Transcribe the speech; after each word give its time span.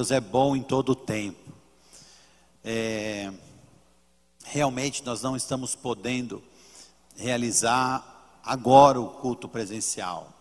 Deus 0.00 0.12
é 0.12 0.20
bom 0.20 0.54
em 0.54 0.62
todo 0.62 0.90
o 0.90 0.94
tempo. 0.94 1.52
É, 2.62 3.32
realmente 4.44 5.04
nós 5.04 5.22
não 5.22 5.34
estamos 5.34 5.74
podendo 5.74 6.40
realizar 7.16 8.38
agora 8.44 9.00
o 9.00 9.08
culto 9.08 9.48
presencial, 9.48 10.32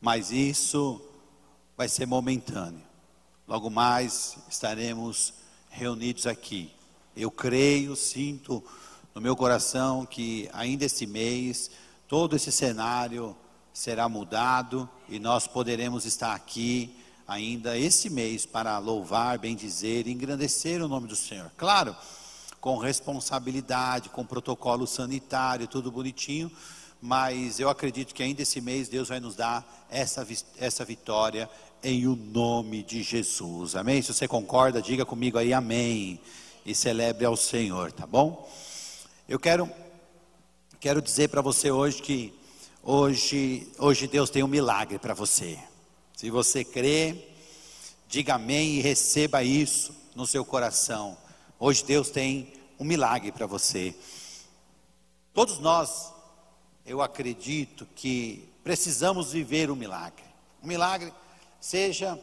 mas 0.00 0.30
isso 0.30 1.02
vai 1.76 1.86
ser 1.86 2.06
momentâneo. 2.06 2.80
Logo 3.46 3.68
mais 3.68 4.38
estaremos 4.48 5.34
reunidos 5.68 6.26
aqui. 6.26 6.72
Eu 7.14 7.30
creio, 7.30 7.94
sinto 7.96 8.64
no 9.14 9.20
meu 9.20 9.36
coração 9.36 10.06
que 10.06 10.48
ainda 10.50 10.86
esse 10.86 11.06
mês 11.06 11.70
todo 12.08 12.36
esse 12.36 12.50
cenário 12.50 13.36
será 13.70 14.08
mudado 14.08 14.88
e 15.10 15.18
nós 15.18 15.46
poderemos 15.46 16.06
estar 16.06 16.34
aqui 16.34 17.03
ainda 17.26 17.78
esse 17.78 18.10
mês 18.10 18.44
para 18.44 18.78
louvar, 18.78 19.38
bendizer 19.38 20.06
e 20.06 20.12
engrandecer 20.12 20.82
o 20.82 20.88
nome 20.88 21.08
do 21.08 21.16
Senhor. 21.16 21.50
Claro, 21.56 21.96
com 22.60 22.78
responsabilidade, 22.78 24.08
com 24.08 24.24
protocolo 24.24 24.86
sanitário, 24.86 25.66
tudo 25.66 25.90
bonitinho, 25.90 26.50
mas 27.00 27.60
eu 27.60 27.68
acredito 27.68 28.14
que 28.14 28.22
ainda 28.22 28.42
esse 28.42 28.60
mês 28.60 28.88
Deus 28.88 29.08
vai 29.08 29.20
nos 29.20 29.36
dar 29.36 29.86
essa, 29.90 30.26
essa 30.58 30.84
vitória 30.84 31.48
em 31.82 32.06
o 32.06 32.16
nome 32.16 32.82
de 32.82 33.02
Jesus. 33.02 33.76
Amém? 33.76 34.00
Se 34.00 34.12
você 34.12 34.26
concorda, 34.26 34.80
diga 34.80 35.04
comigo 35.04 35.36
aí 35.36 35.52
amém 35.52 36.18
e 36.64 36.74
celebre 36.74 37.26
ao 37.26 37.36
Senhor, 37.36 37.92
tá 37.92 38.06
bom? 38.06 38.50
Eu 39.28 39.38
quero 39.38 39.70
quero 40.80 41.00
dizer 41.00 41.28
para 41.28 41.42
você 41.42 41.70
hoje 41.70 42.00
que 42.00 42.32
hoje 42.82 43.70
hoje 43.78 44.06
Deus 44.06 44.30
tem 44.30 44.42
um 44.42 44.48
milagre 44.48 44.98
para 44.98 45.12
você. 45.12 45.58
Se 46.24 46.30
você 46.30 46.64
crê, 46.64 47.28
diga 48.08 48.36
amém 48.36 48.76
e 48.76 48.80
receba 48.80 49.44
isso 49.44 49.94
no 50.14 50.26
seu 50.26 50.42
coração. 50.42 51.18
Hoje 51.60 51.84
Deus 51.84 52.08
tem 52.08 52.50
um 52.80 52.84
milagre 52.84 53.30
para 53.30 53.46
você. 53.46 53.94
Todos 55.34 55.58
nós, 55.58 56.14
eu 56.86 57.02
acredito 57.02 57.86
que 57.94 58.48
precisamos 58.62 59.32
viver 59.32 59.70
um 59.70 59.76
milagre. 59.76 60.24
Um 60.62 60.66
milagre, 60.66 61.12
seja 61.60 62.18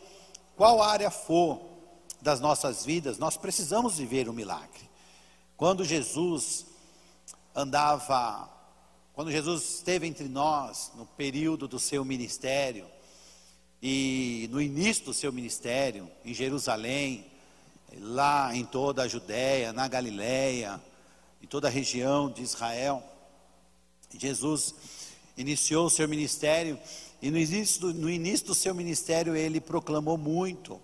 qual 0.55 0.81
área 0.81 1.11
for 1.11 1.61
das 2.19 2.39
nossas 2.39 2.83
vidas, 2.83 3.19
nós 3.19 3.37
precisamos 3.37 3.99
viver 3.99 4.27
um 4.27 4.33
milagre. 4.33 4.89
Quando 5.55 5.85
Jesus 5.85 6.65
andava, 7.53 8.49
quando 9.13 9.29
Jesus 9.29 9.75
esteve 9.75 10.07
entre 10.07 10.27
nós 10.27 10.91
no 10.95 11.05
período 11.05 11.67
do 11.67 11.77
seu 11.77 12.03
ministério, 12.03 12.89
e 13.81 14.47
no 14.51 14.61
início 14.61 15.05
do 15.05 15.13
seu 15.13 15.31
ministério, 15.31 16.09
em 16.23 16.33
Jerusalém, 16.33 17.25
lá 17.99 18.55
em 18.55 18.63
toda 18.63 19.03
a 19.03 19.07
Judéia, 19.07 19.73
na 19.73 19.87
Galiléia, 19.87 20.79
em 21.41 21.47
toda 21.47 21.67
a 21.67 21.71
região 21.71 22.29
de 22.29 22.43
Israel, 22.43 23.03
Jesus 24.17 24.75
iniciou 25.37 25.87
o 25.87 25.89
seu 25.89 26.07
ministério 26.07 26.77
e 27.21 27.31
no 27.31 27.37
início, 27.37 27.81
do, 27.81 27.93
no 27.93 28.09
início 28.09 28.47
do 28.47 28.55
seu 28.55 28.75
ministério 28.75 29.35
ele 29.35 29.59
proclamou 29.59 30.17
muito 30.17 30.79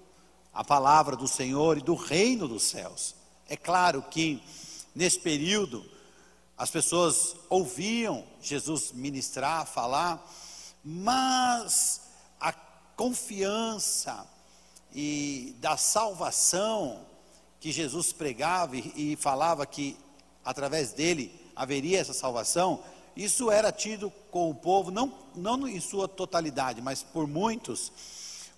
a 0.54 0.64
palavra 0.64 1.16
do 1.16 1.28
Senhor 1.28 1.78
e 1.78 1.82
do 1.82 1.94
reino 1.94 2.48
dos 2.48 2.64
céus. 2.64 3.16
É 3.48 3.56
claro 3.56 4.02
que 4.02 4.42
nesse 4.96 5.20
período 5.20 5.86
as 6.58 6.72
pessoas 6.72 7.36
ouviam 7.50 8.24
Jesus 8.42 8.92
ministrar, 8.92 9.68
falar, 9.68 10.26
mas 10.84 12.07
confiança 12.98 14.28
e 14.94 15.56
da 15.60 15.78
salvação 15.78 17.06
que 17.60 17.72
Jesus 17.72 18.12
pregava 18.12 18.76
e, 18.76 19.14
e 19.14 19.16
falava 19.16 19.66
que 19.66 19.96
através 20.44 20.92
dele 20.94 21.32
haveria 21.56 22.00
essa 22.00 22.14
salvação, 22.14 22.84
isso 23.16 23.52
era 23.52 23.72
tido 23.72 24.12
com 24.32 24.50
o 24.50 24.56
povo, 24.56 24.92
não, 24.92 25.14
não 25.36 25.68
em 25.68 25.80
sua 25.80 26.08
totalidade, 26.08 26.82
mas 26.82 27.04
por 27.04 27.28
muitos, 27.28 27.92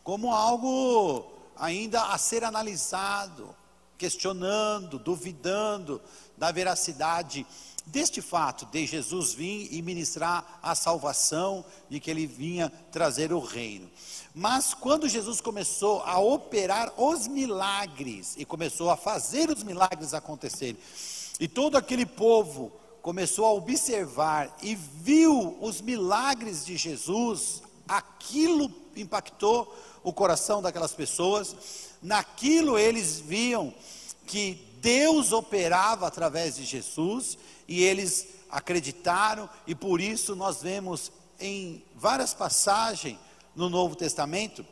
como 0.03 0.33
algo 0.33 1.25
ainda 1.57 2.05
a 2.05 2.17
ser 2.17 2.43
analisado, 2.43 3.55
questionando, 3.97 4.97
duvidando 4.97 6.01
da 6.37 6.51
veracidade 6.51 7.45
deste 7.85 8.21
fato 8.21 8.65
de 8.65 8.85
Jesus 8.85 9.33
vir 9.33 9.67
e 9.71 9.81
ministrar 9.81 10.59
a 10.61 10.75
salvação, 10.75 11.63
de 11.89 11.99
que 11.99 12.09
ele 12.09 12.25
vinha 12.25 12.71
trazer 12.91 13.31
o 13.33 13.39
reino. 13.39 13.89
Mas 14.33 14.73
quando 14.73 15.09
Jesus 15.09 15.41
começou 15.41 16.01
a 16.03 16.19
operar 16.19 16.93
os 16.97 17.27
milagres 17.27 18.35
e 18.37 18.45
começou 18.45 18.89
a 18.89 18.97
fazer 18.97 19.49
os 19.49 19.63
milagres 19.63 20.13
acontecerem, 20.13 20.77
e 21.39 21.47
todo 21.47 21.77
aquele 21.77 22.05
povo 22.05 22.71
começou 23.01 23.45
a 23.45 23.53
observar 23.53 24.55
e 24.61 24.75
viu 24.75 25.57
os 25.61 25.81
milagres 25.81 26.65
de 26.65 26.77
Jesus, 26.77 27.63
aquilo 27.87 28.71
impactou 28.95 29.73
o 30.03 30.13
coração 30.13 30.61
daquelas 30.61 30.93
pessoas, 30.93 31.55
naquilo 32.01 32.77
eles 32.77 33.19
viam 33.19 33.73
que 34.25 34.65
Deus 34.81 35.31
operava 35.31 36.07
através 36.07 36.55
de 36.55 36.63
Jesus 36.63 37.37
e 37.69 37.83
eles 37.83 38.27
acreditaram, 38.49 39.47
e 39.67 39.75
por 39.75 40.01
isso 40.01 40.35
nós 40.35 40.59
vemos 40.59 41.11
em 41.39 41.83
várias 41.95 42.33
passagens 42.33 43.15
no 43.55 43.69
Novo 43.69 43.95
Testamento, 43.95 44.65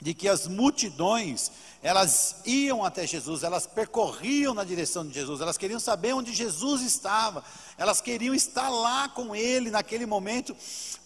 de 0.00 0.14
que 0.14 0.28
as 0.28 0.46
multidões, 0.46 1.50
elas 1.82 2.36
iam 2.46 2.84
até 2.84 3.04
Jesus, 3.04 3.42
elas 3.42 3.66
percorriam 3.66 4.54
na 4.54 4.62
direção 4.62 5.04
de 5.04 5.12
Jesus, 5.12 5.40
elas 5.40 5.58
queriam 5.58 5.80
saber 5.80 6.12
onde 6.12 6.32
Jesus 6.32 6.82
estava, 6.82 7.42
elas 7.76 8.00
queriam 8.00 8.32
estar 8.32 8.68
lá 8.68 9.08
com 9.08 9.34
ele 9.34 9.70
naquele 9.70 10.06
momento, 10.06 10.56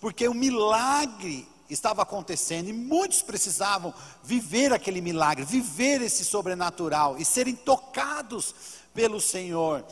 porque 0.03 0.29
o 0.29 0.35
milagre 0.35 1.49
estava 1.71 2.03
acontecendo 2.03 2.69
e 2.69 2.73
muitos 2.73 3.23
precisavam 3.23 3.95
viver 4.23 4.75
aquele 4.75 5.01
milagre, 5.01 5.43
viver 5.43 6.03
esse 6.03 6.23
sobrenatural 6.23 7.17
e 7.19 7.25
serem 7.25 7.55
tocados 7.55 8.55
pelo 8.93 9.21
Senhor. 9.21 9.85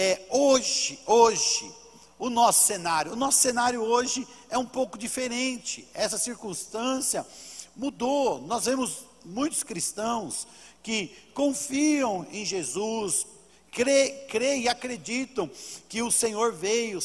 É, 0.00 0.28
hoje, 0.30 0.96
hoje, 1.06 1.68
o 2.20 2.30
nosso 2.30 2.64
cenário. 2.64 3.14
O 3.14 3.16
nosso 3.16 3.38
cenário 3.38 3.82
hoje 3.82 4.28
é 4.48 4.56
um 4.56 4.64
pouco 4.64 4.96
diferente. 4.96 5.88
Essa 5.92 6.16
circunstância 6.16 7.26
mudou. 7.74 8.40
Nós 8.42 8.66
vemos 8.66 8.98
muitos 9.24 9.64
cristãos 9.64 10.46
que 10.84 11.08
confiam 11.34 12.24
em 12.30 12.44
Jesus, 12.44 13.26
creem 13.72 14.62
e 14.62 14.68
acreditam 14.68 15.50
que 15.88 16.00
o 16.00 16.12
Senhor 16.12 16.52
veio, 16.52 17.00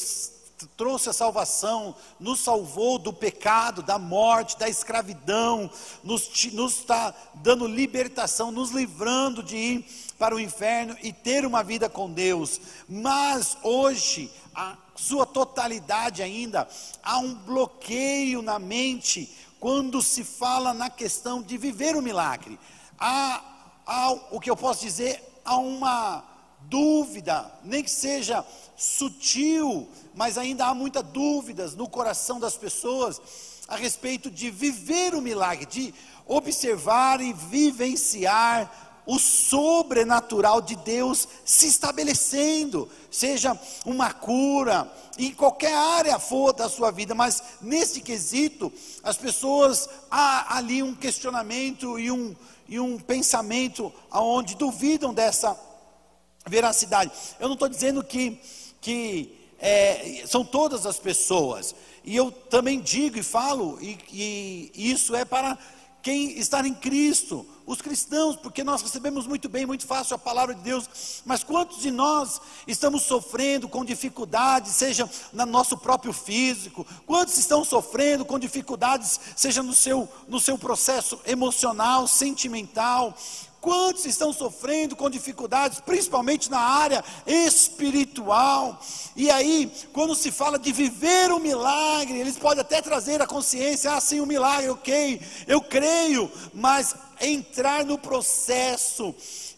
trouxe 0.76 1.08
a 1.08 1.12
salvação, 1.12 1.96
nos 2.20 2.38
salvou 2.38 2.96
do 2.96 3.12
pecado, 3.12 3.82
da 3.82 3.98
morte, 3.98 4.56
da 4.56 4.68
escravidão, 4.68 5.68
nos 6.04 6.30
está 6.72 7.12
dando 7.34 7.66
libertação, 7.66 8.52
nos 8.52 8.70
livrando 8.70 9.42
de 9.42 9.56
ir 9.56 9.84
para 10.18 10.34
o 10.34 10.40
inferno 10.40 10.96
e 11.02 11.12
ter 11.12 11.44
uma 11.44 11.62
vida 11.62 11.88
com 11.88 12.10
Deus. 12.10 12.60
Mas 12.88 13.56
hoje, 13.62 14.30
a 14.54 14.76
sua 14.94 15.26
totalidade 15.26 16.22
ainda, 16.22 16.68
há 17.02 17.18
um 17.18 17.34
bloqueio 17.34 18.42
na 18.42 18.58
mente 18.58 19.30
quando 19.58 20.02
se 20.02 20.22
fala 20.22 20.74
na 20.74 20.90
questão 20.90 21.42
de 21.42 21.56
viver 21.56 21.96
o 21.96 22.02
milagre. 22.02 22.58
Há, 22.98 23.42
há 23.86 24.12
o 24.30 24.40
que 24.40 24.50
eu 24.50 24.56
posso 24.56 24.82
dizer, 24.82 25.22
há 25.44 25.56
uma 25.56 26.22
dúvida, 26.62 27.50
nem 27.62 27.82
que 27.82 27.90
seja 27.90 28.44
sutil, 28.76 29.88
mas 30.14 30.38
ainda 30.38 30.66
há 30.66 30.74
muitas 30.74 31.04
dúvidas 31.04 31.74
no 31.74 31.88
coração 31.88 32.38
das 32.38 32.56
pessoas 32.56 33.20
a 33.68 33.76
respeito 33.76 34.30
de 34.30 34.50
viver 34.50 35.14
o 35.14 35.22
milagre, 35.22 35.66
de 35.66 35.94
observar 36.26 37.20
e 37.20 37.32
vivenciar 37.32 38.83
o 39.06 39.18
sobrenatural 39.18 40.60
de 40.60 40.76
Deus 40.76 41.28
se 41.44 41.66
estabelecendo, 41.66 42.88
seja 43.10 43.58
uma 43.84 44.12
cura, 44.12 44.90
em 45.18 45.32
qualquer 45.32 45.74
área 45.74 46.18
for 46.18 46.52
da 46.52 46.68
sua 46.68 46.90
vida, 46.90 47.14
mas 47.14 47.42
nesse 47.60 48.00
quesito, 48.00 48.72
as 49.02 49.16
pessoas, 49.16 49.88
há 50.10 50.56
ali 50.56 50.82
um 50.82 50.94
questionamento 50.94 51.98
e 51.98 52.10
um, 52.10 52.34
e 52.68 52.80
um 52.80 52.98
pensamento 52.98 53.92
aonde 54.10 54.56
duvidam 54.56 55.12
dessa 55.12 55.58
veracidade. 56.46 57.12
Eu 57.38 57.48
não 57.48 57.54
estou 57.54 57.68
dizendo 57.68 58.02
que, 58.02 58.40
que 58.80 59.38
é, 59.58 60.24
são 60.26 60.44
todas 60.44 60.86
as 60.86 60.98
pessoas, 60.98 61.74
e 62.02 62.16
eu 62.16 62.30
também 62.30 62.80
digo 62.80 63.18
e 63.18 63.22
falo, 63.22 63.78
e, 63.80 63.98
e 64.10 64.90
isso 64.90 65.14
é 65.14 65.24
para 65.24 65.58
quem 66.04 66.38
está 66.38 66.60
em 66.68 66.74
Cristo, 66.74 67.46
os 67.64 67.80
cristãos, 67.80 68.36
porque 68.36 68.62
nós 68.62 68.82
recebemos 68.82 69.26
muito 69.26 69.48
bem, 69.48 69.64
muito 69.64 69.86
fácil 69.86 70.14
a 70.14 70.18
palavra 70.18 70.54
de 70.54 70.60
Deus, 70.60 71.22
mas 71.24 71.42
quantos 71.42 71.80
de 71.80 71.90
nós 71.90 72.42
estamos 72.66 73.04
sofrendo 73.04 73.70
com 73.70 73.82
dificuldades, 73.82 74.72
seja 74.72 75.08
no 75.32 75.46
nosso 75.46 75.78
próprio 75.78 76.12
físico, 76.12 76.86
quantos 77.06 77.38
estão 77.38 77.64
sofrendo 77.64 78.22
com 78.22 78.38
dificuldades, 78.38 79.18
seja 79.34 79.62
no 79.62 79.72
seu, 79.72 80.06
no 80.28 80.38
seu 80.38 80.58
processo 80.58 81.18
emocional, 81.24 82.06
sentimental, 82.06 83.16
Quantos 83.64 84.04
estão 84.04 84.30
sofrendo 84.30 84.94
com 84.94 85.08
dificuldades, 85.08 85.80
principalmente 85.80 86.50
na 86.50 86.58
área 86.60 87.02
espiritual? 87.26 88.78
E 89.16 89.30
aí, 89.30 89.72
quando 89.90 90.14
se 90.14 90.30
fala 90.30 90.58
de 90.58 90.70
viver 90.70 91.32
o 91.32 91.40
milagre, 91.40 92.18
eles 92.18 92.36
podem 92.36 92.60
até 92.60 92.82
trazer 92.82 93.22
a 93.22 93.26
consciência, 93.26 93.94
ah, 93.94 94.00
sim, 94.02 94.20
o 94.20 94.26
milagre, 94.26 94.68
ok, 94.68 95.18
eu 95.46 95.62
creio, 95.62 96.30
mas 96.52 96.94
entrar 97.18 97.86
no 97.86 97.96
processo 97.96 99.14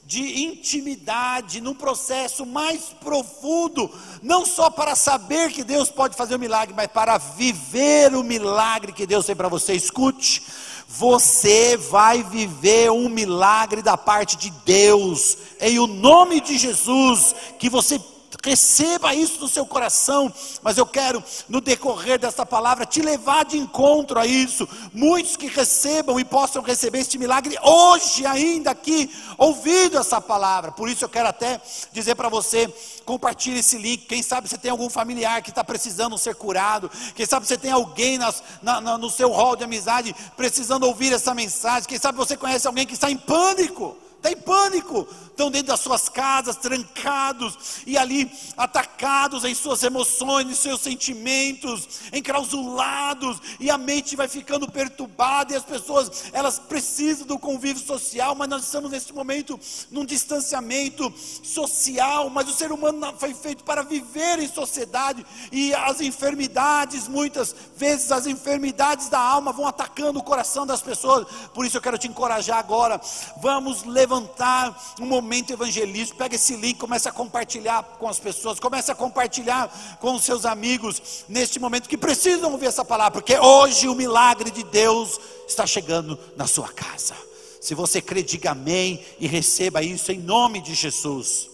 de 0.07 0.45
intimidade, 0.45 1.61
num 1.61 1.75
processo 1.75 2.47
mais 2.47 2.95
profundo, 3.01 3.91
não 4.23 4.47
só 4.47 4.71
para 4.71 4.95
saber 4.95 5.51
que 5.51 5.65
Deus 5.65 5.91
pode 5.91 6.17
fazer 6.17 6.37
o 6.37 6.39
milagre, 6.39 6.73
mas 6.77 6.87
para 6.87 7.19
viver 7.19 8.15
o 8.15 8.23
milagre 8.23 8.93
que 8.93 9.05
Deus 9.05 9.27
tem 9.27 9.35
para 9.35 9.49
você. 9.49 9.73
Escute, 9.73 10.45
você 10.89 11.77
vai 11.77 12.23
viver 12.23 12.91
um 12.93 13.09
milagre 13.09 13.83
da 13.83 13.97
parte 13.97 14.37
de 14.37 14.51
Deus, 14.65 15.37
em 15.61 15.81
o 15.81 15.89
nome 15.89 16.41
de 16.41 16.57
Jesus, 16.57 17.35
que 17.59 17.69
você 17.69 17.99
receba 18.47 19.13
isso 19.13 19.41
no 19.41 19.49
seu 19.49 19.67
coração, 19.67 20.33
mas 20.63 20.79
eu 20.79 20.87
quero, 20.87 21.23
no 21.49 21.61
decorrer 21.61 22.17
desta 22.17 22.47
palavra, 22.47 22.87
te 22.87 23.03
levar 23.03 23.45
de 23.45 23.59
encontro 23.59 24.21
a 24.21 24.25
isso. 24.25 24.69
Muitos 24.95 25.37
que 25.37 25.49
recebam 25.49 26.21
e 26.21 26.25
possam 26.25 26.63
receber 26.63 27.01
este 27.01 27.19
milagre 27.19 27.59
hoje, 27.61 28.25
ainda 28.25 28.71
aqui, 28.71 29.11
ouvindo 29.37 29.99
essa 29.99 30.21
palavra. 30.21 30.71
Por 30.71 30.89
isso 30.89 31.05
eu 31.05 31.09
quero 31.09 31.29
até 31.29 31.61
dizer 31.93 32.15
para 32.15 32.29
você: 32.29 32.73
compartilhe 33.05 33.59
esse 33.59 33.77
link. 33.79 34.07
Quem 34.07 34.23
sabe 34.23 34.49
você 34.49 34.57
tem 34.57 34.71
algum 34.71 34.89
familiar 34.89 35.43
que 35.43 35.51
está 35.51 35.65
precisando 35.65 36.17
ser 36.17 36.37
curado, 36.37 36.89
quem 37.17 37.27
sabe 37.27 37.47
você 37.47 37.59
tem 37.59 37.73
alguém 37.73 38.17
nas, 38.17 38.45
na, 38.63 38.81
na, 38.81 38.97
no 38.97 39.11
seu 39.11 39.33
hall 39.33 39.57
de 39.57 39.65
amizade 39.65 40.15
precisando 40.37 40.85
ouvir 40.85 41.13
essa 41.13 41.35
mensagem, 41.35 41.89
quem 41.89 41.99
sabe 41.99 42.17
você 42.17 42.37
conhece 42.37 42.67
alguém 42.69 42.87
que 42.87 42.95
está 42.95 43.11
em 43.11 43.17
pânico 43.17 43.97
está 44.17 44.31
em 44.31 44.37
pânico, 44.37 45.07
estão 45.27 45.51
dentro 45.51 45.69
das 45.69 45.81
suas 45.81 46.09
casas, 46.09 46.57
trancados 46.57 47.83
e 47.87 47.97
ali 47.99 48.31
atacados 48.57 49.45
em 49.45 49.55
suas 49.55 49.83
emoções, 49.83 50.49
em 50.49 50.55
seus 50.55 50.81
sentimentos, 50.81 51.87
enclausulados, 52.13 53.39
e 53.61 53.71
a 53.71 53.77
mente 53.77 54.17
vai 54.17 54.29
ficando 54.29 54.71
perturbada, 54.71 55.53
e 55.53 55.57
as 55.57 55.65
pessoas, 55.65 56.25
elas 56.33 56.59
precisam 56.59 57.27
do 57.27 57.39
convívio 57.39 57.85
social, 57.85 58.35
mas 58.35 58.49
nós 58.49 58.65
estamos 58.65 58.91
nesse 58.91 59.13
momento 59.13 59.61
num 59.91 60.05
distanciamento 60.05 61.13
social, 61.43 62.31
mas 62.31 62.49
o 62.49 62.55
ser 62.55 62.73
humano 62.73 63.15
foi 63.19 63.35
feito 63.35 63.63
para 63.63 63.83
viver 63.83 64.39
em 64.39 64.49
sociedade, 64.49 65.25
e 65.53 65.75
as 65.75 66.01
enfermidades, 66.01 67.07
muitas 67.07 67.55
vezes 67.77 68.11
as 68.11 68.27
enfermidades 68.27 69.09
da 69.09 69.21
alma 69.21 69.53
vão 69.53 69.67
atacando 69.67 70.19
o 70.19 70.25
coração 70.25 70.67
das 70.67 70.81
pessoas, 70.81 71.27
por 71.53 71.67
isso 71.67 71.77
eu 71.77 71.83
quero 71.83 71.99
te 71.99 72.09
encorajar 72.09 72.59
agora, 72.59 72.99
vamos 73.41 73.85
levantar 73.85 74.06
levantar 74.07 74.95
um 75.01 75.07
momento 75.07 75.53
evangelístico. 75.53 76.17
Pega 76.17 76.37
esse 76.37 76.55
link, 76.57 76.79
começa 76.79 77.09
a 77.09 77.13
compartilhar 77.13 77.83
com 77.99 78.09
as 78.09 78.21
pessoas, 78.21 78.61
começa 78.61 78.93
a 78.93 78.95
compartilhar 78.95 79.99
com 80.01 80.15
os 80.15 80.25
seus 80.25 80.47
amigos 80.47 81.25
neste 81.29 81.59
momento 81.59 81.89
que 81.89 81.99
precisam 81.99 82.53
ouvir 82.53 82.67
essa 82.67 82.85
palavra, 82.85 83.21
porque 83.21 83.39
hoje 83.39 83.89
o 83.89 83.95
milagre 83.95 84.51
de 84.51 84.63
Deus 84.63 85.21
está 85.49 85.67
chegando 85.67 86.19
na 86.37 86.47
sua 86.47 86.69
casa. 86.69 87.15
Se 87.61 87.75
você 87.75 88.01
crê, 88.01 88.23
diga 88.23 88.53
amém 88.53 89.05
e 89.19 89.27
receba 89.27 89.83
isso 89.83 90.13
em 90.13 90.21
nome 90.21 90.63
de 90.63 90.73
Jesus. 90.73 91.51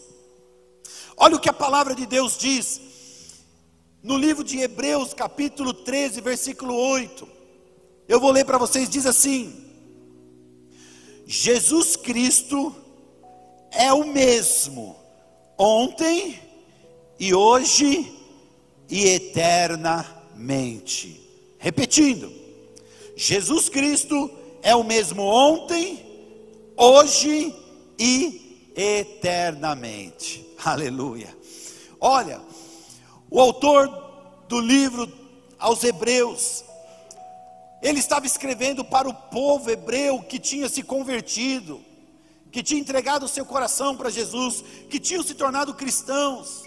Olha 1.17 1.37
o 1.37 1.41
que 1.41 1.49
a 1.49 1.55
palavra 1.55 1.95
de 1.95 2.05
Deus 2.05 2.37
diz 2.37 2.81
no 4.03 4.19
livro 4.19 4.45
de 4.45 4.59
Hebreus, 4.59 5.15
capítulo 5.15 5.73
13, 5.73 6.21
versículo 6.21 6.75
8. 6.75 7.27
Eu 8.07 8.21
vou 8.21 8.31
ler 8.31 8.45
para 8.45 8.59
vocês, 8.59 8.91
diz 8.91 9.07
assim: 9.07 9.72
Jesus 11.27 11.97
Cristo 11.97 12.75
é 13.71 13.93
o 13.93 14.05
mesmo 14.05 14.97
ontem 15.57 16.39
e 17.19 17.35
hoje 17.35 18.13
e 18.91 19.07
eternamente. 19.07 21.21
Repetindo, 21.59 22.31
Jesus 23.17 23.69
Cristo 23.69 24.31
é 24.63 24.75
o 24.75 24.85
mesmo 24.85 25.23
ontem, 25.23 26.05
hoje 26.77 27.55
e 27.99 28.73
eternamente. 28.77 30.47
Aleluia. 30.65 31.37
Olha, 32.01 32.41
o 33.31 33.41
autor 33.41 33.89
do 34.49 34.61
livro 34.61 35.11
aos 35.59 35.85
Hebreus, 35.85 36.65
ele 37.83 37.99
estava 37.99 38.25
escrevendo 38.25 38.85
para 38.85 39.09
o 39.09 39.15
povo 39.15 39.69
hebreu 39.69 40.23
que 40.23 40.39
tinha 40.39 40.69
se 40.69 40.85
convertido, 40.85 41.81
que 42.53 42.63
tinha 42.63 42.81
entregado 42.81 43.25
o 43.25 43.29
seu 43.29 43.45
coração 43.45 43.97
para 43.97 44.09
Jesus, 44.09 44.63
que 44.89 45.01
tinham 45.01 45.23
se 45.23 45.35
tornado 45.35 45.75
cristãos. 45.75 46.63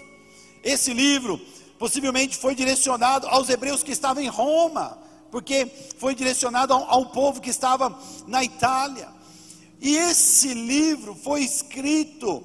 Esse 0.62 0.92
livro 0.92 1.40
possivelmente 1.78 2.36
foi 2.36 2.54
direcionado 2.54 3.26
aos 3.28 3.48
hebreus 3.48 3.82
que 3.82 3.92
estavam 3.92 4.22
em 4.22 4.28
Roma, 4.28 4.98
porque 5.30 5.66
foi 5.98 6.14
direcionado 6.14 6.74
a 6.74 6.96
um 6.96 7.06
povo 7.06 7.40
que 7.40 7.50
estava 7.50 7.98
na 8.26 8.44
Itália. 8.44 9.08
E 9.80 9.96
esse 9.96 10.52
livro 10.52 11.14
foi 11.14 11.42
escrito 11.42 12.44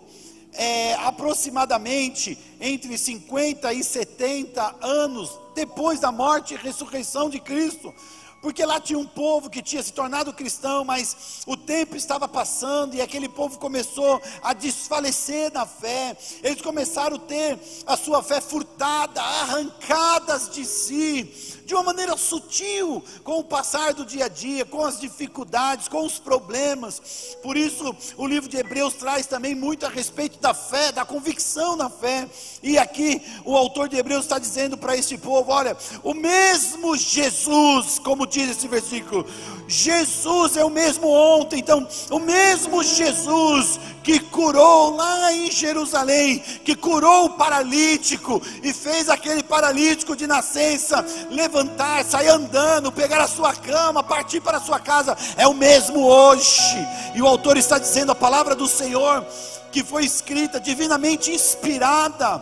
é, 0.54 0.94
aproximadamente 0.96 2.38
entre 2.60 2.98
50 2.98 3.74
e 3.74 3.84
70 3.84 4.76
anos 4.82 5.30
depois 5.56 6.00
da 6.00 6.12
morte 6.12 6.54
e 6.54 6.58
ressurreição 6.58 7.30
de 7.30 7.40
Cristo. 7.40 7.94
Porque 8.42 8.66
lá 8.66 8.80
tinha 8.80 8.98
um 8.98 9.06
povo 9.06 9.50
que 9.50 9.62
tinha 9.62 9.84
se 9.84 9.94
tornado 9.94 10.34
cristão, 10.34 10.84
mas 10.84 11.42
o 11.46 11.56
tempo 11.56 11.96
estava 11.96 12.28
passando 12.28 12.96
e 12.96 13.02
aquele 13.02 13.30
povo 13.30 13.60
começou 13.60 14.20
a 14.42 14.54
desfalecer 14.54 15.54
na 15.54 15.66
fé. 15.66 16.18
Eles 16.42 16.62
começaram 16.62 17.18
a 17.18 17.20
ter 17.20 17.60
a 17.86 17.96
sua 17.96 18.24
fé 18.24 18.42
furtada, 18.42 19.22
arrancadas 19.22 20.50
de 20.50 20.66
si 20.66 21.60
de 21.72 21.76
uma 21.76 21.84
maneira 21.84 22.18
sutil, 22.18 23.02
com 23.24 23.40
o 23.40 23.44
passar 23.46 23.94
do 23.94 24.06
dia 24.06 24.26
a 24.26 24.28
dia, 24.28 24.66
com 24.66 24.84
as 24.84 25.00
dificuldades, 25.00 25.88
com 25.88 26.06
os 26.06 26.20
problemas. 26.20 27.38
Por 27.42 27.56
isso, 27.56 27.96
o 28.18 28.28
livro 28.28 28.50
de 28.50 28.58
Hebreus 28.58 28.96
traz 28.96 29.26
também 29.26 29.56
muito 29.56 29.86
a 29.86 29.90
respeito 29.90 30.38
da 30.40 30.54
fé, 30.54 30.92
da 30.92 31.06
convicção 31.06 31.78
na 31.78 31.90
fé. 31.90 32.28
E 32.62 32.78
aqui, 32.78 33.22
o 33.46 33.56
autor 33.56 33.88
de 33.88 33.96
Hebreus 33.96 34.26
está 34.26 34.38
dizendo 34.38 34.78
para 34.78 34.98
este 34.98 35.18
povo: 35.18 35.50
olha, 35.50 35.78
o 36.04 36.14
mesmo 36.14 36.98
Jesus, 36.98 38.00
como 38.00 38.28
diz 38.32 38.50
esse 38.50 38.68
versículo, 38.68 39.26
Jesus 39.68 40.56
é 40.56 40.64
o 40.64 40.70
mesmo 40.70 41.08
ontem, 41.08 41.60
então, 41.60 41.86
o 42.10 42.20
mesmo 42.20 42.82
Jesus 42.82 43.80
que 44.02 44.20
curou 44.20 44.96
lá 44.96 45.32
em 45.34 45.52
Jerusalém, 45.52 46.40
que 46.64 46.76
curou 46.76 47.26
o 47.26 47.30
paralítico 47.32 48.42
e 48.64 48.74
fez 48.74 49.10
aquele 49.10 49.44
paralítico 49.44 50.16
de 50.16 50.26
nascença 50.26 51.06
levantar, 51.30 52.04
sair 52.06 52.30
andando, 52.30 52.92
pegar 52.92 53.22
a 53.22 53.28
sua 53.28 53.54
cama, 53.54 54.02
partir 54.02 54.42
para 54.42 54.58
a 54.58 54.62
sua 54.62 54.80
casa, 54.80 55.16
é 55.38 55.48
o 55.48 55.54
mesmo 55.54 56.06
hoje. 56.06 56.78
E 57.14 57.22
o 57.22 57.28
autor 57.28 57.58
está 57.58 57.78
dizendo 57.78 58.12
a 58.12 58.16
palavra 58.16 58.56
do 58.56 58.68
Senhor 58.68 59.26
que 59.72 59.84
foi 59.84 60.04
escrita 60.04 60.60
divinamente 60.60 61.32
inspirada 61.32 62.42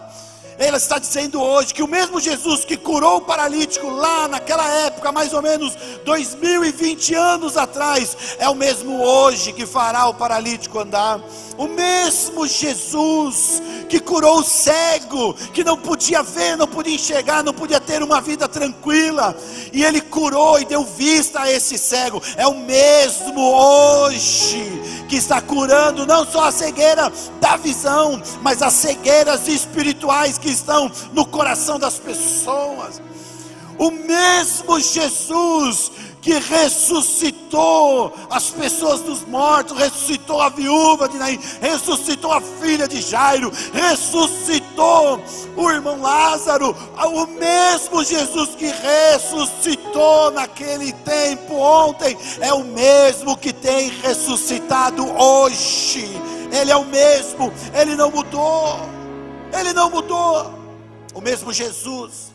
ela 0.59 0.75
está 0.75 0.99
dizendo 0.99 1.41
hoje 1.41 1.73
que 1.73 1.81
o 1.81 1.87
mesmo 1.87 2.19
Jesus 2.19 2.65
que 2.65 2.75
curou 2.75 3.17
o 3.17 3.21
paralítico 3.21 3.89
lá 3.89 4.27
naquela 4.27 4.67
época, 4.85 5.09
mais 5.09 5.33
ou 5.33 5.41
menos 5.41 5.73
2020 6.03 7.15
anos 7.15 7.55
atrás, 7.55 8.35
é 8.37 8.49
o 8.49 8.55
mesmo 8.55 9.01
hoje 9.01 9.53
que 9.53 9.65
fará 9.65 10.07
o 10.07 10.13
paralítico 10.13 10.77
andar. 10.77 11.21
O 11.57 11.67
mesmo 11.67 12.45
Jesus 12.45 13.61
que 13.87 13.99
curou 13.99 14.39
o 14.39 14.43
cego, 14.43 15.33
que 15.53 15.63
não 15.63 15.77
podia 15.77 16.21
ver, 16.21 16.55
não 16.55 16.67
podia 16.67 16.95
enxergar, 16.95 17.43
não 17.43 17.53
podia 17.53 17.79
ter 17.79 18.03
uma 18.03 18.21
vida 18.21 18.47
tranquila, 18.47 19.35
e 19.73 19.83
ele 19.83 19.99
curou 19.99 20.59
e 20.59 20.65
deu 20.65 20.85
vista 20.85 21.41
a 21.41 21.51
esse 21.51 21.77
cego, 21.77 22.21
é 22.37 22.45
o 22.47 22.55
mesmo 22.55 23.41
hoje 23.41 24.79
que 25.09 25.15
está 25.15 25.41
curando 25.41 26.05
não 26.05 26.23
só 26.23 26.45
a 26.45 26.51
cegueira 26.51 27.11
da 27.41 27.57
visão, 27.57 28.21
mas 28.43 28.61
as 28.61 28.73
cegueiras 28.73 29.47
espirituais 29.47 30.37
que 30.37 30.48
estão 30.49 30.91
no 31.13 31.25
coração 31.25 31.79
das 31.79 31.97
pessoas. 31.97 33.01
O 33.77 33.91
mesmo 33.91 34.77
Jesus 34.79 35.89
que 36.21 36.33
ressuscitou 36.33 38.13
as 38.29 38.49
pessoas 38.49 38.99
dos 39.01 39.25
mortos, 39.25 39.77
ressuscitou 39.77 40.41
a 40.41 40.49
viúva 40.49 41.07
de 41.07 41.17
Naim, 41.17 41.39
ressuscitou 41.61 42.33
a 42.33 42.41
filha 42.41 42.87
de 42.87 43.01
Jairo, 43.01 43.51
ressuscitou 43.73 45.23
o 45.55 45.71
irmão 45.71 46.01
Lázaro, 46.01 46.75
o 46.97 47.25
mesmo 47.25 48.03
Jesus 48.03 48.49
que 48.55 48.67
ressuscitou 48.67 50.31
naquele 50.31 50.91
tempo, 50.91 51.55
ontem, 51.55 52.17
é 52.41 52.53
o 52.53 52.65
mesmo 52.65 53.37
que 53.37 53.53
tem 53.53 53.89
ressuscitado 54.03 55.09
hoje. 55.17 56.05
Ele 56.51 56.71
é 56.71 56.75
o 56.75 56.85
mesmo, 56.85 57.53
ele 57.73 57.95
não 57.95 58.11
mudou. 58.11 58.98
Ele 59.57 59.73
não 59.73 59.89
mudou. 59.89 60.57
O 61.13 61.21
mesmo 61.21 61.51
Jesus 61.51 62.31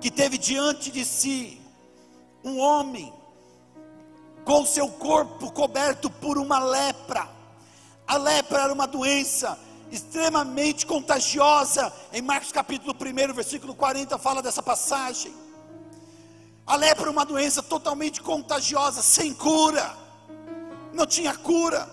que 0.00 0.10
teve 0.10 0.38
diante 0.38 0.90
de 0.90 1.04
si 1.04 1.60
um 2.44 2.58
homem 2.58 3.12
com 4.44 4.64
seu 4.64 4.88
corpo 4.88 5.50
coberto 5.50 6.08
por 6.08 6.38
uma 6.38 6.58
lepra. 6.58 7.28
A 8.06 8.16
lepra 8.16 8.62
era 8.62 8.72
uma 8.72 8.86
doença 8.86 9.58
extremamente 9.90 10.86
contagiosa. 10.86 11.92
Em 12.12 12.22
Marcos 12.22 12.52
capítulo 12.52 12.94
1, 12.94 13.34
versículo 13.34 13.74
40 13.74 14.16
fala 14.18 14.40
dessa 14.40 14.62
passagem. 14.62 15.34
A 16.66 16.76
lepra 16.76 17.08
é 17.08 17.10
uma 17.10 17.24
doença 17.24 17.62
totalmente 17.62 18.20
contagiosa, 18.20 19.02
sem 19.02 19.34
cura. 19.34 19.96
Não 20.92 21.06
tinha 21.06 21.34
cura, 21.34 21.88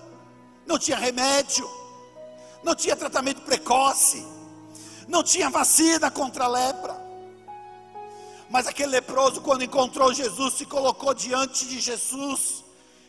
não 0.65 0.77
tinha 0.77 0.97
remédio, 0.97 1.69
não 2.65 2.74
tinha 2.74 2.95
tratamento 2.95 3.43
precoce, 3.43 4.25
não 5.07 5.22
tinha 5.22 5.51
vacina 5.51 6.10
contra 6.10 6.45
a 6.45 6.48
lepra. 6.48 7.00
Mas 8.50 8.65
aquele 8.65 8.89
leproso, 8.89 9.39
quando 9.39 9.63
encontrou 9.63 10.12
Jesus, 10.12 10.55
se 10.55 10.65
colocou 10.65 11.13
diante 11.13 11.67
de 11.67 11.79
Jesus 11.79 12.63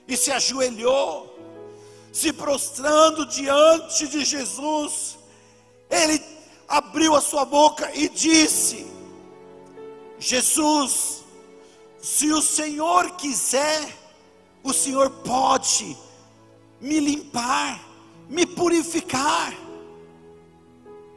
e 0.07 0.15
se 0.15 0.31
ajoelhou, 0.31 1.39
se 2.13 2.35
prostrando 2.35 3.25
diante 3.25 4.07
de 4.07 4.27
Jesus. 4.27 5.19
Ele 5.89 6.23
abriu 6.69 7.15
a 7.17 7.23
sua 7.23 7.47
boca 7.47 7.91
e 7.95 8.11
disse: 8.11 8.87
Jesus, 10.19 11.25
se 11.99 12.31
o 12.31 12.43
Senhor 12.43 13.13
quiser, 13.13 13.97
o 14.63 14.75
Senhor 14.75 15.09
pode 15.09 15.97
me 16.79 17.01
limpar, 17.01 17.96
me 18.28 18.47
purificar. 18.47 19.54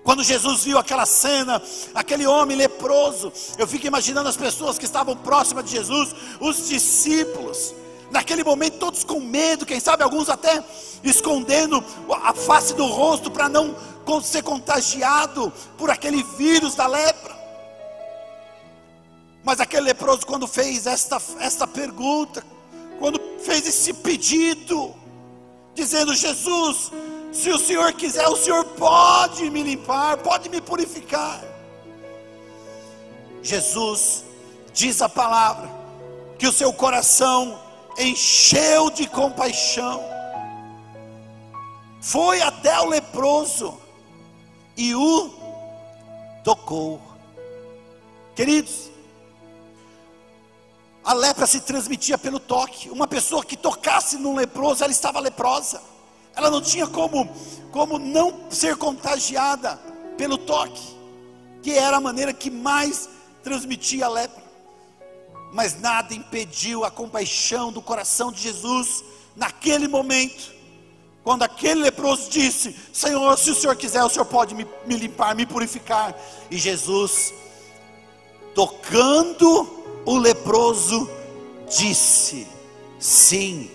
Quando 0.03 0.23
Jesus 0.23 0.63
viu 0.63 0.77
aquela 0.77 1.05
cena, 1.05 1.61
aquele 1.93 2.25
homem 2.25 2.57
leproso, 2.57 3.31
eu 3.57 3.67
fico 3.67 3.85
imaginando 3.85 4.29
as 4.29 4.37
pessoas 4.37 4.77
que 4.77 4.85
estavam 4.85 5.15
próximas 5.15 5.65
de 5.65 5.71
Jesus, 5.71 6.15
os 6.39 6.67
discípulos, 6.67 7.75
naquele 8.09 8.43
momento 8.43 8.79
todos 8.79 9.03
com 9.03 9.19
medo, 9.19 9.65
quem 9.65 9.79
sabe 9.79 10.03
alguns 10.03 10.29
até 10.29 10.63
escondendo 11.03 11.83
a 12.23 12.33
face 12.33 12.73
do 12.73 12.85
rosto 12.87 13.29
para 13.29 13.47
não 13.47 13.75
ser 14.23 14.41
contagiado 14.41 15.53
por 15.77 15.91
aquele 15.91 16.23
vírus 16.23 16.73
da 16.73 16.87
lepra. 16.87 17.37
Mas 19.43 19.59
aquele 19.59 19.83
leproso, 19.83 20.25
quando 20.25 20.47
fez 20.47 20.87
esta, 20.87 21.21
esta 21.39 21.67
pergunta, 21.67 22.43
quando 22.97 23.21
fez 23.39 23.67
esse 23.67 23.93
pedido, 23.93 24.95
dizendo: 25.79 26.13
Jesus, 26.13 26.91
se 27.31 27.49
o 27.49 27.57
Senhor 27.57 27.93
quiser, 27.93 28.27
o 28.27 28.35
Senhor 28.35 28.65
pode 28.65 29.49
me 29.49 29.63
limpar, 29.63 30.17
pode 30.17 30.49
me 30.49 30.59
purificar. 30.59 31.41
Jesus 33.41 34.25
diz 34.73 35.01
a 35.01 35.07
palavra 35.07 35.69
que 36.37 36.47
o 36.47 36.51
seu 36.51 36.71
coração 36.73 37.59
encheu 37.97 38.89
de 38.89 39.07
compaixão, 39.07 40.03
foi 42.01 42.41
até 42.41 42.79
o 42.79 42.87
leproso 42.87 43.77
e 44.75 44.93
o 44.95 45.29
tocou. 46.43 47.01
Queridos, 48.35 48.88
a 51.09 51.13
lepra 51.15 51.47
se 51.47 51.61
transmitia 51.61 52.19
pelo 52.19 52.39
toque. 52.39 52.87
Uma 52.87 53.07
pessoa 53.07 53.43
que 53.43 53.57
tocasse 53.57 54.15
num 54.15 54.35
leproso, 54.35 54.83
ela 54.83 54.93
estava 54.93 55.19
leprosa. 55.19 55.81
Ela 56.35 56.51
não 56.51 56.61
tinha 56.61 56.85
como, 56.85 57.27
como 57.71 57.97
não 57.97 58.41
ser 58.51 58.75
contagiada 58.75 59.79
pelo 60.15 60.37
toque, 60.37 60.95
que 61.63 61.71
era 61.71 61.97
a 61.97 61.99
maneira 61.99 62.31
que 62.31 62.51
mais 62.51 63.09
transmitia 63.43 64.05
a 64.05 64.07
lepra. 64.09 64.43
Mas 65.51 65.81
nada 65.81 66.13
impediu 66.13 66.85
a 66.85 66.91
compaixão 66.91 67.71
do 67.71 67.81
coração 67.81 68.31
de 68.31 68.43
Jesus 68.43 69.03
naquele 69.35 69.87
momento, 69.87 70.53
quando 71.23 71.41
aquele 71.41 71.81
leproso 71.81 72.29
disse: 72.29 72.75
Senhor, 72.93 73.35
se 73.35 73.49
o 73.49 73.55
Senhor 73.55 73.75
quiser, 73.75 74.03
o 74.03 74.09
Senhor 74.09 74.25
pode 74.25 74.53
me, 74.53 74.67
me 74.85 74.95
limpar, 74.95 75.33
me 75.33 75.47
purificar. 75.47 76.15
E 76.51 76.57
Jesus, 76.59 77.33
tocando 78.53 79.78
o 80.09 80.17
leproso, 80.17 81.07
disse: 81.67 82.47
Sim, 82.99 83.69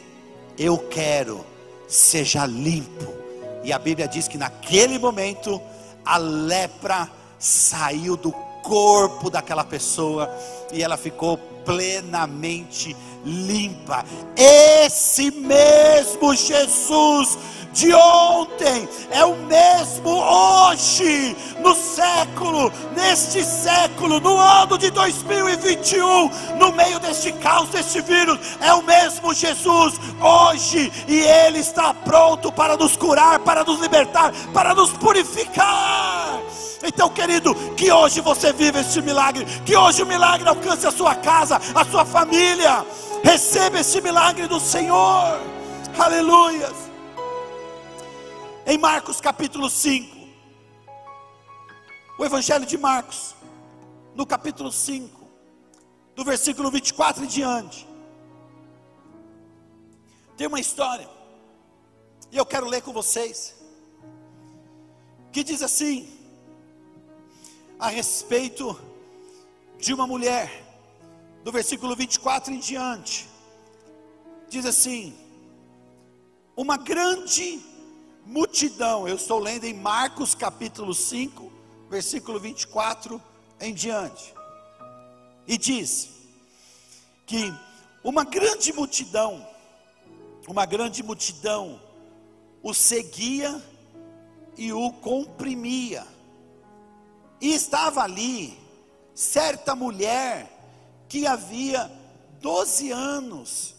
eu 0.59 0.77
quero 0.79 1.45
seja 1.87 2.45
limpo. 2.45 3.15
E 3.63 3.73
a 3.73 3.79
Bíblia 3.79 4.09
diz 4.09 4.27
que 4.27 4.37
naquele 4.37 4.99
momento 4.99 5.61
a 6.05 6.17
lepra 6.17 7.09
saiu 7.39 8.17
do 8.17 8.33
corpo 8.63 9.31
daquela 9.31 9.65
pessoa 9.65 10.29
e 10.73 10.83
ela 10.83 10.97
ficou 10.97 11.39
plenamente 11.65 12.97
limpa. 13.25 14.05
Esse 14.37 15.31
mesmo 15.31 16.35
Jesus 16.35 17.39
de 17.75 17.93
ontem 17.93 18.89
é 19.11 19.25
o 19.25 19.35
mesmo 19.35 20.09
hoje, 20.09 21.37
no 21.59 21.75
século, 21.75 22.73
neste 22.95 23.45
século, 23.45 24.21
no 24.21 24.39
ano 24.39 24.79
de 24.79 24.91
2021, 24.91 26.31
no 26.57 26.71
meio 26.71 27.01
deste 27.01 27.33
caos, 27.33 27.69
deste 27.71 28.01
vírus, 28.01 28.39
é 28.61 28.73
o 28.73 28.83
mesmo 28.83 29.35
Jesus 29.35 29.95
hoje, 30.23 30.93
e 31.09 31.19
Ele 31.19 31.59
está 31.59 31.93
pronto 31.93 32.53
para 32.53 32.77
nos 32.77 32.97
curar, 32.97 33.41
para 33.41 33.65
nos 33.65 33.81
libertar, 33.81 34.33
para 34.53 34.73
nos 34.73 34.93
purificar. 34.93 36.41
Então, 36.87 37.09
querido, 37.09 37.55
que 37.77 37.91
hoje 37.91 38.21
você 38.21 38.53
viva 38.53 38.79
este 38.79 39.03
milagre, 39.03 39.45
que 39.67 39.77
hoje 39.77 40.01
o 40.01 40.07
milagre 40.07 40.49
alcance 40.49 40.87
a 40.87 40.93
sua 40.93 41.17
casa, 41.17 41.61
a 41.75 41.85
sua 41.85 42.05
família. 42.05 42.87
Receba 43.25 43.81
esse 43.81 44.01
milagre 44.01 44.47
do 44.47 44.61
Senhor. 44.61 45.41
Aleluias 45.99 46.84
em 48.67 48.79
Marcos 48.79 49.21
capítulo 49.21 49.69
5. 49.69 50.25
O 52.19 52.25
Evangelho 52.25 52.65
de 52.65 52.79
Marcos, 52.79 53.35
no 54.15 54.27
capítulo 54.27 54.71
5, 54.73 55.29
do 56.15 56.25
versículo 56.25 56.71
24 56.71 57.25
em 57.25 57.27
diante. 57.27 57.87
Tem 60.37 60.47
uma 60.47 60.61
história, 60.61 61.09
e 62.31 62.37
eu 62.37 62.47
quero 62.47 62.67
ler 62.67 62.83
com 62.83 62.93
vocês, 62.93 63.55
que 65.33 65.45
diz 65.45 65.63
assim, 65.63 66.09
a 67.79 67.89
respeito 67.89 68.81
de 69.79 69.93
uma 69.93 70.07
mulher, 70.07 70.63
do 71.43 71.53
versículo 71.53 71.95
24 71.95 72.55
em 72.55 72.59
diante, 72.59 73.29
diz 74.49 74.65
assim: 74.65 75.15
uma 76.57 76.77
grande 76.77 77.74
multidão. 78.25 79.07
Eu 79.07 79.17
estou 79.17 79.39
lendo 79.39 79.65
em 79.65 79.75
Marcos 79.75 80.35
capítulo 80.35 80.95
5, 80.95 81.53
versículo 81.91 82.41
24 82.41 83.21
em 83.61 83.75
diante. 83.75 84.35
E 85.47 85.59
diz 85.59 86.11
que 87.27 87.53
uma 88.03 88.25
grande 88.25 88.73
multidão, 88.73 89.47
uma 90.49 90.67
grande 90.67 91.03
multidão 91.03 91.81
o 92.63 92.73
seguia 92.73 93.63
e 94.57 94.73
o 94.73 94.91
comprimia. 94.91 96.07
E 97.41 97.53
estava 97.53 98.03
ali 98.03 98.59
certa 99.15 99.77
mulher 99.77 100.51
que 101.09 101.27
havia 101.27 101.91
12 102.41 102.91
anos 102.91 103.75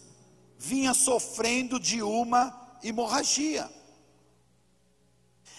vinha 0.58 0.94
sofrendo 0.94 1.78
de 1.78 2.02
uma 2.02 2.78
hemorragia. 2.82 3.68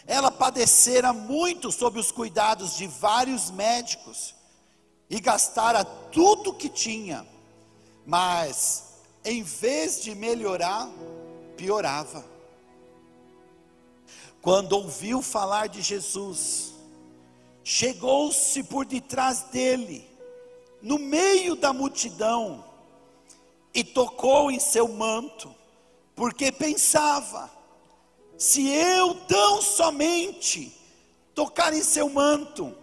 Ela 0.07 0.31
padecera 0.31 1.11
muito 1.11 1.69
sob 1.69 1.99
os 1.99 2.11
cuidados 2.11 2.77
de 2.77 2.87
vários 2.87 3.51
médicos 3.51 4.33
e 5.09 5.19
gastara 5.19 5.83
tudo 5.83 6.53
que 6.53 6.69
tinha, 6.69 7.27
mas 8.05 8.85
em 9.23 9.43
vez 9.43 10.01
de 10.01 10.15
melhorar, 10.15 10.89
piorava. 11.57 12.25
Quando 14.41 14.71
ouviu 14.73 15.21
falar 15.21 15.67
de 15.67 15.81
Jesus, 15.81 16.71
chegou-se 17.61 18.63
por 18.63 18.85
detrás 18.85 19.41
dele, 19.51 20.09
no 20.81 20.97
meio 20.97 21.55
da 21.57 21.73
multidão, 21.73 22.63
e 23.73 23.83
tocou 23.83 24.49
em 24.49 24.59
seu 24.59 24.87
manto, 24.87 25.53
porque 26.15 26.51
pensava: 26.51 27.51
se 28.37 28.67
eu 28.69 29.15
tão 29.15 29.61
somente 29.61 30.71
tocar 31.33 31.73
em 31.73 31.83
seu 31.83 32.09
manto, 32.09 32.75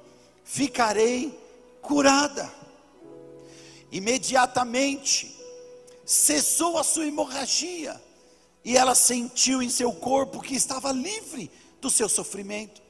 ficarei 0.42 1.38
curada. 1.80 2.52
Imediatamente 3.90 5.34
cessou 6.04 6.76
a 6.76 6.82
sua 6.82 7.06
hemorragia 7.06 8.00
e 8.64 8.76
ela 8.76 8.94
sentiu 8.94 9.62
em 9.62 9.70
seu 9.70 9.92
corpo 9.92 10.40
que 10.40 10.56
estava 10.56 10.90
livre 10.90 11.50
do 11.80 11.88
seu 11.88 12.08
sofrimento. 12.08 12.82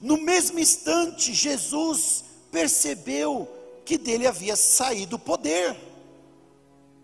No 0.00 0.16
mesmo 0.16 0.58
instante, 0.58 1.32
Jesus 1.32 2.24
percebeu 2.52 3.48
que 3.84 3.98
dele 3.98 4.26
havia 4.26 4.54
saído 4.54 5.16
o 5.16 5.18
poder. 5.18 5.76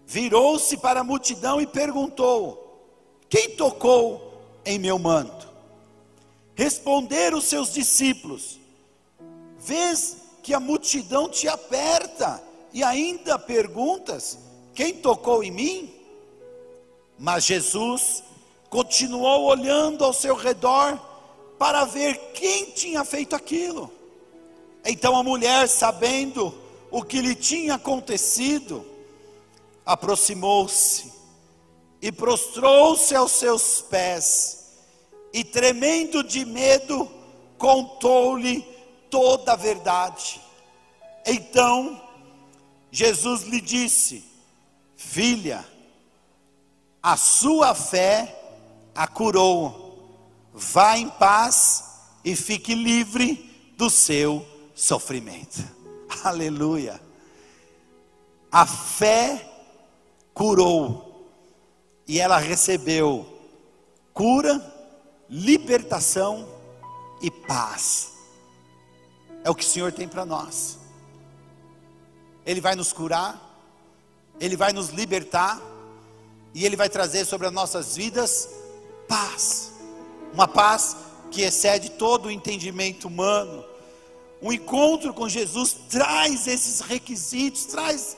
Virou-se 0.07 0.77
para 0.77 1.01
a 1.01 1.05
multidão 1.05 1.61
e 1.61 1.67
perguntou: 1.67 2.81
Quem 3.29 3.57
tocou 3.57 4.26
em 4.67 4.79
meu 4.79 4.99
manto? 4.99 5.49
Responderam 6.55 7.41
seus 7.41 7.73
discípulos: 7.73 8.59
Vês 9.59 10.17
que 10.43 10.53
a 10.53 10.61
multidão 10.61 11.29
te 11.29 11.49
aperta 11.49 12.43
e 12.73 12.83
ainda 12.83 13.39
perguntas: 13.39 14.39
Quem 14.75 14.93
tocou 14.93 15.43
em 15.43 15.51
mim? 15.51 15.95
Mas 17.19 17.45
Jesus 17.45 18.23
continuou 18.69 19.45
olhando 19.45 20.05
ao 20.05 20.13
seu 20.13 20.35
redor 20.35 21.01
para 21.59 21.85
ver 21.85 22.33
quem 22.35 22.67
tinha 22.73 23.05
feito 23.05 23.35
aquilo. 23.35 23.91
Então 24.85 25.17
a 25.17 25.23
mulher, 25.23 25.69
sabendo 25.69 26.55
o 26.91 27.03
que 27.03 27.21
lhe 27.21 27.35
tinha 27.35 27.75
acontecido, 27.75 28.85
aproximou-se 29.85 31.16
e 32.01 32.13
prostrou-se 32.13 33.15
aos 33.15 33.33
seus 33.33 33.83
pés, 33.83 34.73
e 35.33 35.43
tremendo 35.45 36.23
de 36.23 36.45
medo, 36.45 37.11
contou-lhe 37.59 38.63
toda 39.11 39.53
a 39.53 39.57
verdade. 39.57 40.41
Então 41.27 42.01
Jesus 42.91 43.43
lhe 43.43 43.61
disse: 43.61 44.25
Filha, 44.97 45.65
a 47.03 47.17
sua 47.17 47.75
fé 47.75 48.37
a 48.95 49.07
curou. 49.07 49.85
Vá 50.53 50.97
em 50.97 51.11
paz 51.11 51.85
e 52.25 52.35
fique 52.35 52.75
livre 52.75 53.75
do 53.77 53.91
seu 53.91 54.47
sofrimento. 54.75 55.63
Aleluia. 56.25 57.01
A 58.51 58.65
fé 58.65 59.53
curou 60.33 61.06
e 62.07 62.21
ela 62.21 62.39
recebeu 62.39 63.27
cura, 64.13 64.61
libertação 65.29 66.49
e 67.21 67.31
paz. 67.31 68.13
É 69.45 69.51
o 69.51 69.55
que 69.55 69.65
o 69.65 69.67
Senhor 69.67 69.93
tem 69.93 70.09
para 70.09 70.25
nós. 70.25 70.79
Ele 72.45 72.61
vai 72.61 72.75
nos 72.75 72.93
curar, 72.93 73.41
Ele 74.41 74.57
vai 74.57 74.73
nos 74.73 74.91
libertar, 74.91 75.61
e 76.55 76.65
Ele 76.65 76.77
vai 76.77 76.89
trazer 76.89 77.25
sobre 77.25 77.47
as 77.47 77.53
nossas 77.53 77.97
vidas 77.97 78.49
paz, 79.07 79.73
uma 80.33 80.49
paz 80.49 80.97
que 81.31 81.43
excede 81.43 81.91
todo 81.91 82.27
o 82.27 82.31
entendimento 82.31 83.09
humano. 83.09 83.65
O 84.41 84.53
encontro 84.53 85.13
com 85.13 85.29
Jesus 85.29 85.77
traz 85.89 86.47
esses 86.47 86.81
requisitos, 86.81 87.65
traz 87.67 88.17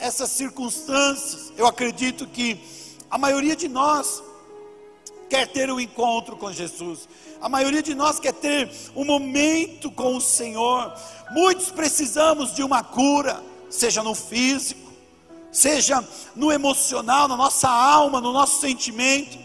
essas 0.00 0.30
circunstâncias. 0.30 1.52
Eu 1.56 1.66
acredito 1.66 2.26
que 2.26 2.85
a 3.10 3.18
maioria 3.18 3.56
de 3.56 3.68
nós 3.68 4.22
quer 5.28 5.48
ter 5.48 5.70
um 5.70 5.80
encontro 5.80 6.36
com 6.36 6.52
Jesus. 6.52 7.08
A 7.40 7.48
maioria 7.48 7.82
de 7.82 7.94
nós 7.94 8.18
quer 8.20 8.32
ter 8.32 8.70
um 8.94 9.04
momento 9.04 9.90
com 9.90 10.16
o 10.16 10.20
Senhor. 10.20 10.92
Muitos 11.30 11.70
precisamos 11.70 12.54
de 12.54 12.62
uma 12.62 12.82
cura 12.82 13.42
seja 13.68 14.02
no 14.02 14.14
físico, 14.14 14.92
seja 15.52 16.02
no 16.34 16.52
emocional, 16.52 17.28
na 17.28 17.36
nossa 17.36 17.68
alma, 17.68 18.20
no 18.20 18.32
nosso 18.32 18.60
sentimento, 18.60 19.38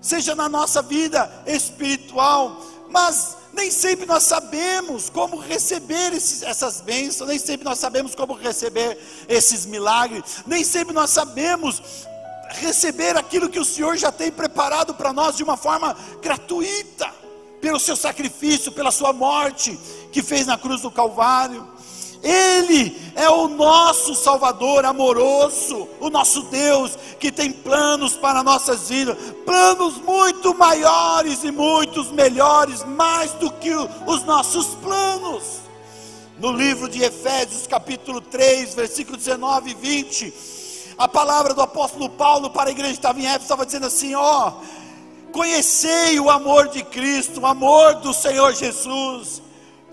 seja 0.00 0.34
na 0.34 0.48
nossa 0.48 0.82
vida 0.82 1.30
espiritual, 1.46 2.60
mas 2.90 3.36
nem 3.52 3.70
sempre 3.70 4.06
nós 4.06 4.22
sabemos 4.22 5.08
como 5.08 5.38
receber 5.38 6.12
esses, 6.12 6.42
essas 6.42 6.80
bênçãos, 6.80 7.28
nem 7.28 7.38
sempre 7.38 7.64
nós 7.64 7.78
sabemos 7.78 8.14
como 8.14 8.34
receber 8.34 8.98
esses 9.28 9.66
milagres, 9.66 10.42
nem 10.46 10.62
sempre 10.62 10.94
nós 10.94 11.10
sabemos 11.10 11.82
receber 12.50 13.16
aquilo 13.16 13.48
que 13.48 13.58
o 13.58 13.64
Senhor 13.64 13.96
já 13.96 14.10
tem 14.10 14.30
preparado 14.30 14.94
para 14.94 15.12
nós 15.12 15.36
de 15.36 15.42
uma 15.42 15.56
forma 15.56 15.96
gratuita, 16.22 17.12
pelo 17.60 17.80
seu 17.80 17.96
sacrifício, 17.96 18.72
pela 18.72 18.90
sua 18.90 19.12
morte 19.12 19.78
que 20.12 20.22
fez 20.22 20.46
na 20.46 20.56
cruz 20.56 20.82
do 20.82 20.90
Calvário. 20.90 21.66
Ele 22.22 22.96
é 23.14 23.28
o 23.28 23.48
nosso 23.48 24.14
Salvador 24.14 24.84
amoroso, 24.84 25.88
o 26.00 26.10
nosso 26.10 26.42
Deus 26.44 26.98
que 27.20 27.30
tem 27.30 27.52
planos 27.52 28.14
para 28.14 28.42
nossas 28.42 28.88
vidas, 28.88 29.16
planos 29.44 29.98
muito 29.98 30.54
maiores 30.54 31.44
e 31.44 31.50
muitos 31.50 32.10
melhores, 32.10 32.84
mais 32.84 33.32
do 33.32 33.50
que 33.50 33.72
os 33.72 34.24
nossos 34.24 34.74
planos. 34.76 35.66
No 36.38 36.52
livro 36.52 36.88
de 36.88 37.02
Efésios, 37.02 37.66
capítulo 37.66 38.20
3, 38.20 38.74
versículo 38.74 39.16
19 39.16 39.70
e 39.70 39.74
20, 39.74 40.34
a 40.98 41.08
palavra 41.08 41.54
do 41.54 41.60
apóstolo 41.60 42.08
Paulo 42.10 42.50
para 42.50 42.70
a 42.70 42.72
igreja 42.72 42.92
que 42.92 42.98
estava 42.98 43.20
em 43.20 43.26
Éfeso 43.26 43.42
estava 43.42 43.66
dizendo 43.66 43.86
assim: 43.86 44.14
ó, 44.14 44.52
conhecei 45.32 46.18
o 46.20 46.30
amor 46.30 46.68
de 46.68 46.82
Cristo, 46.82 47.40
o 47.40 47.46
amor 47.46 47.96
do 47.96 48.12
Senhor 48.14 48.54
Jesus 48.54 49.42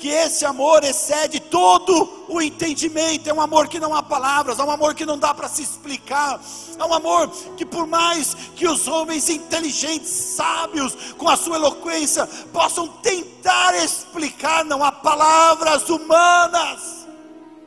que 0.04 0.10
esse 0.10 0.44
amor 0.44 0.84
excede 0.84 1.40
todo 1.40 2.26
o 2.28 2.42
entendimento, 2.42 3.30
é 3.30 3.34
um 3.34 3.40
amor 3.40 3.70
que 3.70 3.80
não 3.80 3.96
há 3.96 4.04
palavras, 4.04 4.60
é 4.60 4.64
um 4.64 4.70
amor 4.70 4.94
que 4.96 5.06
não 5.06 5.18
dá 5.18 5.34
para 5.34 5.48
se 5.48 5.62
explicar, 5.62 6.42
é 6.78 6.84
um 6.84 6.94
amor 6.94 7.30
que, 7.56 7.66
por 7.66 7.88
mais 7.88 8.34
que 8.56 8.68
os 8.68 8.86
homens 8.86 9.30
inteligentes, 9.30 10.10
sábios, 10.10 11.14
com 11.18 11.30
a 11.30 11.38
sua 11.38 11.56
eloquência, 11.56 12.28
possam 12.52 12.88
tentar 12.88 13.76
explicar, 13.82 14.66
não 14.66 14.84
há 14.84 14.92
palavras 14.92 15.88
humanas 15.90 17.08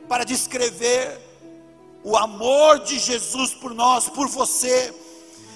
para 0.07 0.23
descrever 0.23 1.26
o 2.03 2.15
amor 2.15 2.79
de 2.79 2.99
Jesus 2.99 3.53
por 3.53 3.73
nós, 3.73 4.07
por 4.09 4.27
você 4.27 4.93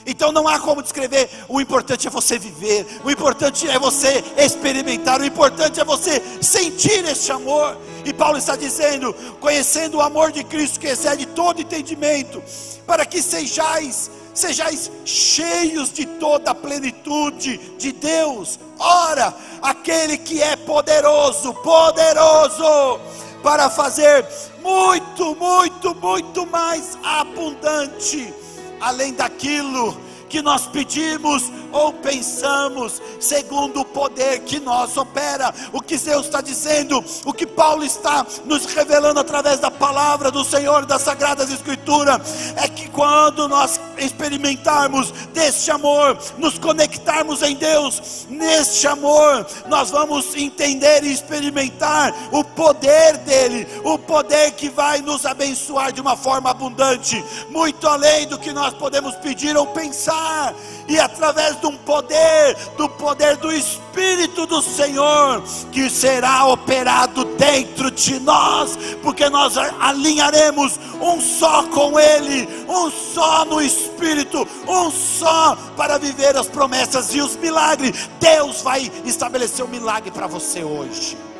então 0.06 0.32
não 0.32 0.48
há 0.48 0.60
como 0.60 0.82
descrever. 0.82 1.30
O 1.48 1.62
importante 1.62 2.08
é 2.08 2.10
você 2.10 2.38
viver, 2.40 2.86
o 3.04 3.12
importante 3.12 3.68
é 3.68 3.78
você 3.78 4.24
experimentar, 4.38 5.22
o 5.22 5.26
importante 5.26 5.80
é 5.80 5.86
você 5.86 6.22
sentir 6.42 7.06
esse 7.06 7.32
amor. 7.32 7.78
E 8.06 8.14
Paulo 8.14 8.38
está 8.38 8.56
dizendo: 8.56 9.14
conhecendo 9.40 9.98
o 9.98 10.02
amor 10.02 10.32
de 10.32 10.44
Cristo 10.44 10.80
que 10.80 10.88
excede 10.88 11.26
todo 11.28 11.62
entendimento, 11.62 12.42
para 12.86 13.06
que 13.06 13.22
sejais, 13.22 14.10
sejais 14.34 14.92
cheios 15.06 15.92
de 15.94 16.06
toda 16.06 16.52
a 16.52 16.56
plenitude 16.56 17.58
de 17.78 17.92
Deus. 17.92 18.60
Ora, 18.80 19.34
aquele 19.62 20.18
que 20.18 20.42
é 20.42 20.56
poderoso, 20.56 21.54
poderoso, 21.56 23.00
para 23.42 23.70
fazer 23.70 24.26
muito, 24.62 25.36
muito, 25.36 25.96
muito 25.96 26.46
mais 26.46 26.98
abundante 27.04 28.34
além 28.82 29.14
daquilo 29.14 29.96
que 30.28 30.42
nós 30.42 30.66
pedimos 30.68 31.52
ou 31.72 31.94
pensamos, 31.94 33.02
segundo 33.20 33.82
o 33.82 33.86
poder 33.86 34.40
que 34.40 34.60
nós 34.60 34.96
opera. 34.98 35.54
O 35.72 35.82
que 35.82 35.98
Deus 35.98 36.26
está 36.26 36.42
dizendo, 36.42 37.04
o 37.26 37.34
que 37.34 37.46
Paulo 37.46 37.84
está 37.84 38.26
nos 38.46 38.66
revelando 38.66 39.20
através 39.20 39.60
da 39.60 39.72
palavra 39.72 40.32
do 40.32 40.44
Senhor, 40.44 40.86
das 40.86 41.02
Sagradas 41.02 41.52
Escrituras, 41.52 42.54
é 42.56 42.68
que 42.68 42.90
quando 42.90 43.48
nós 43.48 43.80
experimentarmos 43.98 45.12
deste 45.34 45.72
amor, 45.72 46.18
nos 46.38 46.58
conectarmos 46.58 47.42
em 47.42 47.56
Deus, 47.56 48.26
neste 48.30 48.88
amor, 48.88 49.46
nós 49.68 49.90
vamos 49.92 50.36
entender 50.36 51.04
e 51.04 51.12
experimentar 51.12 52.14
o 52.32 52.44
poder 52.44 53.18
dEle, 53.18 53.68
o 53.84 53.98
poder 53.98 54.52
que 54.52 54.70
vai 54.70 55.02
nos 55.02 55.26
abençoar 55.26 55.92
de 55.92 56.02
uma 56.02 56.16
forma 56.16 56.50
abundante, 56.50 57.24
muito 57.50 57.88
além 57.88 58.28
do 58.28 58.38
que 58.38 58.52
nós 58.52 58.74
podemos 58.74 59.16
pedir 59.16 59.56
ou 59.56 59.68
pensar 59.68 60.54
e 60.92 61.00
através 61.00 61.58
de 61.58 61.66
um 61.68 61.78
poder, 61.78 62.54
do 62.76 62.90
poder 62.90 63.38
do 63.38 63.50
Espírito 63.50 64.46
do 64.46 64.62
Senhor, 64.62 65.42
que 65.72 65.90
será 65.90 66.48
operado 66.48 67.24
dentro 67.38 67.90
de 67.90 68.20
nós, 68.20 68.78
porque 69.02 69.30
nós 69.30 69.56
alinharemos 69.58 70.78
um 71.02 71.22
só 71.22 71.64
com 71.64 71.98
Ele, 71.98 72.46
um 72.68 72.92
só 72.92 73.46
no 73.46 73.62
Espírito, 73.62 74.46
um 74.68 74.92
só 74.92 75.56
para 75.78 75.98
viver 75.98 76.36
as 76.36 76.48
promessas 76.48 77.16
e 77.16 77.22
os 77.22 77.38
milagres. 77.38 78.10
Deus 78.20 78.62
vai 78.62 78.92
estabelecer 79.06 79.64
um 79.64 79.70
milagre 79.70 80.12
para 80.12 80.28
você 80.28 80.62
hoje. 80.62 81.31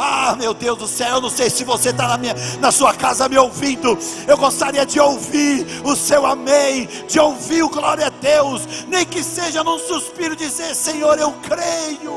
Ah, 0.00 0.36
meu 0.36 0.54
Deus 0.54 0.78
do 0.78 0.86
céu, 0.86 1.16
eu 1.16 1.20
não 1.20 1.28
sei 1.28 1.50
se 1.50 1.64
você 1.64 1.90
está 1.90 2.16
na, 2.16 2.18
na 2.60 2.70
sua 2.70 2.94
casa 2.94 3.28
me 3.28 3.36
ouvindo. 3.36 3.98
Eu 4.28 4.38
gostaria 4.38 4.86
de 4.86 5.00
ouvir 5.00 5.66
o 5.84 5.96
seu 5.96 6.24
amém, 6.24 6.86
de 7.08 7.18
ouvir 7.18 7.64
o 7.64 7.68
glória 7.68 8.06
a 8.06 8.10
Deus, 8.10 8.62
nem 8.86 9.04
que 9.04 9.24
seja 9.24 9.64
num 9.64 9.78
suspiro 9.78 10.36
dizer: 10.36 10.72
Senhor, 10.76 11.18
eu 11.18 11.32
creio. 11.40 12.14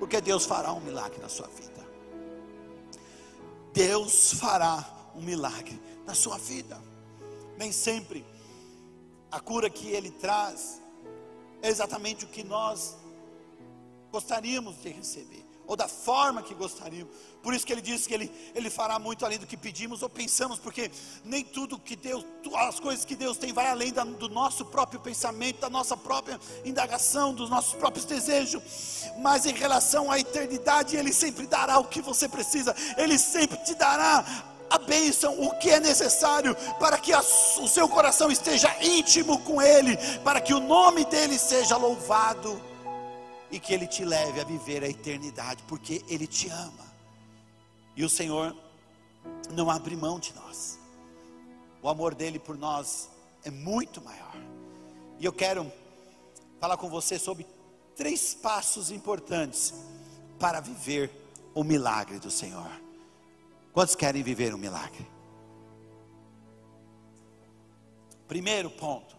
Porque 0.00 0.20
Deus 0.20 0.44
fará 0.44 0.72
um 0.72 0.80
milagre 0.80 1.20
na 1.22 1.28
sua 1.28 1.46
vida. 1.46 1.86
Deus 3.72 4.32
fará 4.32 4.84
um 5.14 5.22
milagre 5.22 5.80
na 6.04 6.12
sua 6.12 6.38
vida. 6.38 6.76
Nem 7.56 7.70
sempre 7.70 8.26
a 9.30 9.38
cura 9.38 9.70
que 9.70 9.86
Ele 9.88 10.10
traz 10.10 10.82
é 11.62 11.68
exatamente 11.68 12.24
o 12.24 12.28
que 12.28 12.42
nós 12.42 12.96
gostaríamos 14.10 14.80
de 14.82 14.88
receber, 14.88 15.44
ou 15.66 15.76
da 15.76 15.88
forma 15.88 16.42
que 16.42 16.54
gostaríamos. 16.54 17.12
Por 17.42 17.54
isso 17.54 17.66
que 17.66 17.72
ele 17.72 17.82
diz 17.82 18.06
que 18.06 18.14
ele, 18.14 18.30
ele 18.54 18.68
fará 18.68 18.98
muito 18.98 19.24
além 19.24 19.38
do 19.38 19.46
que 19.46 19.56
pedimos 19.56 20.02
ou 20.02 20.08
pensamos, 20.08 20.58
porque 20.58 20.90
nem 21.24 21.44
tudo 21.44 21.78
que 21.78 21.94
Deus, 21.94 22.24
as 22.54 22.80
coisas 22.80 23.04
que 23.04 23.14
Deus 23.14 23.36
tem, 23.36 23.52
vai 23.52 23.68
além 23.68 23.92
da, 23.92 24.04
do 24.04 24.28
nosso 24.28 24.64
próprio 24.64 24.98
pensamento, 24.98 25.60
da 25.60 25.70
nossa 25.70 25.96
própria 25.96 26.40
indagação, 26.64 27.32
dos 27.32 27.48
nossos 27.48 27.74
próprios 27.74 28.04
desejos. 28.04 28.62
Mas 29.18 29.46
em 29.46 29.54
relação 29.54 30.10
à 30.10 30.18
eternidade, 30.18 30.96
Ele 30.96 31.12
sempre 31.12 31.46
dará 31.46 31.78
o 31.78 31.84
que 31.84 32.00
você 32.00 32.28
precisa, 32.28 32.74
Ele 32.96 33.18
sempre 33.18 33.56
te 33.58 33.74
dará 33.74 34.24
a 34.68 34.78
bênção, 34.78 35.40
o 35.40 35.56
que 35.58 35.70
é 35.70 35.78
necessário 35.78 36.56
para 36.78 36.98
que 36.98 37.12
a, 37.12 37.20
o 37.20 37.68
seu 37.68 37.88
coração 37.88 38.30
esteja 38.30 38.74
íntimo 38.82 39.38
com 39.40 39.62
Ele, 39.62 39.96
para 40.24 40.40
que 40.40 40.52
o 40.52 40.60
nome 40.60 41.04
dEle 41.04 41.38
seja 41.38 41.76
louvado 41.76 42.60
e 43.50 43.60
que 43.60 43.72
Ele 43.72 43.86
te 43.86 44.04
leve 44.04 44.40
a 44.40 44.44
viver 44.44 44.82
a 44.82 44.88
eternidade, 44.88 45.62
porque 45.68 46.04
Ele 46.08 46.26
te 46.26 46.48
ama. 46.48 46.86
E 47.96 48.04
o 48.04 48.08
Senhor 48.08 48.54
não 49.52 49.70
abre 49.70 49.96
mão 49.96 50.18
de 50.18 50.34
nós. 50.34 50.78
O 51.82 51.88
amor 51.88 52.14
dele 52.14 52.38
por 52.38 52.56
nós 52.56 53.08
é 53.44 53.50
muito 53.50 54.02
maior. 54.02 54.34
E 55.18 55.24
eu 55.24 55.32
quero 55.32 55.70
falar 56.60 56.76
com 56.76 56.90
você 56.90 57.18
sobre 57.18 57.46
três 57.94 58.34
passos 58.34 58.90
importantes 58.90 59.72
para 60.38 60.60
viver 60.60 61.10
o 61.54 61.64
milagre 61.64 62.18
do 62.18 62.30
Senhor. 62.30 62.70
Quantos 63.72 63.94
querem 63.94 64.22
viver 64.22 64.54
um 64.54 64.58
milagre? 64.58 65.06
Primeiro 68.26 68.68
ponto, 68.68 69.16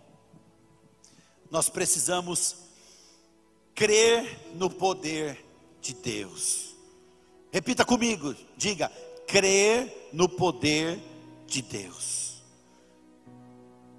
nós 1.49 1.69
precisamos 1.69 2.66
crer 3.77 4.55
no 4.55 4.71
poder 4.71 5.45
de 5.79 5.93
Deus. 5.93 6.75
Repita 7.51 7.85
comigo, 7.85 8.35
diga: 8.57 8.91
crer 9.27 10.09
no 10.11 10.27
poder 10.27 10.99
de 11.45 11.61
Deus. 11.61 12.41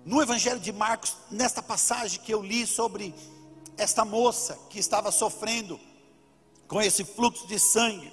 No 0.04 0.20
Evangelho 0.20 0.58
de 0.58 0.72
Marcos, 0.72 1.16
nesta 1.30 1.62
passagem 1.62 2.20
que 2.20 2.34
eu 2.34 2.42
li 2.42 2.66
sobre 2.66 3.14
esta 3.76 4.04
moça 4.04 4.58
que 4.68 4.80
estava 4.80 5.12
sofrendo 5.12 5.78
com 6.66 6.82
esse 6.82 7.04
fluxo 7.04 7.46
de 7.46 7.58
sangue, 7.58 8.12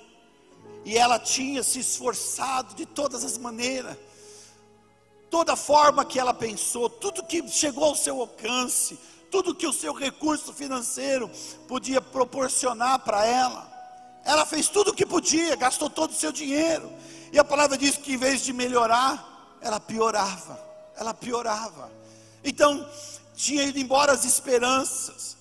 e 0.84 0.96
ela 0.96 1.18
tinha 1.18 1.64
se 1.64 1.80
esforçado 1.80 2.76
de 2.76 2.86
todas 2.86 3.24
as 3.24 3.40
maneiras, 3.40 3.98
toda 5.32 5.56
forma 5.56 6.06
que 6.06 6.20
ela 6.20 6.34
pensou, 6.34 6.90
tudo 6.90 7.26
que 7.26 7.48
chegou 7.48 7.86
ao 7.86 7.96
seu 7.96 8.22
alcance, 8.22 9.00
tudo 9.36 9.54
que 9.54 9.68
o 9.68 9.74
seu 9.74 9.92
recurso 9.92 10.54
financeiro 10.54 11.30
podia 11.68 12.00
proporcionar 12.00 13.00
para 13.00 13.26
ela. 13.26 13.70
Ela 14.24 14.46
fez 14.46 14.70
tudo 14.70 14.92
o 14.92 14.94
que 14.94 15.06
podia, 15.06 15.58
gastou 15.58 15.90
todo 15.90 16.12
o 16.12 16.16
seu 16.16 16.32
dinheiro. 16.32 16.90
E 17.34 17.38
a 17.38 17.44
palavra 17.44 17.78
diz 17.78 17.98
que 17.98 18.14
em 18.14 18.18
vez 18.18 18.46
de 18.46 18.54
melhorar, 18.54 19.58
ela 19.60 19.78
piorava. 19.78 20.58
Ela 20.96 21.14
piorava. 21.14 21.92
Então, 22.46 22.88
tinha 23.36 23.64
ido 23.64 23.78
embora 23.78 24.14
as 24.14 24.24
esperanças. 24.24 25.36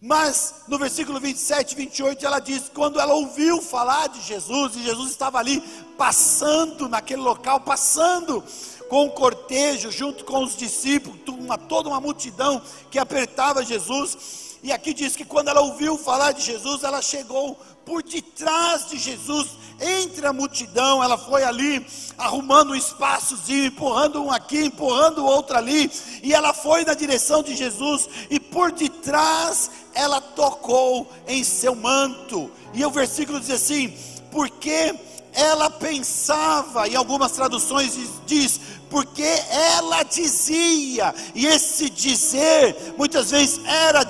Mas 0.00 0.64
no 0.66 0.76
versículo 0.76 1.20
27 1.20 1.70
e 1.70 1.76
28 1.76 2.26
ela 2.26 2.40
diz: 2.40 2.68
quando 2.74 2.98
ela 2.98 3.14
ouviu 3.14 3.62
falar 3.62 4.08
de 4.08 4.20
Jesus, 4.22 4.74
e 4.74 4.82
Jesus 4.82 5.10
estava 5.10 5.38
ali 5.38 5.60
passando 5.96 6.88
naquele 6.88 7.22
local, 7.22 7.60
passando 7.60 8.42
com 8.90 9.06
o 9.06 9.10
cortejo, 9.12 9.88
junto 9.88 10.24
com 10.24 10.42
os 10.42 10.56
discípulos, 10.56 11.16
uma, 11.28 11.56
toda 11.56 11.88
uma 11.88 12.00
multidão 12.00 12.60
que 12.90 12.98
apertava 12.98 13.64
Jesus. 13.64 14.58
E 14.64 14.72
aqui 14.72 14.92
diz 14.92 15.14
que 15.14 15.24
quando 15.24 15.46
ela 15.46 15.60
ouviu 15.60 15.96
falar 15.96 16.32
de 16.32 16.42
Jesus, 16.42 16.82
ela 16.82 17.00
chegou 17.00 17.56
por 17.86 18.02
detrás 18.02 18.90
de 18.90 18.98
Jesus, 18.98 19.50
entre 19.80 20.26
a 20.26 20.32
multidão, 20.32 21.02
ela 21.02 21.16
foi 21.16 21.44
ali 21.44 21.86
arrumando 22.18 22.72
um 22.72 22.74
espaçozinho, 22.74 23.66
empurrando 23.66 24.22
um 24.24 24.30
aqui, 24.30 24.64
empurrando 24.64 25.18
o 25.18 25.24
outro 25.24 25.56
ali, 25.56 25.88
e 26.20 26.34
ela 26.34 26.52
foi 26.52 26.84
na 26.84 26.92
direção 26.92 27.44
de 27.44 27.54
Jesus, 27.54 28.08
e 28.28 28.40
por 28.40 28.72
detrás 28.72 29.70
ela 29.94 30.20
tocou 30.20 31.08
em 31.28 31.44
seu 31.44 31.76
manto. 31.76 32.50
E 32.74 32.84
o 32.84 32.90
versículo 32.90 33.38
diz 33.38 33.50
assim: 33.50 33.96
porque 34.32 34.94
ela 35.32 35.70
pensava, 35.70 36.88
em 36.88 36.96
algumas 36.96 37.32
traduções 37.32 37.96
diz, 38.26 38.60
porque 38.90 39.22
ela 39.22 40.02
dizia, 40.02 41.14
e 41.34 41.46
esse 41.46 41.88
dizer 41.88 42.94
muitas 42.98 43.30
vezes 43.30 43.60
era 43.64 44.00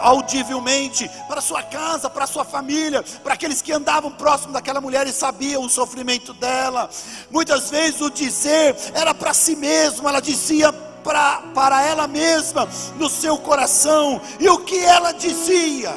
audivelmente 0.00 1.10
para 1.26 1.40
sua 1.40 1.62
casa, 1.62 2.10
para 2.10 2.26
sua 2.26 2.44
família, 2.44 3.02
para 3.24 3.34
aqueles 3.34 3.62
que 3.62 3.72
andavam 3.72 4.12
próximo 4.12 4.52
daquela 4.52 4.80
mulher 4.80 5.06
e 5.06 5.12
sabiam 5.12 5.64
o 5.64 5.70
sofrimento 5.70 6.34
dela. 6.34 6.90
Muitas 7.30 7.70
vezes 7.70 8.00
o 8.02 8.10
dizer 8.10 8.76
era 8.92 9.14
para 9.14 9.32
si 9.32 9.56
mesmo, 9.56 10.06
ela 10.06 10.20
dizia 10.20 10.70
para, 11.02 11.38
para 11.54 11.82
ela 11.82 12.06
mesma, 12.06 12.68
no 12.96 13.08
seu 13.08 13.38
coração, 13.38 14.20
e 14.38 14.48
o 14.48 14.58
que 14.58 14.78
ela 14.78 15.12
dizia? 15.12 15.92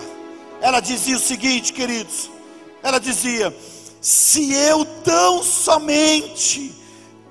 Ela 0.61 0.79
dizia 0.79 1.17
o 1.17 1.19
seguinte, 1.19 1.73
queridos: 1.73 2.31
ela 2.81 2.99
dizia, 2.99 3.55
se 4.01 4.53
eu 4.53 4.85
tão 5.03 5.43
somente 5.43 6.73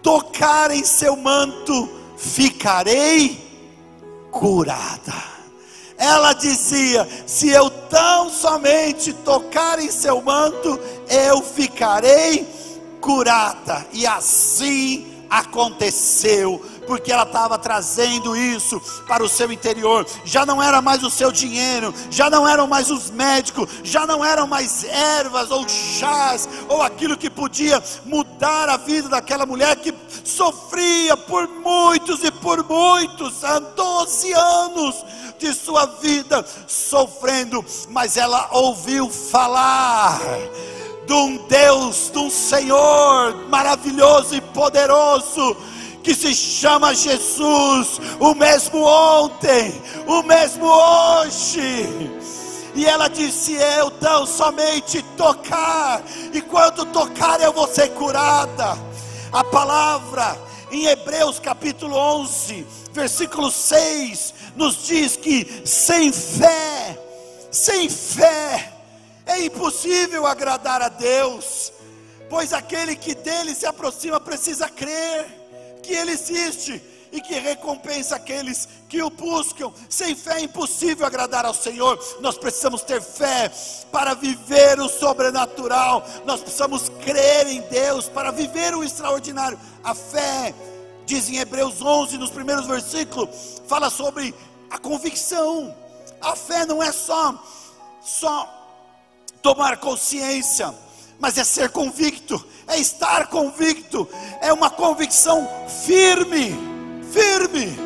tocar 0.04 0.70
em 0.70 0.84
seu 0.84 1.16
manto, 1.16 1.88
ficarei 2.16 3.42
curada. 4.30 5.14
Ela 5.96 6.34
dizia: 6.34 7.08
Se 7.26 7.48
eu 7.48 7.70
tão 7.70 8.28
somente 8.28 9.14
tocar 9.14 9.78
em 9.80 9.90
seu 9.90 10.20
manto, 10.20 10.78
eu 11.08 11.40
ficarei 11.40 12.46
curada. 13.00 13.86
E 13.92 14.06
assim 14.06 15.06
aconteceu 15.30 16.62
porque 16.86 17.12
ela 17.12 17.24
estava 17.24 17.58
trazendo 17.58 18.36
isso 18.36 18.80
para 19.06 19.22
o 19.22 19.28
seu 19.28 19.50
interior. 19.52 20.06
Já 20.24 20.46
não 20.46 20.62
era 20.62 20.80
mais 20.80 21.02
o 21.02 21.10
seu 21.10 21.32
dinheiro, 21.32 21.92
já 22.10 22.30
não 22.30 22.46
eram 22.46 22.66
mais 22.66 22.90
os 22.90 23.10
médicos, 23.10 23.68
já 23.82 24.06
não 24.06 24.24
eram 24.24 24.46
mais 24.46 24.84
ervas 24.84 25.50
ou 25.50 25.68
chás 25.68 26.48
ou 26.68 26.82
aquilo 26.82 27.16
que 27.16 27.30
podia 27.30 27.82
mudar 28.04 28.68
a 28.68 28.76
vida 28.76 29.08
daquela 29.08 29.46
mulher 29.46 29.76
que 29.76 29.94
sofria 30.24 31.16
por 31.16 31.48
muitos 31.48 32.22
e 32.24 32.30
por 32.30 32.64
muitos, 32.64 33.44
há 33.44 33.58
12 33.58 34.32
anos 34.32 35.04
de 35.38 35.52
sua 35.52 35.86
vida 35.86 36.44
sofrendo, 36.66 37.64
mas 37.90 38.16
ela 38.16 38.48
ouviu 38.52 39.10
falar 39.10 40.20
de 41.06 41.12
um 41.12 41.36
Deus, 41.46 42.10
de 42.10 42.18
um 42.18 42.30
Senhor 42.30 43.34
maravilhoso 43.48 44.34
e 44.34 44.40
poderoso 44.40 45.56
que 46.04 46.14
se 46.14 46.34
chama 46.34 46.94
Jesus, 46.94 47.98
o 48.20 48.34
mesmo 48.34 48.84
ontem, 48.84 49.82
o 50.06 50.22
mesmo 50.22 50.66
hoje. 50.66 51.88
E 52.74 52.84
ela 52.84 53.08
disse: 53.08 53.54
Eu 53.54 53.90
tão 53.92 54.26
somente 54.26 55.02
tocar, 55.16 56.02
e 56.32 56.42
quando 56.42 56.84
tocar 56.84 57.40
eu 57.40 57.52
vou 57.54 57.66
ser 57.66 57.88
curada. 57.92 58.76
A 59.32 59.42
palavra 59.42 60.38
em 60.70 60.84
Hebreus 60.86 61.40
capítulo 61.40 61.96
11, 61.96 62.66
versículo 62.92 63.50
6, 63.50 64.34
nos 64.54 64.86
diz 64.86 65.16
que 65.16 65.62
sem 65.64 66.12
fé, 66.12 66.98
sem 67.50 67.88
fé, 67.88 68.72
é 69.24 69.42
impossível 69.42 70.26
agradar 70.26 70.82
a 70.82 70.90
Deus, 70.90 71.72
pois 72.28 72.52
aquele 72.52 72.94
que 72.94 73.14
dele 73.14 73.54
se 73.54 73.64
aproxima 73.64 74.20
precisa 74.20 74.68
crer 74.68 75.43
que 75.84 75.92
Ele 75.92 76.12
existe 76.12 76.82
e 77.12 77.20
que 77.20 77.38
recompensa 77.38 78.16
aqueles 78.16 78.68
que 78.88 79.00
o 79.00 79.08
buscam. 79.08 79.72
Sem 79.88 80.16
fé 80.16 80.38
é 80.38 80.42
impossível 80.42 81.06
agradar 81.06 81.46
ao 81.46 81.54
Senhor. 81.54 81.96
Nós 82.20 82.36
precisamos 82.36 82.82
ter 82.82 83.00
fé 83.00 83.52
para 83.92 84.14
viver 84.14 84.80
o 84.80 84.88
sobrenatural. 84.88 86.04
Nós 86.24 86.40
precisamos 86.40 86.88
crer 87.04 87.46
em 87.46 87.60
Deus 87.62 88.08
para 88.08 88.32
viver 88.32 88.74
o 88.74 88.82
extraordinário. 88.82 89.58
A 89.84 89.94
fé, 89.94 90.52
diz 91.06 91.28
em 91.28 91.36
Hebreus 91.36 91.80
11, 91.80 92.18
nos 92.18 92.30
primeiros 92.30 92.66
versículos, 92.66 93.62
fala 93.68 93.90
sobre 93.90 94.34
a 94.68 94.78
convicção. 94.78 95.72
A 96.20 96.34
fé 96.34 96.66
não 96.66 96.82
é 96.82 96.90
só 96.90 97.40
só 98.02 98.48
tomar 99.40 99.78
consciência 99.78 100.74
mas 101.18 101.38
é 101.38 101.44
ser 101.44 101.70
convicto, 101.70 102.44
é 102.66 102.79
estar 102.79 103.29
convicto, 103.29 104.09
é 104.40 104.53
uma 104.53 104.70
convicção 104.70 105.48
firme, 105.85 106.57
firme, 107.12 107.79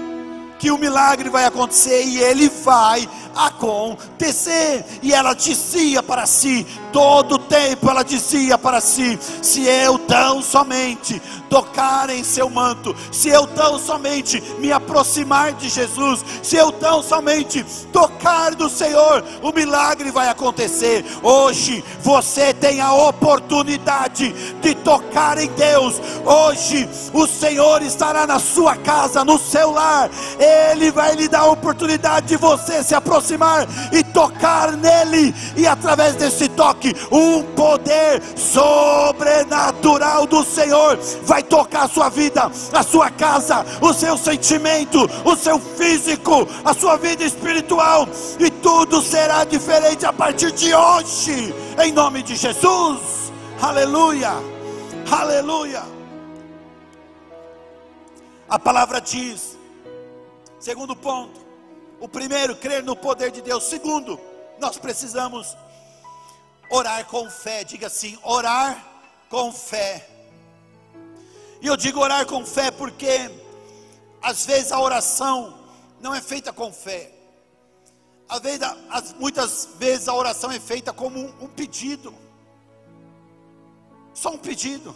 que 0.58 0.70
o 0.70 0.78
milagre 0.78 1.30
vai 1.30 1.44
acontecer 1.44 2.02
e 2.02 2.18
ele 2.18 2.48
vai 2.48 3.08
acontecer. 3.34 4.84
E 5.02 5.12
ela 5.12 5.34
dizia 5.34 6.02
para 6.02 6.26
si: 6.26 6.66
todo 6.92 7.36
o 7.36 7.38
tempo 7.38 7.90
ela 7.90 8.02
dizia 8.02 8.58
para 8.58 8.80
si: 8.80 9.18
se 9.42 9.64
eu 9.64 9.98
tão 9.98 10.42
somente 10.42 11.20
tocar 11.48 12.10
em 12.10 12.22
seu 12.22 12.48
manto, 12.50 12.94
se 13.10 13.28
eu 13.28 13.46
tão 13.46 13.78
somente 13.78 14.42
me 14.58 14.70
aproximar 14.70 15.52
de 15.52 15.68
Jesus, 15.68 16.24
se 16.42 16.56
eu 16.56 16.70
tão 16.70 17.02
somente 17.02 17.64
tocar 17.92 18.54
do 18.54 18.68
Senhor, 18.68 19.24
o 19.42 19.52
milagre 19.52 20.10
vai 20.10 20.28
acontecer. 20.28 21.04
Hoje 21.22 21.82
você 22.00 22.52
tem 22.52 22.80
a 22.80 22.92
oportunidade 22.92 24.32
de 24.60 24.74
tocar 24.74 25.38
em 25.38 25.48
Deus. 25.48 26.00
Hoje 26.24 26.88
o 27.12 27.26
Senhor 27.26 27.82
estará 27.82 28.26
na 28.26 28.38
sua 28.38 28.76
casa, 28.76 29.24
no 29.24 29.38
seu 29.38 29.70
lar. 29.70 30.10
Ele 30.38 30.90
vai 30.90 31.14
lhe 31.14 31.28
dar 31.28 31.40
a 31.40 31.50
oportunidade 31.50 32.28
de 32.28 32.36
você 32.36 32.82
se 32.82 32.94
aproximar 32.94 33.66
e 33.92 34.02
tocar 34.04 34.72
nele 34.72 35.34
e 35.56 35.66
através 35.66 36.14
desse 36.14 36.48
toque, 36.48 36.77
um 37.10 37.42
poder 37.54 38.22
sobrenatural 38.36 40.26
do 40.26 40.44
Senhor 40.44 40.96
vai 41.22 41.42
tocar 41.42 41.84
a 41.84 41.88
sua 41.88 42.08
vida, 42.08 42.50
a 42.72 42.82
sua 42.82 43.10
casa, 43.10 43.64
o 43.80 43.92
seu 43.92 44.16
sentimento, 44.16 45.08
o 45.24 45.36
seu 45.36 45.58
físico, 45.58 46.46
a 46.64 46.72
sua 46.74 46.96
vida 46.96 47.24
espiritual, 47.24 48.08
e 48.38 48.50
tudo 48.50 49.02
será 49.02 49.44
diferente 49.44 50.06
a 50.06 50.12
partir 50.12 50.52
de 50.52 50.74
hoje, 50.74 51.54
em 51.82 51.92
nome 51.92 52.22
de 52.22 52.36
Jesus. 52.36 53.32
Aleluia, 53.60 54.32
aleluia. 55.10 55.82
A 58.48 58.58
palavra 58.58 59.00
diz, 59.00 59.58
segundo 60.58 60.96
ponto, 60.96 61.38
o 62.00 62.08
primeiro, 62.08 62.56
crer 62.56 62.82
no 62.82 62.96
poder 62.96 63.30
de 63.30 63.42
Deus. 63.42 63.64
Segundo, 63.64 64.18
nós 64.60 64.78
precisamos 64.78 65.56
orar 66.70 67.06
com 67.06 67.30
fé. 67.30 67.64
Diga 67.64 67.86
assim: 67.86 68.18
orar 68.22 68.84
com 69.28 69.52
fé. 69.52 70.08
E 71.60 71.66
eu 71.66 71.76
digo 71.76 72.00
orar 72.00 72.24
com 72.26 72.44
fé 72.46 72.70
porque 72.70 73.30
às 74.22 74.46
vezes 74.46 74.72
a 74.72 74.80
oração 74.80 75.58
não 76.00 76.14
é 76.14 76.20
feita 76.20 76.52
com 76.52 76.72
fé. 76.72 77.12
Às 78.28 78.40
vezes, 78.40 78.60
muitas 79.18 79.68
vezes 79.78 80.06
a 80.06 80.14
oração 80.14 80.50
é 80.50 80.60
feita 80.60 80.92
como 80.92 81.18
um, 81.18 81.44
um 81.44 81.48
pedido. 81.48 82.14
Só 84.12 84.30
um 84.30 84.38
pedido. 84.38 84.94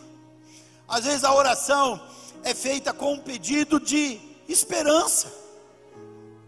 Às 0.86 1.04
vezes 1.04 1.24
a 1.24 1.34
oração 1.34 2.00
é 2.44 2.54
feita 2.54 2.92
com 2.92 3.14
um 3.14 3.18
pedido 3.18 3.80
de 3.80 4.20
esperança. 4.48 5.32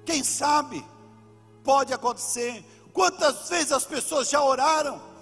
Quem 0.04 0.22
sabe 0.22 0.84
pode 1.62 1.92
acontecer. 1.92 2.64
Quantas 2.92 3.48
vezes 3.48 3.72
as 3.72 3.84
pessoas 3.84 4.28
já 4.28 4.42
oraram 4.42 5.13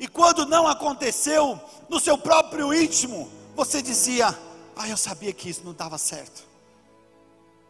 e 0.00 0.08
quando 0.08 0.46
não 0.46 0.66
aconteceu, 0.66 1.60
no 1.86 2.00
seu 2.00 2.16
próprio 2.16 2.72
íntimo, 2.72 3.30
você 3.54 3.82
dizia: 3.82 4.26
Ah, 4.74 4.88
eu 4.88 4.96
sabia 4.96 5.30
que 5.30 5.50
isso 5.50 5.60
não 5.62 5.72
estava 5.72 5.98
certo. 5.98 6.42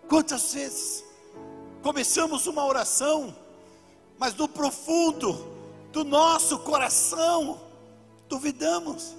Quantas 0.08 0.54
vezes 0.54 1.04
começamos 1.82 2.46
uma 2.46 2.64
oração, 2.64 3.34
mas 4.16 4.32
no 4.34 4.46
profundo 4.46 5.44
do 5.90 6.04
nosso 6.04 6.60
coração 6.60 7.60
duvidamos. 8.28 9.16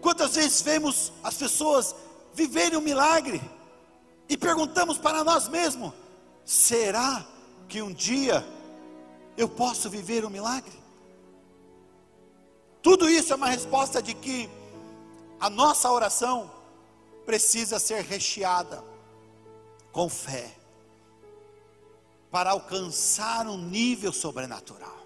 Quantas 0.00 0.36
vezes 0.36 0.62
vemos 0.62 1.12
as 1.24 1.34
pessoas 1.34 1.92
viverem 2.32 2.78
um 2.78 2.80
milagre 2.80 3.42
e 4.28 4.36
perguntamos 4.36 4.96
para 4.96 5.24
nós 5.24 5.48
mesmos: 5.48 5.92
será 6.44 7.26
que 7.68 7.82
um 7.82 7.92
dia 7.92 8.46
eu 9.36 9.48
posso 9.48 9.88
viver 9.88 10.24
um 10.24 10.30
milagre? 10.30 10.78
Tudo 12.82 13.08
isso 13.08 13.32
é 13.32 13.36
uma 13.36 13.48
resposta 13.48 14.02
de 14.02 14.14
que 14.14 14.48
a 15.38 15.50
nossa 15.50 15.90
oração 15.90 16.50
precisa 17.26 17.78
ser 17.78 18.02
recheada 18.02 18.82
com 19.92 20.08
fé 20.08 20.50
para 22.30 22.50
alcançar 22.50 23.46
um 23.46 23.56
nível 23.56 24.12
sobrenatural. 24.12 24.98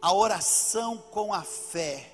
A 0.00 0.12
oração 0.12 0.98
com 1.10 1.34
a 1.34 1.42
fé, 1.42 2.12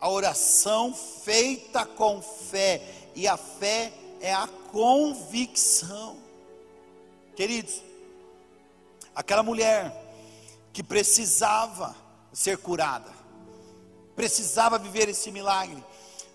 a 0.00 0.08
oração 0.08 0.94
feita 0.94 1.84
com 1.84 2.22
fé, 2.22 2.82
e 3.14 3.26
a 3.26 3.36
fé 3.36 3.92
é 4.20 4.32
a 4.32 4.48
convicção. 4.70 6.16
Queridos, 7.34 7.82
aquela 9.14 9.42
mulher 9.42 10.05
que 10.76 10.82
precisava 10.82 11.96
ser 12.30 12.58
curada, 12.58 13.10
precisava 14.14 14.78
viver 14.78 15.08
esse 15.08 15.30
milagre. 15.30 15.82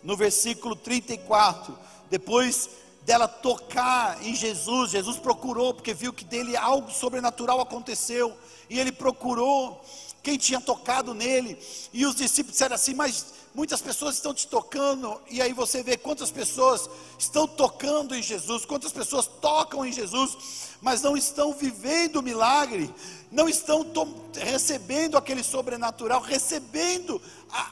No 0.02 0.18
versículo 0.18 0.76
34, 0.76 1.78
depois 2.10 2.68
dela 3.04 3.28
tocar 3.28 4.20
em 4.26 4.36
Jesus, 4.36 4.90
Jesus 4.90 5.20
procurou, 5.20 5.76
porque 5.76 5.94
viu 5.94 6.12
que 6.12 6.26
dele 6.26 6.58
algo 6.58 6.90
sobrenatural 6.90 7.62
aconteceu, 7.62 8.36
e 8.68 8.80
ele 8.80 8.92
procurou 8.92 9.80
quem 10.24 10.40
tinha 10.40 10.60
tocado 10.60 11.14
nele, 11.14 11.56
e 11.94 12.04
os 12.08 12.16
discípulos 12.16 12.54
disseram 12.54 12.74
assim: 12.74 12.96
Mas 12.96 13.24
muitas 13.54 13.82
pessoas 13.82 14.16
estão 14.16 14.34
te 14.34 14.48
tocando, 14.48 15.20
e 15.30 15.42
aí 15.42 15.54
você 15.54 15.84
vê 15.84 15.98
quantas 15.98 16.32
pessoas 16.32 16.90
estão 17.20 17.48
tocando 17.48 18.16
em 18.16 18.24
Jesus, 18.24 18.66
quantas 18.66 18.92
pessoas 18.92 19.28
tocam 19.28 19.86
em 19.86 19.92
Jesus, 19.92 20.38
mas 20.82 21.02
não 21.02 21.16
estão 21.16 21.54
vivendo 21.54 22.18
o 22.18 22.24
milagre, 22.24 22.94
não 23.32 23.48
estão 23.48 23.86
recebendo 24.34 25.18
aquele 25.18 25.44
sobrenatural, 25.44 26.22
recebendo 26.22 27.22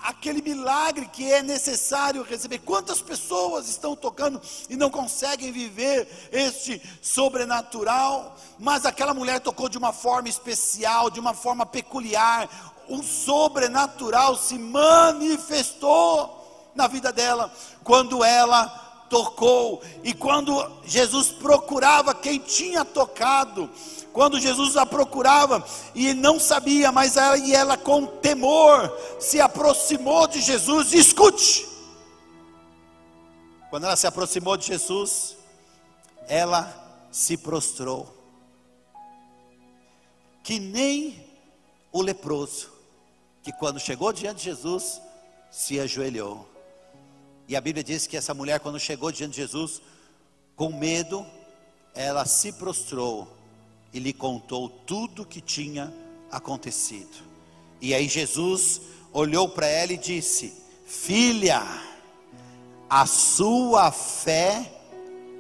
aquele 0.04 0.42
milagre 0.42 1.08
que 1.08 1.32
é 1.32 1.42
necessário 1.42 2.22
receber. 2.22 2.60
Quantas 2.60 3.02
pessoas 3.02 3.68
estão 3.68 3.96
tocando 3.96 4.42
e 4.70 4.76
não 4.76 4.90
conseguem 4.90 5.52
viver 5.52 6.08
este 6.32 6.82
sobrenatural? 7.02 8.38
Mas 8.60 8.86
aquela 8.86 9.14
mulher 9.14 9.40
tocou 9.40 9.68
de 9.68 9.78
uma 9.78 9.92
forma 9.92 10.30
especial, 10.30 11.10
de 11.10 11.20
uma 11.20 11.34
forma 11.34 11.66
peculiar, 11.66 12.48
o 12.90 13.04
sobrenatural 13.04 14.36
se 14.36 14.58
manifestou 14.58 16.36
na 16.76 16.88
vida 16.88 17.12
dela 17.12 17.52
quando 17.84 18.24
ela 18.24 18.68
tocou. 19.10 19.82
E 20.04 20.14
quando 20.14 20.54
Jesus 20.86 21.30
procurava 21.30 22.14
quem 22.14 22.40
tinha 22.40 22.86
tocado, 22.86 23.70
quando 24.14 24.40
Jesus 24.40 24.78
a 24.78 24.86
procurava 24.86 25.66
e 25.94 26.14
não 26.14 26.40
sabia, 26.40 26.92
mas 26.92 27.18
ela, 27.18 27.38
e 27.38 27.54
ela 27.54 27.78
com 27.78 28.06
temor 28.06 28.96
se 29.20 29.42
aproximou 29.42 30.28
de 30.28 30.42
Jesus. 30.42 30.94
Escute, 30.94 31.68
quando 33.70 33.86
ela 33.86 33.96
se 33.96 34.08
aproximou 34.08 34.58
de 34.58 34.68
Jesus, 34.68 35.38
ela 36.28 37.08
se 37.12 37.38
prostrou, 37.38 38.16
que 40.44 40.60
nem 40.60 41.28
o 41.92 42.02
leproso 42.02 42.69
que 43.50 43.54
quando 43.54 43.80
chegou 43.80 44.14
diante 44.14 44.38
de 44.38 44.44
Jesus, 44.44 45.02
se 45.50 45.80
ajoelhou. 45.80 46.48
E 47.48 47.56
a 47.56 47.62
Bíblia 47.62 47.84
diz 47.84 48.06
que 48.06 48.16
essa 48.16 48.32
mulher, 48.32 48.60
quando 48.60 48.80
chegou 48.80 49.12
diante 49.12 49.32
de 49.32 49.38
Jesus, 49.38 49.82
com 50.56 50.72
medo, 50.72 51.26
ela 51.96 52.26
se 52.26 52.52
prostrou 52.52 53.28
e 53.92 53.98
lhe 53.98 54.14
contou 54.14 54.70
tudo 54.70 55.24
o 55.24 55.26
que 55.26 55.42
tinha 55.42 55.92
acontecido. 56.32 57.24
E 57.82 57.92
aí 57.92 58.08
Jesus 58.08 58.82
olhou 59.12 59.50
para 59.50 59.66
ela 59.66 59.94
e 59.94 59.98
disse: 59.98 60.54
Filha, 60.86 61.64
a 62.88 63.08
sua 63.08 63.92
fé 63.92 64.80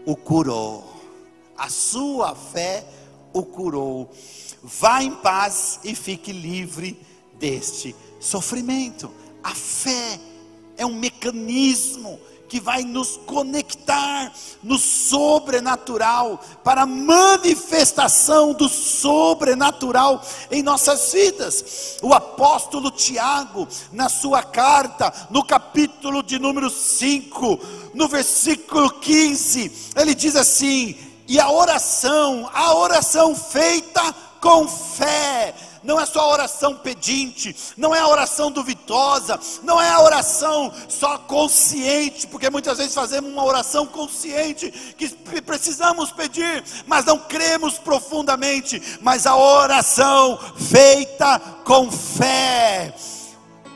o 0.04 0.16
curou. 0.16 1.00
A 1.56 1.70
sua 1.70 2.34
fé 2.34 2.84
o 3.32 3.44
curou. 3.44 4.10
Vá 4.64 5.04
em 5.04 5.12
paz 5.12 5.80
e 5.84 5.94
fique 5.94 6.32
livre 6.32 7.08
deste 7.40 7.96
sofrimento. 8.20 9.12
A 9.44 9.56
fé 9.56 10.20
é 10.78 10.86
um 10.86 10.94
mecanismo 10.94 12.20
que 12.50 12.60
vai 12.60 12.84
nos 12.84 13.16
conectar 13.28 14.34
no 14.64 14.78
sobrenatural, 14.80 16.42
para 16.64 16.82
a 16.82 16.86
manifestação 16.86 18.54
do 18.54 18.68
sobrenatural 18.68 20.22
em 20.50 20.64
nossas 20.64 21.14
vidas. 21.14 21.98
O 22.02 22.12
apóstolo 22.12 22.90
Tiago, 22.90 23.68
na 23.94 24.10
sua 24.10 24.42
carta, 24.42 25.14
no 25.30 25.46
capítulo 25.46 26.24
de 26.24 26.40
número 26.40 26.72
5, 26.72 27.60
no 27.94 28.08
versículo 28.08 28.90
15, 28.90 29.72
ele 29.96 30.16
diz 30.16 30.36
assim: 30.36 30.98
e 31.28 31.40
a 31.40 31.52
oração, 31.52 32.50
a 32.52 32.74
oração 32.74 33.36
feita 33.36 34.02
com 34.42 34.68
fé. 34.68 35.54
Não 35.84 36.00
é 36.00 36.06
só 36.06 36.22
a 36.22 36.32
oração 36.32 36.76
pedinte, 36.76 37.56
não 37.78 37.94
é 37.96 38.00
a 38.00 38.08
oração 38.08 38.52
duvidosa, 38.52 39.40
não 39.64 39.82
é 39.82 39.90
a 39.90 40.02
oração 40.02 40.74
só 40.88 41.18
consciente, 41.18 42.28
porque 42.28 42.50
muitas 42.50 42.78
vezes 42.78 42.94
fazemos 42.94 43.32
uma 43.32 43.44
oração 43.44 43.86
consciente 43.86 44.72
que 44.98 45.10
precisamos 45.42 46.12
pedir, 46.12 46.64
mas 46.86 47.06
não 47.06 47.18
cremos 47.20 47.78
profundamente, 47.78 49.00
mas 49.02 49.26
a 49.26 49.36
oração 49.36 50.38
feita 50.58 51.40
com 51.64 51.92
fé 51.92 52.94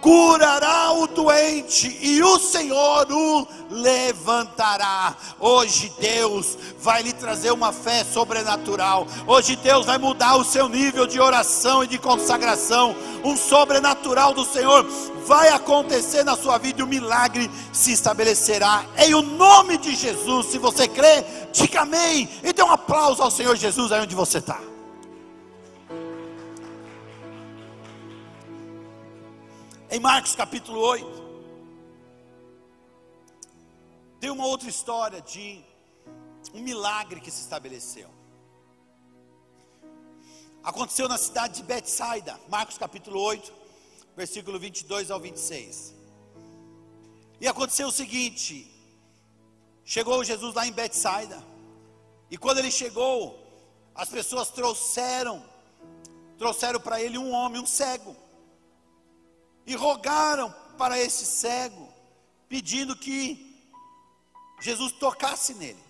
curará 0.04 0.92
o 0.92 1.08
doente 1.08 1.98
e 2.02 2.22
o 2.22 2.38
Senhor 2.38 3.08
o 3.10 3.48
levantará. 3.72 5.16
Hoje 5.40 5.94
Deus 5.98 6.58
vai 6.78 7.02
lhe 7.02 7.14
trazer 7.14 7.52
uma 7.52 7.72
fé 7.72 8.04
sobrenatural. 8.04 9.08
Hoje 9.26 9.56
Deus 9.56 9.86
vai 9.86 9.98
mudar 9.98 10.36
o 10.36 10.44
seu 10.44 10.68
nível 10.68 11.08
de 11.08 11.22
oração 11.22 11.86
e 11.86 11.88
de 11.88 11.98
consagração. 11.98 12.94
Um 13.24 13.38
sobrenatural 13.38 14.34
do 14.34 14.44
Senhor 14.44 14.86
vai 15.26 15.48
acontecer 15.48 16.26
na 16.26 16.36
sua 16.36 16.58
vida 16.58 16.82
e 16.82 16.84
o 16.84 16.88
milagre 16.88 17.50
se 17.72 17.94
estabelecerá. 17.94 18.84
Em 18.98 19.16
o 19.16 19.22
nome 19.22 19.78
de 19.78 19.96
Jesus, 19.96 20.48
se 20.48 20.58
você 20.58 20.86
crê, 20.86 21.24
diga 21.54 21.84
amém 21.84 22.30
e 22.44 22.52
dê 22.52 22.62
um 22.62 22.72
aplauso 22.72 23.24
ao 23.24 23.32
Senhor 23.32 23.56
Jesus 23.56 23.94
aí 23.94 24.02
onde 24.02 24.16
você 24.16 24.40
está. 24.40 24.73
Em 29.96 30.00
Marcos 30.00 30.36
capítulo 30.36 30.80
8, 30.80 31.06
tem 34.20 34.32
uma 34.32 34.48
outra 34.48 34.68
história 34.68 35.22
de 35.22 35.64
um 36.52 36.62
milagre 36.62 37.22
que 37.22 37.30
se 37.30 37.42
estabeleceu. 37.42 38.10
Aconteceu 40.64 41.08
na 41.08 41.20
cidade 41.20 41.58
de 41.58 41.64
Betsaida, 41.64 42.40
Marcos 42.50 42.76
capítulo 42.76 43.22
8, 43.22 43.54
versículo 44.16 44.58
22 44.58 45.12
ao 45.12 45.20
26. 45.20 45.94
E 47.40 47.48
aconteceu 47.48 47.90
o 47.90 47.92
seguinte: 47.92 48.74
chegou 49.86 50.24
Jesus 50.24 50.56
lá 50.56 50.66
em 50.66 50.72
Betsaida, 50.72 51.40
e 52.32 52.36
quando 52.36 52.58
ele 52.58 52.72
chegou, 52.72 53.40
as 53.94 54.10
pessoas 54.10 54.50
trouxeram, 54.50 55.46
trouxeram 56.40 56.80
para 56.80 57.00
ele 57.00 57.20
um 57.20 57.32
homem, 57.32 57.62
um 57.62 57.68
cego 57.68 58.23
e 59.66 59.76
rogaram 59.76 60.54
para 60.78 61.00
esse 61.00 61.26
cego, 61.26 61.92
pedindo 62.50 62.96
que 62.96 63.54
Jesus 64.60 64.92
tocasse 64.94 65.54
nele, 65.54 65.84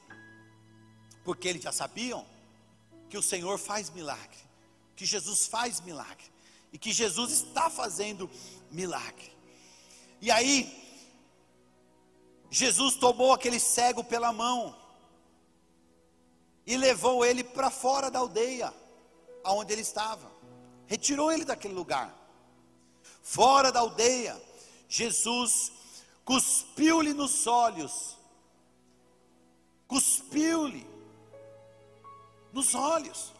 porque 1.23 1.47
eles 1.47 1.63
já 1.63 1.71
sabiam 1.71 2.25
que 3.09 3.17
o 3.17 3.23
Senhor 3.23 3.57
faz 3.57 3.89
milagre, 3.89 4.39
que 4.95 5.05
Jesus 5.05 5.47
faz 5.47 5.81
milagre, 5.81 6.31
e 6.71 6.77
que 6.77 6.91
Jesus 6.91 7.31
está 7.31 7.69
fazendo 7.69 8.29
milagre. 8.71 9.31
E 10.21 10.31
aí, 10.31 10.81
Jesus 12.49 12.95
tomou 12.95 13.33
aquele 13.33 13.59
cego 13.59 14.03
pela 14.03 14.31
mão 14.31 14.75
e 16.65 16.77
levou 16.77 17.25
ele 17.25 17.43
para 17.43 17.69
fora 17.69 18.09
da 18.09 18.19
aldeia, 18.19 18.73
aonde 19.43 19.73
ele 19.73 19.81
estava, 19.81 20.31
retirou 20.87 21.31
ele 21.31 21.43
daquele 21.43 21.73
lugar 21.73 22.22
fora 23.21 23.71
da 23.71 23.79
aldeia, 23.79 24.41
Jesus 24.87 25.71
cuspiu-lhe 26.23 27.13
nos 27.13 27.47
olhos, 27.47 28.17
cuspiu-lhe 29.87 30.87
nos 32.51 32.75
olhos, 32.75 33.33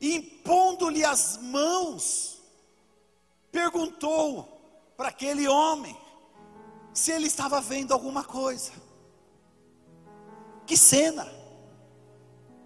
impondo-lhe 0.00 1.04
as 1.04 1.36
mãos, 1.38 2.38
perguntou 3.50 4.54
para 4.96 5.08
aquele 5.08 5.48
homem 5.48 5.96
se 6.92 7.10
ele 7.10 7.26
estava 7.26 7.60
vendo 7.60 7.92
alguma 7.92 8.22
coisa. 8.22 8.72
Que 10.66 10.76
cena! 10.76 11.26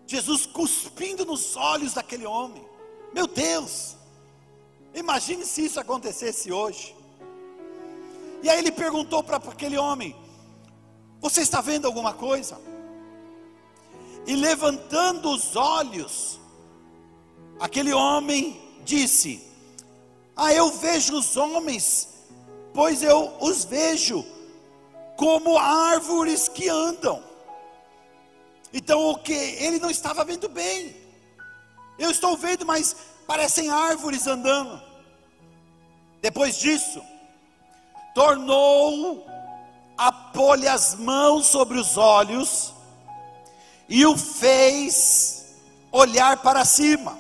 Jesus 0.07 0.47
cuspindo 0.47 1.25
nos 1.25 1.57
olhos 1.57 1.95
daquele 1.95 2.25
homem. 2.25 2.67
Meu 3.13 3.27
Deus! 3.27 3.98
Imagine 4.99 5.45
se 5.45 5.65
isso 5.65 5.79
acontecesse 5.79 6.51
hoje. 6.51 6.95
E 8.43 8.51
aí 8.51 8.59
ele 8.59 8.73
perguntou 8.73 9.23
para 9.23 9.37
aquele 9.37 9.79
homem: 9.79 10.17
Você 11.21 11.41
está 11.41 11.61
vendo 11.61 11.87
alguma 11.87 12.13
coisa? 12.13 12.61
E 14.27 14.35
levantando 14.35 15.31
os 15.31 15.55
olhos, 15.55 16.41
aquele 17.61 17.93
homem 17.93 18.61
disse: 18.85 19.47
Ah, 20.35 20.53
eu 20.53 20.71
vejo 20.73 21.17
os 21.17 21.37
homens, 21.37 22.09
pois 22.75 23.01
eu 23.01 23.37
os 23.41 23.65
vejo 23.65 24.27
como 25.17 25.57
árvores 25.57 26.49
que 26.49 26.69
andam. 26.69 27.23
Então 28.73 29.11
o 29.11 29.19
que? 29.19 29.33
Ele 29.33 29.79
não 29.79 29.91
estava 29.91 30.25
vendo 30.25 30.49
bem. 30.49 30.95
Eu 31.99 32.11
estou 32.11 32.37
vendo, 32.37 32.67
mas 32.67 32.97
parecem 33.29 33.71
árvores 33.71 34.27
andando. 34.27 34.88
Depois 36.21 36.59
disso, 36.59 37.03
tornou 38.15 39.27
a 39.97 40.13
pôr-lhe 40.13 40.69
as 40.69 40.95
mãos 40.95 41.47
sobre 41.47 41.79
os 41.79 41.97
olhos 41.97 42.73
e 43.89 44.05
o 44.05 44.17
fez 44.17 45.55
olhar 45.91 46.39
para 46.39 46.65
cima. 46.65 47.19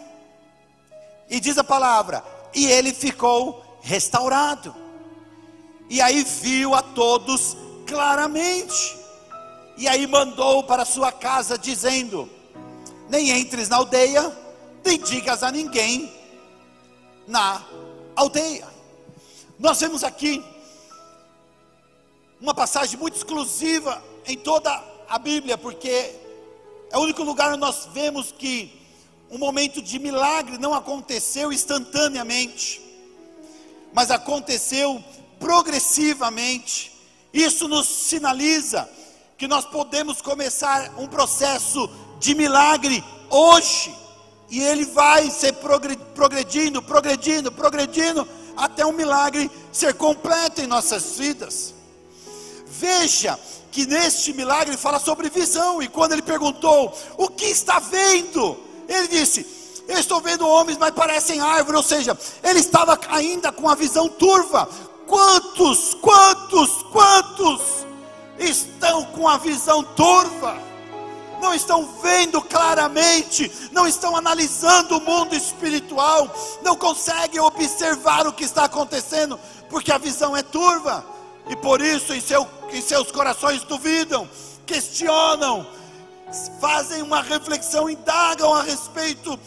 E 1.28 1.40
diz 1.40 1.58
a 1.58 1.64
palavra: 1.64 2.24
e 2.54 2.66
ele 2.66 2.92
ficou 2.92 3.64
restaurado. 3.82 4.74
E 5.88 6.00
aí 6.00 6.22
viu 6.22 6.74
a 6.74 6.82
todos 6.82 7.56
claramente. 7.86 8.98
E 9.76 9.86
aí 9.86 10.06
mandou 10.06 10.64
para 10.64 10.84
sua 10.84 11.12
casa, 11.12 11.56
dizendo: 11.56 12.28
Nem 13.08 13.30
entres 13.30 13.68
na 13.68 13.76
aldeia 13.76 14.48
nem 14.84 14.98
digas 14.98 15.42
a 15.42 15.50
ninguém 15.50 16.10
na 17.26 17.62
aldeia. 18.16 18.67
Nós 19.58 19.80
vemos 19.80 20.04
aqui 20.04 20.44
uma 22.40 22.54
passagem 22.54 22.96
muito 22.96 23.16
exclusiva 23.16 24.00
em 24.24 24.36
toda 24.36 24.70
a 25.08 25.18
Bíblia, 25.18 25.58
porque 25.58 26.14
é 26.90 26.96
o 26.96 27.00
único 27.00 27.24
lugar 27.24 27.48
onde 27.48 27.58
nós 27.58 27.88
vemos 27.92 28.30
que 28.30 28.72
um 29.28 29.36
momento 29.36 29.82
de 29.82 29.98
milagre 29.98 30.58
não 30.58 30.72
aconteceu 30.72 31.52
instantaneamente, 31.52 32.80
mas 33.92 34.12
aconteceu 34.12 35.02
progressivamente. 35.40 36.92
Isso 37.32 37.66
nos 37.66 37.88
sinaliza 37.88 38.88
que 39.36 39.48
nós 39.48 39.64
podemos 39.64 40.22
começar 40.22 40.92
um 40.98 41.08
processo 41.08 41.90
de 42.20 42.32
milagre 42.32 43.02
hoje. 43.28 43.92
E 44.50 44.60
ele 44.60 44.84
vai 44.86 45.28
ser 45.30 45.52
progredindo, 46.14 46.80
progredindo, 46.80 47.52
progredindo, 47.52 48.26
até 48.58 48.84
um 48.84 48.92
milagre 48.92 49.50
ser 49.72 49.94
completo 49.94 50.60
em 50.60 50.66
nossas 50.66 51.16
vidas. 51.16 51.74
Veja 52.66 53.38
que 53.70 53.86
neste 53.86 54.32
milagre 54.32 54.76
fala 54.76 54.98
sobre 54.98 55.30
visão, 55.30 55.80
e 55.82 55.88
quando 55.88 56.12
ele 56.12 56.22
perguntou: 56.22 56.92
O 57.16 57.28
que 57.28 57.46
está 57.46 57.78
vendo? 57.78 58.58
Ele 58.88 59.08
disse: 59.08 59.46
Eu 59.86 59.98
estou 59.98 60.20
vendo 60.20 60.46
homens, 60.46 60.76
mas 60.76 60.90
parecem 60.90 61.40
árvores, 61.40 61.78
ou 61.78 61.86
seja, 61.86 62.18
ele 62.42 62.58
estava 62.58 62.98
ainda 63.08 63.52
com 63.52 63.68
a 63.68 63.74
visão 63.74 64.08
turva. 64.08 64.68
Quantos, 65.06 65.94
quantos, 65.94 66.82
quantos 66.92 67.62
estão 68.38 69.04
com 69.06 69.26
a 69.26 69.38
visão 69.38 69.82
turva? 69.82 70.67
Não 71.40 71.54
estão 71.54 71.84
vendo 72.02 72.40
claramente, 72.42 73.50
não 73.72 73.86
estão 73.86 74.16
analisando 74.16 74.98
o 74.98 75.00
mundo 75.00 75.34
espiritual, 75.34 76.28
não 76.62 76.76
conseguem 76.76 77.40
observar 77.40 78.26
o 78.26 78.32
que 78.32 78.44
está 78.44 78.64
acontecendo, 78.64 79.38
porque 79.68 79.92
a 79.92 79.98
visão 79.98 80.36
é 80.36 80.42
turva, 80.42 81.04
e 81.48 81.56
por 81.56 81.80
isso 81.80 82.12
em, 82.14 82.20
seu, 82.20 82.46
em 82.70 82.82
seus 82.82 83.10
corações 83.10 83.62
duvidam, 83.62 84.28
questionam, 84.66 85.66
fazem 86.60 87.02
uma 87.02 87.22
reflexão, 87.22 87.88
indagam 87.88 88.54
a 88.54 88.62
respeito 88.62 89.38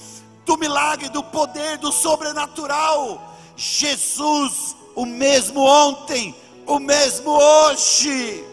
do 0.45 0.57
milagre, 0.57 1.09
do 1.09 1.23
poder, 1.23 1.77
do 1.77 1.91
sobrenatural. 1.91 3.35
Jesus, 3.55 4.75
o 4.95 5.05
mesmo 5.05 5.61
ontem, 5.61 6.35
o 6.65 6.79
mesmo 6.79 7.31
hoje 7.31 8.43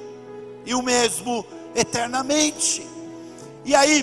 e 0.67 0.75
o 0.75 0.83
mesmo 0.83 1.45
eternamente. 1.75 2.87
E 3.69 3.75
aí, 3.75 4.03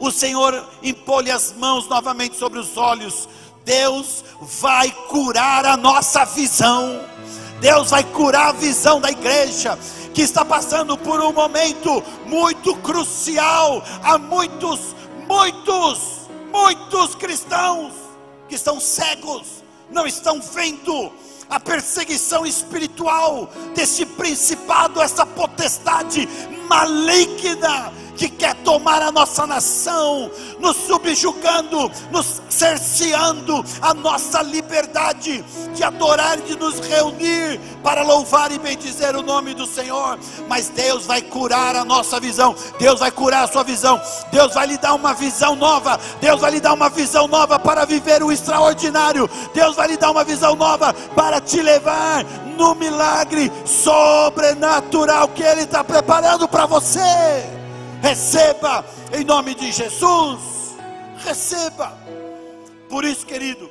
o 0.00 0.10
Senhor 0.10 0.68
impõe 0.82 1.30
as 1.30 1.52
mãos 1.52 1.86
novamente 1.86 2.36
sobre 2.36 2.58
os 2.58 2.76
olhos. 2.76 3.28
Deus 3.64 4.24
vai 4.40 4.90
curar 5.08 5.64
a 5.64 5.76
nossa 5.76 6.24
visão. 6.24 7.00
Deus 7.60 7.90
vai 7.90 8.02
curar 8.02 8.48
a 8.48 8.52
visão 8.52 9.00
da 9.00 9.12
igreja 9.12 9.78
que 10.12 10.22
está 10.22 10.44
passando 10.44 10.98
por 10.98 11.20
um 11.20 11.32
momento 11.32 12.02
muito 12.26 12.74
crucial. 12.78 13.80
Há 14.02 14.18
muitos, 14.18 14.80
muitos 15.28 16.22
muitos 16.50 17.14
cristãos 17.14 17.92
que 18.48 18.56
estão 18.56 18.80
cegos, 18.80 19.62
não 19.88 20.04
estão 20.04 20.40
vendo 20.40 21.12
a 21.48 21.60
perseguição 21.60 22.44
espiritual 22.44 23.48
desse 23.72 24.04
principado, 24.04 25.00
essa 25.00 25.24
potestade 25.24 26.28
maligna 26.68 28.01
que 28.16 28.28
quer 28.28 28.54
tomar 28.56 29.02
a 29.02 29.10
nossa 29.10 29.46
nação, 29.46 30.30
nos 30.58 30.76
subjugando, 30.76 31.90
nos 32.10 32.42
cerceando 32.48 33.64
a 33.80 33.94
nossa 33.94 34.42
liberdade 34.42 35.44
de 35.74 35.82
adorar 35.82 36.38
e 36.38 36.42
de 36.42 36.56
nos 36.56 36.78
reunir 36.80 37.60
para 37.82 38.02
louvar 38.02 38.52
e 38.52 38.58
bendizer 38.58 39.16
o 39.16 39.22
nome 39.22 39.54
do 39.54 39.66
Senhor. 39.66 40.18
Mas 40.48 40.68
Deus 40.68 41.06
vai 41.06 41.22
curar 41.22 41.74
a 41.76 41.84
nossa 41.84 42.20
visão, 42.20 42.54
Deus 42.78 43.00
vai 43.00 43.10
curar 43.10 43.44
a 43.44 43.48
sua 43.48 43.64
visão, 43.64 44.00
Deus 44.30 44.54
vai 44.54 44.66
lhe 44.66 44.78
dar 44.78 44.94
uma 44.94 45.14
visão 45.14 45.56
nova, 45.56 45.98
Deus 46.20 46.40
vai 46.40 46.52
lhe 46.52 46.60
dar 46.60 46.74
uma 46.74 46.88
visão 46.88 47.26
nova 47.26 47.58
para 47.58 47.84
viver 47.84 48.22
o 48.22 48.30
extraordinário, 48.30 49.28
Deus 49.54 49.76
vai 49.76 49.88
lhe 49.88 49.96
dar 49.96 50.10
uma 50.10 50.24
visão 50.24 50.54
nova 50.54 50.92
para 51.14 51.40
te 51.40 51.60
levar 51.60 52.24
no 52.56 52.74
milagre 52.74 53.50
sobrenatural 53.64 55.28
que 55.28 55.42
Ele 55.42 55.62
está 55.62 55.82
preparando 55.82 56.46
para 56.46 56.66
você. 56.66 57.61
Receba 58.02 58.84
em 59.16 59.24
nome 59.24 59.54
de 59.54 59.70
Jesus. 59.70 60.74
Receba. 61.18 61.96
Por 62.88 63.04
isso, 63.04 63.24
querido, 63.24 63.70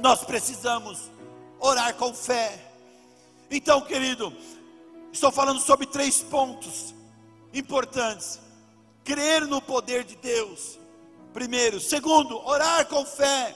nós 0.00 0.24
precisamos 0.24 1.10
orar 1.60 1.94
com 1.96 2.14
fé. 2.14 2.58
Então, 3.50 3.82
querido, 3.82 4.32
estou 5.12 5.30
falando 5.30 5.60
sobre 5.60 5.86
três 5.86 6.22
pontos 6.22 6.94
importantes: 7.52 8.40
crer 9.04 9.42
no 9.42 9.60
poder 9.60 10.04
de 10.04 10.16
Deus, 10.16 10.78
primeiro, 11.34 11.78
segundo, 11.78 12.38
orar 12.46 12.86
com 12.86 13.04
fé, 13.04 13.54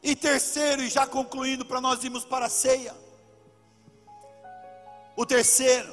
e 0.00 0.14
terceiro, 0.14 0.80
e 0.80 0.88
já 0.88 1.08
concluindo, 1.08 1.64
para 1.64 1.80
nós 1.80 2.04
irmos 2.04 2.24
para 2.24 2.46
a 2.46 2.48
ceia. 2.48 2.94
O 5.16 5.26
terceiro, 5.26 5.92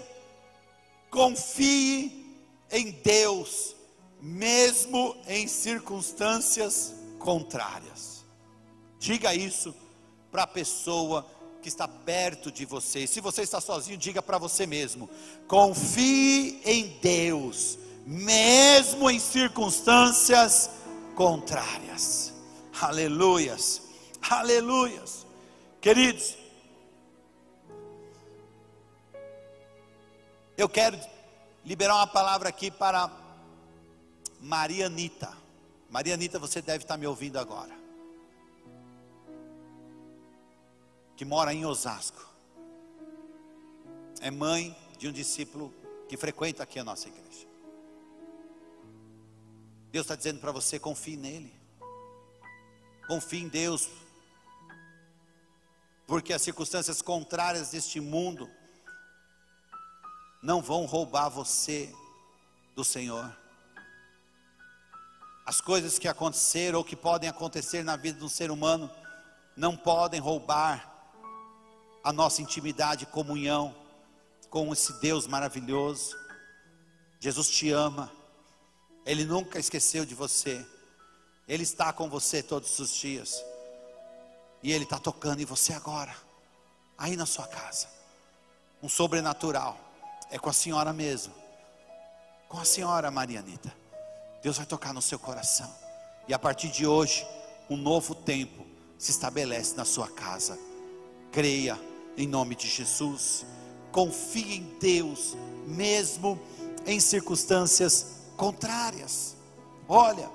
confie 1.09 2.24
em 2.71 2.91
Deus, 2.91 3.75
mesmo 4.21 5.15
em 5.27 5.47
circunstâncias 5.47 6.93
contrárias. 7.19 8.25
Diga 8.99 9.33
isso 9.33 9.73
para 10.31 10.43
a 10.43 10.47
pessoa 10.47 11.25
que 11.61 11.69
está 11.69 11.87
perto 11.87 12.51
de 12.51 12.65
você. 12.65 13.07
Se 13.07 13.19
você 13.19 13.41
está 13.41 13.59
sozinho, 13.59 13.97
diga 13.97 14.21
para 14.21 14.37
você 14.37 14.65
mesmo: 14.67 15.09
confie 15.47 16.61
em 16.63 16.99
Deus, 17.01 17.77
mesmo 18.05 19.09
em 19.09 19.19
circunstâncias 19.19 20.69
contrárias. 21.15 22.33
Aleluias, 22.81 23.81
aleluias. 24.21 25.25
Queridos, 25.81 26.35
eu 30.57 30.67
quero 30.67 30.99
liberar 31.65 31.95
uma 31.95 32.07
palavra 32.07 32.49
aqui 32.49 32.69
para 32.69 33.11
Maria 34.39 34.85
Anitta. 34.85 35.35
Maria 35.89 36.13
Anitta, 36.13 36.37
você 36.37 36.61
deve 36.61 36.83
estar 36.83 36.95
me 36.97 37.07
ouvindo 37.07 37.39
agora. 37.39 37.75
Que 41.17 41.25
mora 41.25 41.53
em 41.53 41.65
Osasco. 41.65 42.23
É 44.21 44.29
mãe 44.29 44.75
de 44.97 45.07
um 45.07 45.11
discípulo 45.11 45.73
que 46.07 46.15
frequenta 46.15 46.63
aqui 46.63 46.77
a 46.77 46.83
nossa 46.83 47.07
igreja. 47.07 47.47
Deus 49.91 50.05
está 50.05 50.15
dizendo 50.15 50.39
para 50.39 50.51
você: 50.51 50.77
confie 50.77 51.17
nele. 51.17 51.53
Confie 53.07 53.41
em 53.43 53.47
Deus. 53.47 53.89
Porque 56.05 56.33
as 56.33 56.41
circunstâncias 56.41 57.01
contrárias 57.01 57.71
deste 57.71 57.99
mundo 57.99 58.49
não 60.45 60.61
vão 60.61 60.85
roubar 60.85 61.27
você 61.27 61.91
do 62.75 62.83
Senhor. 62.83 63.35
As 65.43 65.59
coisas 65.59 65.97
que 65.97 66.07
aconteceram 66.07 66.77
ou 66.77 66.85
que 66.85 66.95
podem 66.95 67.27
acontecer 67.27 67.83
na 67.83 67.95
vida 67.95 68.19
do 68.19 68.29
ser 68.29 68.51
humano 68.51 68.89
não 69.57 69.75
podem 69.75 70.19
roubar 70.19 70.87
a 72.03 72.13
nossa 72.13 72.43
intimidade 72.43 73.05
e 73.05 73.07
comunhão 73.07 73.75
com 74.47 74.71
esse 74.71 74.93
Deus 74.99 75.25
maravilhoso. 75.25 76.15
Jesus 77.19 77.49
te 77.49 77.71
ama, 77.71 78.11
Ele 79.03 79.25
nunca 79.25 79.57
esqueceu 79.57 80.05
de 80.05 80.13
você, 80.13 80.63
Ele 81.47 81.63
está 81.63 81.91
com 81.91 82.07
você 82.07 82.43
todos 82.43 82.77
os 82.77 82.93
dias, 82.93 83.43
e 84.61 84.71
Ele 84.71 84.83
está 84.83 84.99
tocando 84.99 85.41
em 85.41 85.45
você 85.45 85.73
agora, 85.73 86.15
aí 86.95 87.15
na 87.15 87.25
sua 87.25 87.47
casa, 87.47 87.87
um 88.83 88.87
sobrenatural 88.87 89.84
é 90.31 90.37
com 90.37 90.49
a 90.49 90.53
senhora 90.53 90.93
mesmo. 90.93 91.33
Com 92.47 92.59
a 92.59 92.65
senhora 92.65 93.09
Maria 93.11 93.39
Anitta. 93.39 93.73
Deus 94.41 94.57
vai 94.57 94.65
tocar 94.65 94.93
no 94.93 95.01
seu 95.01 95.17
coração. 95.17 95.73
E 96.27 96.33
a 96.33 96.39
partir 96.39 96.69
de 96.69 96.85
hoje, 96.85 97.25
um 97.69 97.75
novo 97.75 98.13
tempo 98.13 98.65
se 98.97 99.11
estabelece 99.11 99.75
na 99.75 99.85
sua 99.85 100.07
casa. 100.07 100.57
Creia 101.31 101.79
em 102.17 102.27
nome 102.27 102.55
de 102.55 102.67
Jesus. 102.67 103.45
Confie 103.91 104.57
em 104.57 104.77
Deus, 104.79 105.35
mesmo 105.65 106.39
em 106.85 106.99
circunstâncias 106.99 108.21
contrárias. 108.35 109.35
Olha, 109.87 110.29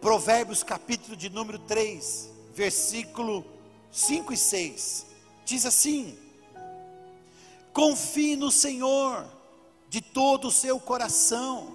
Provérbios 0.00 0.62
capítulo 0.62 1.14
de 1.14 1.28
número 1.28 1.58
3, 1.58 2.30
versículo 2.54 3.44
5 3.92 4.32
e 4.32 4.36
6. 4.36 5.06
Diz 5.44 5.66
assim: 5.66 6.16
Confie 7.80 8.36
no 8.36 8.50
Senhor 8.50 9.24
de 9.88 10.02
todo 10.02 10.48
o 10.48 10.52
seu 10.52 10.78
coração 10.78 11.68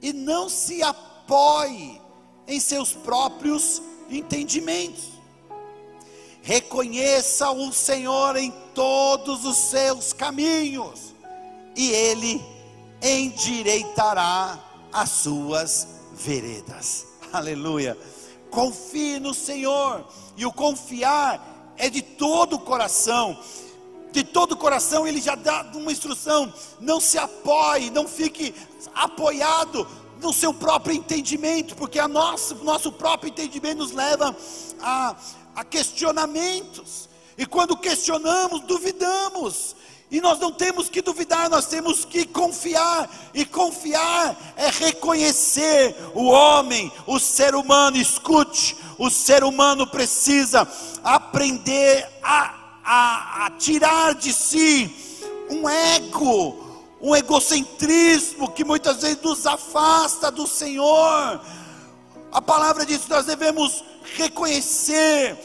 e 0.00 0.12
não 0.12 0.48
se 0.48 0.82
apoie 0.82 2.00
em 2.44 2.58
seus 2.58 2.92
próprios 2.92 3.80
entendimentos. 4.10 5.10
Reconheça 6.42 7.52
o 7.52 7.72
Senhor 7.72 8.34
em 8.34 8.52
todos 8.74 9.44
os 9.44 9.56
seus 9.58 10.12
caminhos 10.12 11.14
e 11.76 11.88
Ele 11.92 12.44
endireitará 13.00 14.58
as 14.92 15.08
suas 15.08 15.86
veredas. 16.14 17.06
Aleluia. 17.32 17.96
Confie 18.50 19.20
no 19.20 19.32
Senhor 19.32 20.04
e 20.36 20.44
o 20.44 20.52
confiar 20.52 21.74
é 21.78 21.88
de 21.88 22.02
todo 22.02 22.56
o 22.56 22.58
coração 22.58 23.38
de 24.12 24.22
todo 24.22 24.52
o 24.52 24.56
coração, 24.56 25.06
ele 25.06 25.20
já 25.20 25.34
dá 25.34 25.62
uma 25.74 25.90
instrução: 25.90 26.52
não 26.78 27.00
se 27.00 27.18
apoie, 27.18 27.90
não 27.90 28.06
fique 28.06 28.54
apoiado 28.94 29.86
no 30.20 30.32
seu 30.32 30.54
próprio 30.54 30.94
entendimento, 30.94 31.74
porque 31.74 31.98
a 31.98 32.06
nosso, 32.06 32.54
nosso 32.56 32.92
próprio 32.92 33.30
entendimento 33.30 33.78
nos 33.78 33.92
leva 33.92 34.36
a, 34.80 35.16
a 35.56 35.64
questionamentos, 35.64 37.08
e 37.36 37.46
quando 37.46 37.76
questionamos, 37.76 38.60
duvidamos. 38.60 39.74
E 40.10 40.20
nós 40.20 40.38
não 40.38 40.52
temos 40.52 40.90
que 40.90 41.00
duvidar, 41.00 41.48
nós 41.48 41.64
temos 41.64 42.04
que 42.04 42.26
confiar. 42.26 43.08
E 43.32 43.46
confiar 43.46 44.36
é 44.58 44.68
reconhecer 44.68 45.96
o 46.14 46.24
homem, 46.24 46.92
o 47.06 47.18
ser 47.18 47.54
humano. 47.54 47.96
Escute, 47.96 48.76
o 48.98 49.08
ser 49.08 49.42
humano 49.42 49.86
precisa 49.86 50.68
aprender 51.02 52.06
a 52.22 52.61
a, 52.84 53.46
a 53.46 53.50
tirar 53.50 54.14
de 54.14 54.32
si 54.32 54.90
um 55.50 55.68
ego, 55.68 56.82
um 57.00 57.14
egocentrismo 57.14 58.50
que 58.50 58.64
muitas 58.64 59.02
vezes 59.02 59.20
nos 59.22 59.46
afasta 59.46 60.30
do 60.30 60.46
Senhor. 60.46 61.40
A 62.30 62.40
palavra 62.40 62.86
diz 62.86 63.02
que 63.02 63.10
nós 63.10 63.26
devemos 63.26 63.84
reconhecer. 64.16 65.36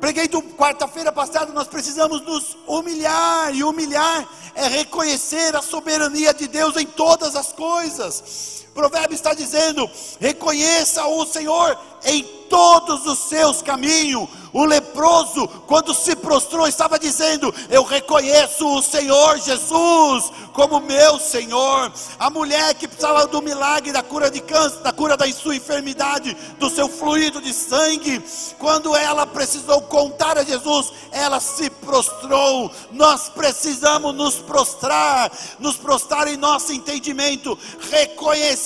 Preguei 0.00 0.28
do 0.28 0.42
quarta-feira 0.42 1.10
passada, 1.10 1.52
nós 1.52 1.68
precisamos 1.68 2.20
nos 2.20 2.56
humilhar, 2.66 3.54
e 3.54 3.64
humilhar 3.64 4.28
é 4.54 4.66
reconhecer 4.68 5.56
a 5.56 5.62
soberania 5.62 6.34
de 6.34 6.46
Deus 6.46 6.76
em 6.76 6.84
todas 6.84 7.34
as 7.34 7.52
coisas. 7.52 8.65
Provérbio 8.76 9.14
está 9.14 9.32
dizendo: 9.32 9.90
reconheça 10.20 11.06
o 11.06 11.24
Senhor 11.24 11.76
em 12.04 12.22
todos 12.48 13.06
os 13.06 13.18
seus 13.30 13.62
caminhos. 13.62 14.28
O 14.52 14.64
leproso, 14.64 15.46
quando 15.66 15.92
se 15.92 16.14
prostrou, 16.16 16.66
estava 16.66 16.98
dizendo: 16.98 17.52
Eu 17.68 17.82
reconheço 17.82 18.66
o 18.66 18.82
Senhor 18.82 19.38
Jesus 19.38 20.32
como 20.52 20.80
meu 20.80 21.18
Senhor. 21.18 21.92
A 22.18 22.30
mulher 22.30 22.74
que 22.74 22.88
precisava 22.88 23.26
do 23.26 23.42
milagre 23.42 23.92
da 23.92 24.02
cura 24.02 24.30
de 24.30 24.40
câncer, 24.40 24.80
da 24.80 24.92
cura 24.92 25.16
da 25.16 25.30
sua 25.32 25.56
enfermidade, 25.56 26.34
do 26.58 26.70
seu 26.70 26.88
fluido 26.88 27.40
de 27.42 27.52
sangue, 27.52 28.22
quando 28.58 28.96
ela 28.96 29.26
precisou 29.26 29.82
contar 29.82 30.38
a 30.38 30.44
Jesus, 30.44 30.92
ela 31.12 31.40
se 31.40 31.68
prostrou. 31.68 32.70
Nós 32.92 33.28
precisamos 33.28 34.14
nos 34.14 34.36
prostrar, 34.36 35.30
nos 35.58 35.76
prostrar 35.76 36.28
em 36.28 36.36
nosso 36.36 36.72
entendimento, 36.72 37.58
reconhecer 37.90 38.65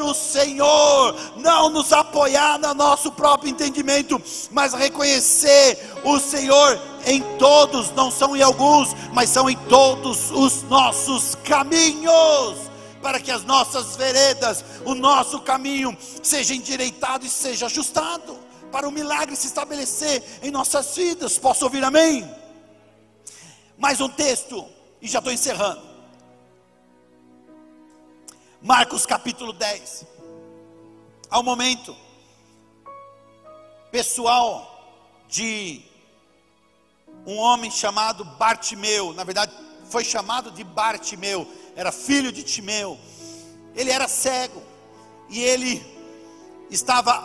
o 0.00 0.14
Senhor, 0.14 1.14
não 1.36 1.70
nos 1.70 1.92
apoiar 1.92 2.58
no 2.58 2.74
nosso 2.74 3.12
próprio 3.12 3.50
entendimento, 3.50 4.20
mas 4.50 4.74
reconhecer 4.74 5.78
o 6.04 6.18
Senhor 6.18 6.80
em 7.04 7.22
todos, 7.38 7.90
não 7.92 8.10
são 8.10 8.36
em 8.36 8.42
alguns, 8.42 8.94
mas 9.12 9.30
são 9.30 9.48
em 9.48 9.56
todos 9.68 10.30
os 10.30 10.62
nossos 10.64 11.36
caminhos, 11.36 12.58
para 13.00 13.20
que 13.20 13.30
as 13.30 13.44
nossas 13.44 13.96
veredas, 13.96 14.64
o 14.84 14.94
nosso 14.94 15.40
caminho, 15.40 15.96
seja 16.22 16.54
endireitado 16.54 17.24
e 17.24 17.30
seja 17.30 17.66
ajustado, 17.66 18.36
para 18.72 18.88
o 18.88 18.92
milagre 18.92 19.36
se 19.36 19.46
estabelecer 19.46 20.22
em 20.42 20.50
nossas 20.50 20.96
vidas. 20.96 21.38
Posso 21.38 21.64
ouvir 21.64 21.84
amém? 21.84 22.28
Mais 23.78 24.00
um 24.00 24.08
texto, 24.08 24.66
e 25.00 25.06
já 25.06 25.18
estou 25.18 25.32
encerrando. 25.32 25.85
Marcos 28.66 29.06
capítulo 29.06 29.52
10. 29.52 30.04
Ao 31.30 31.40
momento, 31.40 31.96
pessoal 33.92 35.22
de 35.28 35.82
um 37.24 37.36
homem 37.36 37.70
chamado 37.70 38.24
Bartimeu, 38.24 39.12
na 39.12 39.22
verdade 39.22 39.52
foi 39.88 40.02
chamado 40.02 40.50
de 40.50 40.64
Bartimeu, 40.64 41.46
era 41.76 41.92
filho 41.92 42.32
de 42.32 42.42
Timeu. 42.42 42.98
Ele 43.72 43.92
era 43.92 44.08
cego 44.08 44.60
e 45.28 45.40
ele 45.40 45.80
estava 46.68 47.24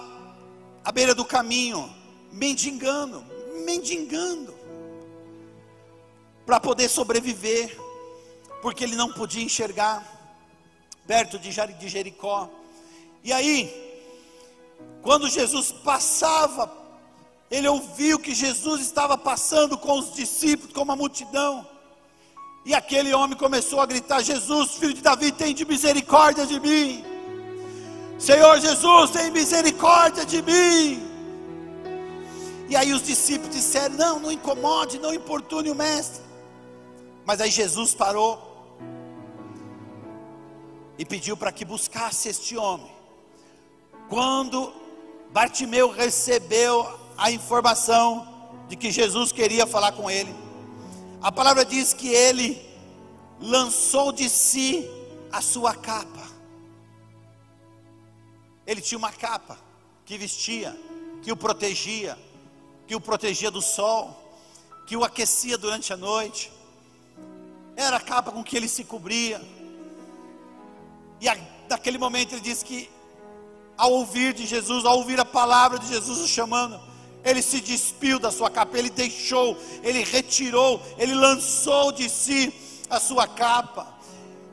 à 0.86 0.92
beira 0.92 1.16
do 1.16 1.26
caminho, 1.26 1.92
mendigando, 2.32 3.26
mendigando, 3.66 4.54
para 6.46 6.60
poder 6.60 6.88
sobreviver, 6.88 7.76
porque 8.62 8.84
ele 8.84 8.96
não 8.96 9.12
podia 9.12 9.44
enxergar, 9.44 10.21
perto 11.08 11.38
de 11.38 11.52
Jericó. 11.52 12.50
E 13.24 13.32
aí, 13.32 13.72
quando 15.02 15.30
Jesus 15.30 15.72
passava 15.72 16.82
ele 17.52 17.68
ouviu 17.68 18.18
que 18.18 18.34
Jesus 18.34 18.80
estava 18.80 19.18
passando 19.18 19.78
com 19.78 20.00
os 20.00 20.14
discípulos, 20.14 20.74
com 20.74 20.84
uma 20.84 20.96
multidão. 20.96 21.68
E 22.66 22.74
aquele 22.74 23.14
homem 23.14 23.38
começou 23.38 23.82
a 23.82 23.86
gritar: 23.86 24.22
Jesus, 24.22 24.76
filho 24.76 24.94
de 24.94 25.02
Davi, 25.02 25.34
tem 25.34 25.54
de 25.54 25.66
misericórdia 25.66 26.46
de 26.48 26.58
mim. 26.62 27.04
Senhor 28.18 28.58
Jesus, 28.62 29.12
tem 29.12 29.30
misericórdia 29.32 30.26
de 30.26 30.42
mim. 30.42 31.06
E 32.70 32.76
aí 32.76 32.94
os 32.94 33.04
discípulos 33.04 33.54
disseram: 33.54 33.96
Não, 33.96 34.20
não 34.20 34.32
incomode, 34.32 34.98
não 34.98 35.14
importune 35.14 35.70
o 35.70 35.76
mestre. 35.76 36.24
Mas 37.26 37.42
aí 37.42 37.52
Jesus 37.52 37.94
parou 37.94 38.51
e 41.02 41.06
pediu 41.06 41.36
para 41.36 41.52
que 41.52 41.66
buscasse 41.66 42.30
este 42.30 42.56
homem. 42.56 42.92
Quando 44.08 44.72
Bartimeu 45.32 45.90
recebeu 45.90 46.88
a 47.18 47.32
informação 47.32 48.54
de 48.70 48.76
que 48.76 48.92
Jesus 48.92 49.32
queria 49.32 49.66
falar 49.66 49.94
com 49.94 50.12
ele. 50.12 50.32
A 51.20 51.32
palavra 51.32 51.66
diz 51.66 51.92
que 51.92 52.08
ele 52.10 52.64
lançou 53.40 54.12
de 54.12 54.30
si 54.30 54.88
a 55.32 55.42
sua 55.42 55.74
capa. 55.74 56.28
Ele 58.68 58.80
tinha 58.80 59.00
uma 59.00 59.12
capa 59.12 59.58
que 60.06 60.20
vestia, 60.20 60.80
que 61.24 61.32
o 61.32 61.36
protegia, 61.36 62.16
que 62.86 62.96
o 62.96 63.02
protegia 63.02 63.50
do 63.50 63.60
sol, 63.60 64.36
que 64.86 64.96
o 64.96 65.04
aquecia 65.04 65.58
durante 65.58 65.92
a 65.92 65.98
noite. 65.98 66.52
Era 67.76 67.98
a 67.98 68.02
capa 68.02 68.32
com 68.32 68.44
que 68.44 68.56
ele 68.56 68.68
se 68.68 68.84
cobria. 68.84 69.42
E 71.22 71.30
a, 71.30 71.38
naquele 71.70 72.00
momento 72.00 72.34
ele 72.34 72.42
disse 72.42 72.66
que, 72.66 72.90
ao 73.78 73.92
ouvir 73.92 74.34
de 74.34 74.46
Jesus, 74.46 74.84
ao 74.84 74.98
ouvir 74.98 75.20
a 75.20 75.26
palavra 75.26 75.78
de 75.78 75.88
Jesus 75.88 76.20
o 76.20 76.28
chamando, 76.28 76.80
ele 77.24 77.42
se 77.44 77.62
despiu 77.62 78.18
da 78.18 78.32
sua 78.32 78.50
capa, 78.50 78.78
ele 78.78 78.90
deixou, 78.90 79.56
ele 79.84 80.04
retirou, 80.04 80.82
ele 80.98 81.14
lançou 81.14 81.92
de 81.92 82.10
si 82.10 82.52
a 82.90 83.00
sua 83.00 83.28
capa. 83.28 84.02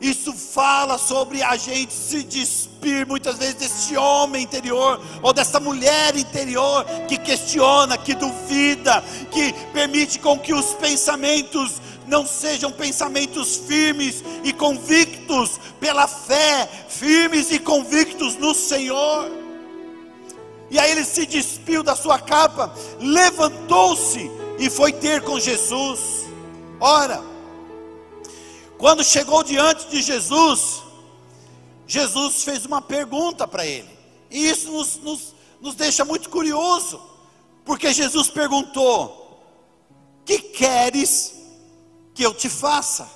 Isso 0.01 0.33
fala 0.33 0.97
sobre 0.97 1.43
a 1.43 1.57
gente 1.57 1.93
se 1.93 2.23
despir 2.23 3.05
muitas 3.05 3.37
vezes 3.37 3.55
desse 3.55 3.97
homem 3.97 4.45
interior 4.45 5.01
ou 5.23 5.33
dessa 5.33 5.59
mulher 5.59 6.15
interior 6.15 6.85
que 7.09 7.17
questiona, 7.17 7.99
que 7.99 8.15
duvida, 8.15 9.03
que 9.33 9.53
permite 9.73 10.21
com 10.21 10.39
que 10.39 10.55
os 10.55 10.75
pensamentos 10.75 11.81
não 12.09 12.27
sejam 12.27 12.73
pensamentos 12.73 13.57
firmes 13.57 14.25
e 14.43 14.53
convictos 14.53 15.61
pela 15.79 16.09
fé, 16.09 16.69
firmes 16.89 17.51
e 17.51 17.59
convictos 17.59 18.35
no 18.37 18.55
Senhor. 18.55 19.31
E 20.71 20.79
aí 20.79 20.91
ele 20.91 21.05
se 21.05 21.27
despiu 21.27 21.83
da 21.83 21.95
sua 21.95 22.19
capa, 22.19 22.75
levantou-se 22.99 24.31
e 24.59 24.69
foi 24.69 24.93
ter 24.93 25.23
com 25.23 25.39
Jesus. 25.39 26.27
Ora, 26.81 27.23
quando 28.77 29.05
chegou 29.05 29.43
diante 29.43 29.89
de 29.89 30.03
Jesus, 30.03 30.83
Jesus 31.87 32.45
fez 32.45 32.65
uma 32.67 32.83
pergunta 32.83 33.47
para 33.47 33.67
ele. 33.67 33.89
E 34.31 34.49
isso 34.49 34.71
nos, 34.71 34.97
nos, 34.97 35.35
nos 35.61 35.75
deixa 35.75 36.05
muito 36.05 36.29
curioso, 36.29 37.01
porque 37.65 37.93
Jesus 37.93 38.29
perguntou: 38.29 39.43
Que 40.25 40.39
queres 40.39 41.38
que 42.19 42.25
eu 42.25 42.35
te 42.35 42.49
faça? 42.51 43.09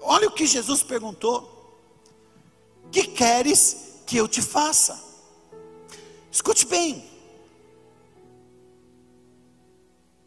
Olha 0.00 0.26
o 0.26 0.32
que 0.32 0.48
Jesus 0.48 0.82
perguntou: 0.82 1.78
Que 2.90 3.04
queres 3.04 4.00
que 4.04 4.16
eu 4.16 4.26
te 4.26 4.42
faça? 4.42 5.00
Escute 6.28 6.66
bem. 6.66 7.08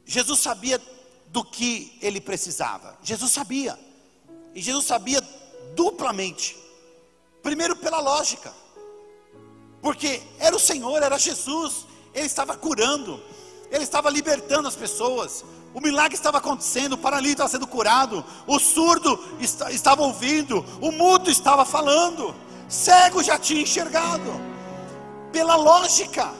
Jesus 0.06 0.39
sabia 0.39 0.82
do 1.28 1.43
que 1.43 1.97
ele 2.02 2.22
precisava. 2.22 2.97
Jesus 3.04 3.34
sabia. 3.34 3.78
E 4.56 4.62
Jesus 4.62 4.86
sabia 4.86 5.20
duplamente. 5.76 6.58
Primeiro 7.43 7.76
pela 7.76 7.99
lógica. 7.99 8.54
Porque 9.82 10.24
era 10.39 10.56
o 10.56 10.60
Senhor, 10.60 11.04
era 11.04 11.18
Jesus, 11.20 11.86
ele 12.14 12.28
estava 12.28 12.56
curando, 12.56 13.22
ele 13.70 13.84
estava 13.84 14.10
libertando 14.10 14.70
as 14.70 14.76
pessoas. 14.76 15.43
O 15.74 15.80
milagre 15.80 16.15
estava 16.15 16.39
acontecendo, 16.39 16.93
o 16.93 16.97
paralítico 16.97 17.43
estava 17.43 17.49
sendo 17.49 17.67
curado, 17.67 18.26
o 18.45 18.59
surdo 18.59 19.17
estava 19.39 20.01
ouvindo, 20.01 20.65
o 20.82 20.91
mudo 20.91 21.30
estava 21.30 21.63
falando, 21.63 22.36
cego 22.67 23.24
já 23.24 23.39
tinha 23.39 23.61
enxergado 23.61 24.32
pela 25.32 25.55
lógica. 25.55 26.34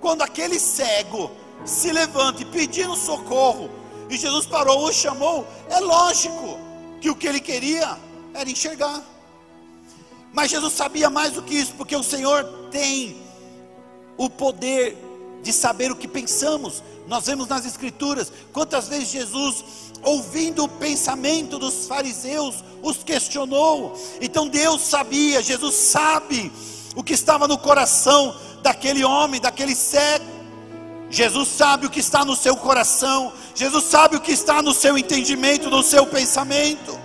Quando 0.00 0.22
aquele 0.22 0.60
cego 0.60 1.32
se 1.64 1.90
levanta 1.90 2.42
e 2.42 2.44
pedindo 2.44 2.94
socorro, 2.94 3.68
e 4.08 4.16
Jesus 4.16 4.46
parou, 4.46 4.86
o 4.86 4.92
chamou, 4.92 5.46
é 5.68 5.80
lógico 5.80 6.58
que 7.00 7.10
o 7.10 7.16
que 7.16 7.26
ele 7.26 7.40
queria 7.40 7.98
era 8.32 8.48
enxergar. 8.48 9.02
Mas 10.32 10.50
Jesus 10.50 10.74
sabia 10.74 11.10
mais 11.10 11.32
do 11.32 11.42
que 11.42 11.54
isso, 11.54 11.74
porque 11.74 11.96
o 11.96 12.02
Senhor 12.02 12.44
tem 12.70 13.20
o 14.16 14.30
poder 14.30 14.96
de 15.42 15.52
saber 15.52 15.90
o 15.90 15.96
que 15.96 16.08
pensamos. 16.08 16.82
Nós 17.06 17.26
vemos 17.26 17.48
nas 17.48 17.64
Escrituras 17.64 18.32
quantas 18.52 18.88
vezes 18.88 19.10
Jesus, 19.10 19.64
ouvindo 20.02 20.64
o 20.64 20.68
pensamento 20.68 21.58
dos 21.58 21.86
fariseus, 21.86 22.56
os 22.82 23.02
questionou. 23.02 23.98
Então 24.20 24.48
Deus 24.48 24.82
sabia, 24.82 25.42
Jesus 25.42 25.74
sabe 25.74 26.52
o 26.94 27.02
que 27.02 27.14
estava 27.14 27.48
no 27.48 27.58
coração 27.58 28.36
daquele 28.62 29.04
homem, 29.04 29.40
daquele 29.40 29.74
cego. 29.74 30.38
Jesus 31.10 31.48
sabe 31.48 31.86
o 31.86 31.90
que 31.90 32.00
está 32.00 32.24
no 32.24 32.36
seu 32.36 32.54
coração, 32.54 33.32
Jesus 33.54 33.84
sabe 33.84 34.16
o 34.16 34.20
que 34.20 34.32
está 34.32 34.60
no 34.60 34.74
seu 34.74 34.98
entendimento, 34.98 35.70
no 35.70 35.82
seu 35.82 36.06
pensamento. 36.06 36.98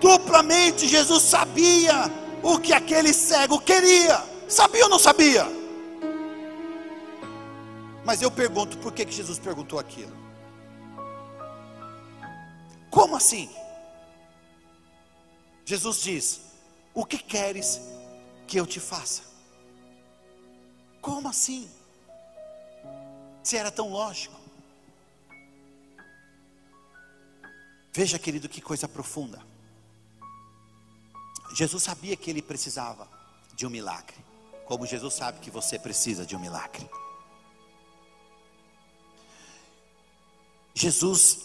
Duplamente 0.00 0.86
Jesus 0.86 1.24
sabia 1.24 2.10
o 2.42 2.58
que 2.58 2.72
aquele 2.72 3.12
cego 3.12 3.60
queria. 3.60 4.22
Sabia 4.46 4.84
ou 4.84 4.90
não 4.90 4.98
sabia? 4.98 5.55
Mas 8.06 8.22
eu 8.22 8.30
pergunto, 8.30 8.78
por 8.78 8.92
que, 8.92 9.04
que 9.04 9.10
Jesus 9.10 9.36
perguntou 9.36 9.80
aquilo? 9.80 10.16
Como 12.88 13.16
assim? 13.16 13.50
Jesus 15.64 16.02
diz: 16.02 16.40
O 16.94 17.04
que 17.04 17.18
queres 17.18 17.80
que 18.46 18.60
eu 18.60 18.64
te 18.64 18.78
faça. 18.78 19.24
Como 21.00 21.28
assim? 21.28 21.68
Se 23.42 23.56
era 23.56 23.72
tão 23.72 23.90
lógico. 23.90 24.36
Veja, 27.92 28.20
querido, 28.20 28.48
que 28.48 28.60
coisa 28.60 28.86
profunda. 28.86 29.44
Jesus 31.54 31.82
sabia 31.82 32.16
que 32.16 32.30
ele 32.30 32.40
precisava 32.40 33.08
de 33.54 33.66
um 33.66 33.70
milagre, 33.70 34.16
como 34.64 34.86
Jesus 34.86 35.14
sabe 35.14 35.40
que 35.40 35.50
você 35.50 35.76
precisa 35.76 36.24
de 36.24 36.36
um 36.36 36.38
milagre. 36.38 36.88
Jesus 40.78 41.38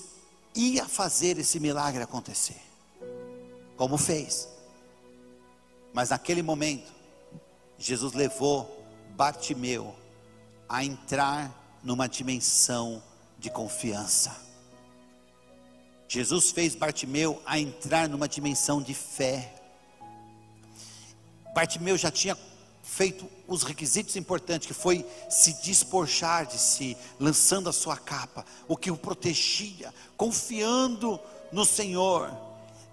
ia 0.54 0.86
fazer 0.86 1.40
esse 1.40 1.58
milagre 1.58 2.04
acontecer, 2.04 2.62
como 3.78 3.98
fez. 3.98 4.50
Mas 5.94 6.10
naquele 6.10 6.44
momento, 6.44 6.92
Jesus 7.78 8.12
levou 8.12 8.86
Bartimeu 9.16 9.96
a 10.68 10.84
entrar 10.84 11.80
numa 11.82 12.10
dimensão 12.10 13.02
de 13.40 13.50
confiança. 13.50 14.36
Jesus 16.10 16.52
fez 16.52 16.76
Bartimeu 16.76 17.42
a 17.46 17.58
entrar 17.58 18.10
numa 18.10 18.28
dimensão 18.28 18.82
de 18.82 18.94
fé. 18.94 19.56
Bartimeu 21.56 21.98
já 21.98 22.12
tinha 22.12 22.36
feito 22.92 23.26
os 23.48 23.64
requisitos 23.64 24.18
importantes, 24.18 24.68
que 24.68 24.74
foi 24.74 25.06
se 25.30 25.54
despojar 25.64 26.46
de 26.46 26.60
si, 26.60 26.98
lançando 27.18 27.70
a 27.70 27.74
sua 27.74 27.96
capa, 27.96 28.46
o 28.68 28.76
que 28.76 28.92
o 28.92 28.98
protegia, 28.98 29.94
confiando 30.18 31.18
no 31.54 31.64
Senhor. 31.64 32.30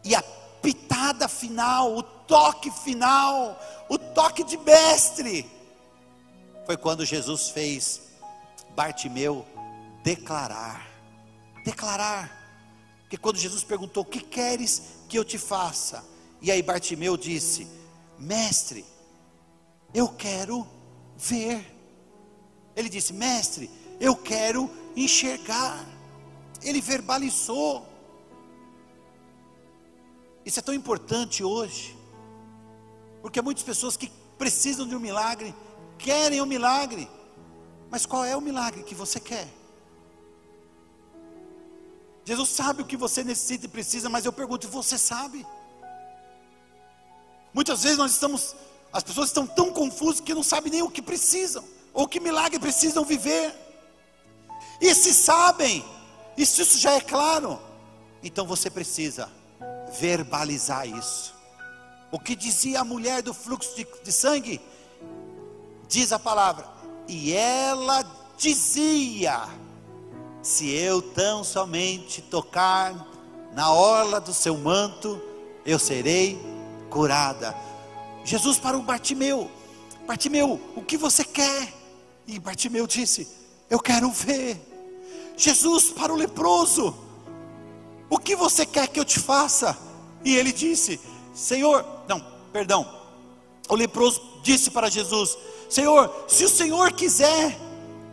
E 0.05 0.15
a 0.15 0.23
pitada 0.63 1.27
final, 1.27 1.97
o 1.97 2.03
toque 2.03 2.71
final, 2.71 3.61
o 3.89 3.99
toque 3.99 4.45
de 4.45 4.57
mestre, 4.59 5.45
foi 6.65 6.77
quando 6.77 7.05
Jesus 7.05 7.49
fez 7.49 8.03
Bartimeu 8.77 9.45
declarar. 10.05 10.89
Declarar. 11.65 12.31
Porque 13.01 13.17
quando 13.17 13.37
Jesus 13.37 13.65
perguntou: 13.65 14.05
O 14.05 14.07
que 14.07 14.21
queres 14.21 14.81
que 15.09 15.19
eu 15.19 15.25
te 15.25 15.39
faça? 15.39 16.05
E 16.41 16.53
aí 16.53 16.63
Bartimeu 16.63 17.17
disse: 17.17 17.67
Mestre, 18.17 18.85
eu 19.93 20.09
quero 20.09 20.66
ver. 21.16 21.74
Ele 22.76 22.89
disse: 22.89 23.12
Mestre, 23.12 23.70
eu 24.01 24.14
quero 24.16 24.70
enxergar. 24.97 25.84
Ele 26.62 26.80
verbalizou. 26.80 27.86
Isso 30.45 30.59
é 30.61 30.62
tão 30.62 30.74
importante 30.74 31.45
hoje, 31.45 31.97
porque 33.20 33.43
muitas 33.43 33.62
pessoas 33.62 33.97
que 33.97 34.11
precisam 34.39 34.86
de 34.86 34.97
um 34.97 35.01
milagre, 35.01 35.55
querem 35.99 36.41
um 36.41 36.47
milagre, 36.47 37.09
mas 37.91 38.07
qual 38.07 38.24
é 38.24 38.34
o 38.34 38.41
milagre 38.41 38.82
que 38.82 38.95
você 38.95 39.20
quer? 39.20 39.47
Jesus 42.24 42.51
sabe 42.51 42.82
o 42.82 42.84
que 42.84 42.97
você 42.97 43.24
necessita 43.24 43.66
e 43.66 43.68
precisa, 43.68 44.09
mas 44.09 44.24
eu 44.24 44.32
pergunto, 44.32 44.68
você 44.68 44.99
sabe? 44.99 45.47
Muitas 47.55 47.82
vezes 47.82 47.99
nós 47.99 48.12
estamos, 48.12 48.55
as 48.93 49.03
pessoas 49.03 49.28
estão 49.28 49.47
tão 49.47 49.72
confusas 49.72 50.20
que 50.20 50.34
não 50.34 50.43
sabem 50.43 50.72
nem 50.72 50.82
o 50.82 50.91
que 50.91 51.03
precisam, 51.03 51.64
ou 51.93 52.09
que 52.09 52.20
milagre 52.20 52.59
precisam 52.59 53.05
viver. 53.05 53.55
E 54.80 54.95
se 54.95 55.12
sabem, 55.12 55.84
e 56.36 56.47
se 56.47 56.62
isso 56.62 56.78
já 56.78 56.93
é 56.93 57.01
claro, 57.01 57.61
então 58.22 58.47
você 58.47 58.70
precisa 58.70 59.30
verbalizar 59.99 60.86
isso. 60.86 61.34
O 62.11 62.18
que 62.18 62.34
dizia 62.34 62.80
a 62.80 62.84
mulher 62.84 63.22
do 63.22 63.34
fluxo 63.34 63.74
de, 63.76 63.86
de 64.03 64.12
sangue? 64.12 64.61
Diz 65.89 66.12
a 66.12 66.18
palavra, 66.18 66.66
e 67.07 67.32
ela 67.32 68.05
dizia: 68.36 69.49
Se 70.43 70.70
eu 70.70 71.03
tão 71.03 71.43
somente 71.45 72.22
tocar 72.22 72.95
na 73.53 73.72
orla 73.72 74.20
do 74.20 74.32
seu 74.32 74.57
manto, 74.57 75.20
eu 75.66 75.78
serei 75.78 76.39
curada. 76.89 77.55
Jesus 78.29 78.59
para 78.59 78.76
o 78.76 78.83
Bartimeu: 78.83 79.51
Bartimeu, 80.07 80.61
o 80.76 80.83
que 80.83 80.99
você 80.99 81.24
quer? 81.24 81.72
E 82.26 82.39
Bartimeu 82.39 82.87
disse: 82.87 83.26
Eu 83.70 83.81
quero 83.81 84.11
ver. 84.11 84.61
Jesus 85.35 85.91
para 85.91 86.12
o 86.12 86.16
leproso: 86.16 86.95
O 88.11 88.18
que 88.18 88.37
você 88.37 88.66
quer 88.66 88.87
que 88.87 89.01
eu 89.01 89.05
te 89.05 89.18
faça? 89.18 89.79
E 90.22 90.37
ele 90.37 90.53
disse: 90.53 91.01
Senhor, 91.33 91.83
não, 92.07 92.22
perdão. 92.53 92.87
O 93.66 93.74
leproso 93.74 94.20
disse 94.43 94.70
para 94.70 94.91
Jesus: 94.91 95.39
Senhor, 95.70 96.26
se 96.29 96.45
o 96.45 96.51
Senhor 96.51 96.93
quiser, 96.93 97.59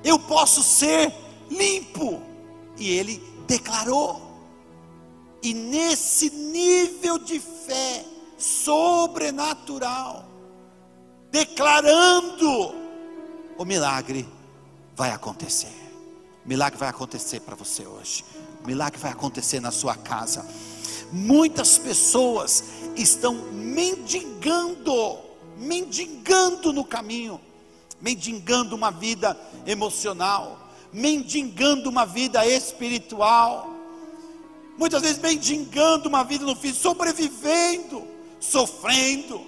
eu 0.02 0.18
posso 0.18 0.64
ser 0.64 1.14
limpo. 1.50 2.22
E 2.78 2.90
ele 2.90 3.22
declarou. 3.46 4.22
E 5.44 5.54
nesse 5.54 6.30
nível 6.30 7.20
de 7.20 7.38
fé 7.38 8.15
sobrenatural, 8.38 10.26
declarando, 11.32 12.76
o 13.58 13.66
milagre 13.66 14.28
vai 14.96 15.12
acontecer. 15.12 15.74
O 16.46 16.48
milagre 16.48 16.78
vai 16.78 16.90
acontecer 16.90 17.40
para 17.40 17.56
você 17.56 17.86
hoje. 17.86 18.24
O 18.64 18.68
milagre 18.68 19.00
vai 19.00 19.12
acontecer 19.12 19.60
na 19.60 19.72
sua 19.72 19.96
casa. 19.96 20.46
Muitas 21.12 21.78
pessoas 21.78 22.64
estão 22.96 23.34
mendigando, 23.52 25.20
mendigando 25.58 26.72
no 26.72 26.84
caminho, 26.84 27.40
mendigando 28.02 28.76
uma 28.76 28.92
vida 28.92 29.38
emocional, 29.66 30.70
mendigando 30.92 31.90
uma 31.90 32.06
vida 32.06 32.46
espiritual, 32.46 33.70
muitas 34.78 35.02
vezes 35.02 35.20
mendigando 35.20 36.08
uma 36.08 36.24
vida 36.24 36.46
no 36.46 36.56
fim, 36.56 36.74
sobrevivendo, 36.74 38.15
sofrendo. 38.52 39.46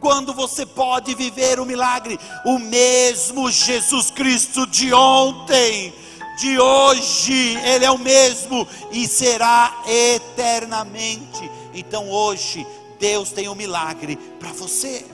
Quando 0.00 0.34
você 0.34 0.66
pode 0.66 1.14
viver 1.14 1.58
o 1.58 1.64
milagre, 1.64 2.18
o 2.44 2.58
mesmo 2.58 3.50
Jesus 3.50 4.10
Cristo 4.10 4.66
de 4.66 4.92
ontem, 4.92 5.94
de 6.38 6.58
hoje, 6.58 7.56
Ele 7.64 7.84
é 7.84 7.90
o 7.90 7.98
mesmo 7.98 8.66
e 8.90 9.06
será 9.06 9.82
eternamente. 9.86 11.50
Então 11.72 12.10
hoje, 12.10 12.66
Deus 12.98 13.30
tem 13.30 13.48
um 13.48 13.54
milagre 13.54 14.16
para 14.38 14.52
você 14.52 15.06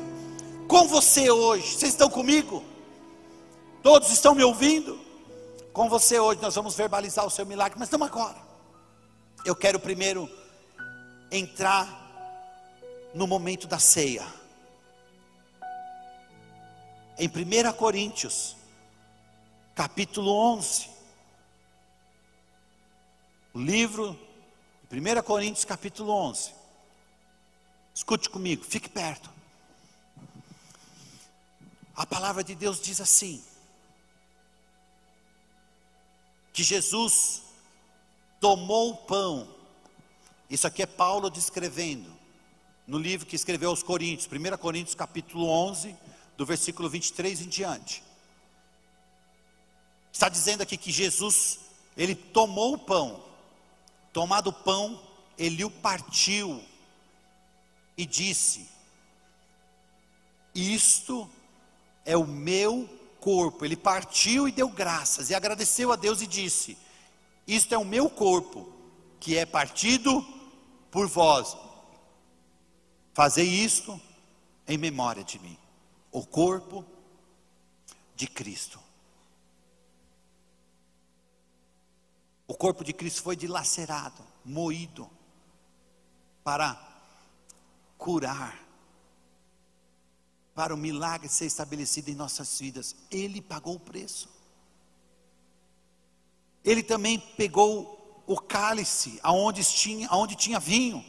com 0.71 0.87
você 0.87 1.29
hoje. 1.29 1.67
Vocês 1.67 1.93
estão 1.93 2.09
comigo? 2.09 2.63
Todos 3.83 4.09
estão 4.11 4.37
me 4.37 4.45
ouvindo? 4.45 5.01
Com 5.73 5.89
você 5.89 6.21
hoje 6.21 6.41
nós 6.41 6.55
vamos 6.55 6.77
verbalizar 6.77 7.27
o 7.27 7.31
seu 7.31 7.45
milagre, 7.45 7.77
mas 7.77 7.91
não 7.91 8.05
agora. 8.05 8.37
Eu 9.45 9.57
quero 9.57 9.81
primeiro 9.81 10.31
entrar 11.33 12.00
no 13.15 13.27
momento 13.27 13.67
da 13.67 13.79
ceia. 13.79 14.27
Em 17.19 17.29
1 17.29 17.73
Coríntios, 17.77 18.57
capítulo 19.75 20.33
11. 20.33 20.89
O 23.53 23.59
livro, 23.59 24.19
1 24.91 25.23
Coríntios, 25.23 25.65
capítulo 25.65 26.13
11. 26.13 26.55
Escute 27.95 28.31
comigo, 28.31 28.65
fique 28.65 28.89
perto. 28.89 29.29
A 31.95 32.07
palavra 32.07 32.43
de 32.43 32.55
Deus 32.55 32.81
diz 32.81 33.01
assim: 33.01 33.45
que 36.53 36.63
Jesus 36.63 37.43
tomou 38.41 38.91
o 38.91 38.97
pão. 38.97 39.49
Isso 40.49 40.67
aqui 40.67 40.83
é 40.83 40.87
Paulo 40.87 41.29
descrevendo 41.29 42.20
no 42.91 42.99
livro 42.99 43.24
que 43.24 43.36
escreveu 43.36 43.70
aos 43.70 43.84
Coríntios, 43.84 44.26
1 44.26 44.57
Coríntios 44.59 44.97
capítulo 44.97 45.49
11, 45.49 45.95
do 46.36 46.45
versículo 46.45 46.91
23 46.91 47.43
em 47.43 47.49
diante. 47.49 48.03
Está 50.12 50.28
dizendo 50.28 50.62
aqui 50.62 50.76
que 50.76 50.91
Jesus, 50.91 51.61
ele 51.97 52.16
tomou 52.16 52.74
o 52.74 52.78
pão, 52.78 53.22
tomado 54.12 54.49
o 54.49 54.53
pão, 54.53 55.01
ele 55.38 55.64
o 55.64 55.70
partiu 55.70 56.61
e 57.97 58.05
disse: 58.05 58.68
Isto 60.53 61.30
é 62.05 62.16
o 62.16 62.26
meu 62.26 62.91
corpo. 63.20 63.64
Ele 63.64 63.76
partiu 63.76 64.49
e 64.49 64.53
deu 64.53 64.68
graças 64.68 65.30
e 65.30 65.34
agradeceu 65.34 65.93
a 65.93 65.97
Deus 65.97 66.22
e 66.22 66.26
disse: 66.26 66.76
Isto 67.47 67.72
é 67.72 67.78
o 67.78 67.84
meu 67.84 68.11
corpo, 68.11 68.68
que 69.20 69.36
é 69.36 69.47
partido 69.47 70.26
por 70.91 71.07
vós. 71.07 71.70
Fazei 73.13 73.47
isto 73.47 74.01
em 74.67 74.79
memória 74.79 75.25
de 75.25 75.39
mim. 75.39 75.59
O 76.13 76.25
corpo 76.25 76.85
de 78.15 78.27
Cristo. 78.27 78.81
O 82.47 82.55
corpo 82.55 82.83
de 82.83 82.93
Cristo 82.93 83.23
foi 83.23 83.37
dilacerado, 83.37 84.23
moído, 84.45 85.09
para 86.43 86.75
curar 87.97 88.71
para 90.55 90.75
o 90.75 90.77
milagre 90.77 91.29
ser 91.29 91.47
estabelecido 91.47 92.11
em 92.11 92.15
nossas 92.15 92.59
vidas. 92.59 92.95
Ele 93.11 93.41
pagou 93.41 93.77
o 93.77 93.81
preço. 93.81 94.29
Ele 96.63 96.83
também 96.83 97.19
pegou 97.19 98.23
o 98.27 98.39
cálice 98.39 99.19
aonde 99.23 99.65
tinha, 99.65 100.07
aonde 100.09 100.37
tinha 100.37 100.61
vinho 100.61 101.05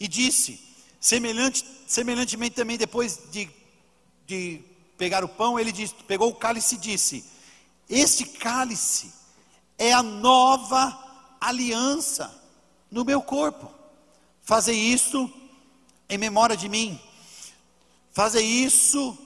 e 0.00 0.08
disse: 0.08 0.67
semelhante, 1.00 1.64
semelhantemente 1.86 2.56
também 2.56 2.76
depois 2.76 3.18
de, 3.30 3.48
de 4.26 4.60
pegar 4.96 5.24
o 5.24 5.28
pão, 5.28 5.58
ele 5.58 5.72
pegou 6.06 6.28
o 6.28 6.34
cálice 6.34 6.74
e 6.74 6.78
disse: 6.78 7.24
Este 7.88 8.24
cálice 8.24 9.12
é 9.78 9.92
a 9.92 10.02
nova 10.02 11.36
aliança 11.40 12.34
no 12.90 13.04
meu 13.04 13.22
corpo. 13.22 13.70
Fazei 14.42 14.76
isso 14.76 15.30
em 16.08 16.18
memória 16.18 16.56
de 16.56 16.68
mim. 16.68 17.00
Fazei 18.12 18.44
isso 18.44 19.16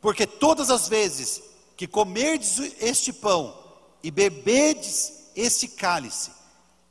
porque 0.00 0.26
todas 0.26 0.70
as 0.70 0.88
vezes 0.88 1.42
que 1.76 1.86
comerdes 1.86 2.58
este 2.80 3.12
pão 3.12 3.56
e 4.02 4.10
bebedes 4.10 5.12
este 5.36 5.68
cálice, 5.68 6.30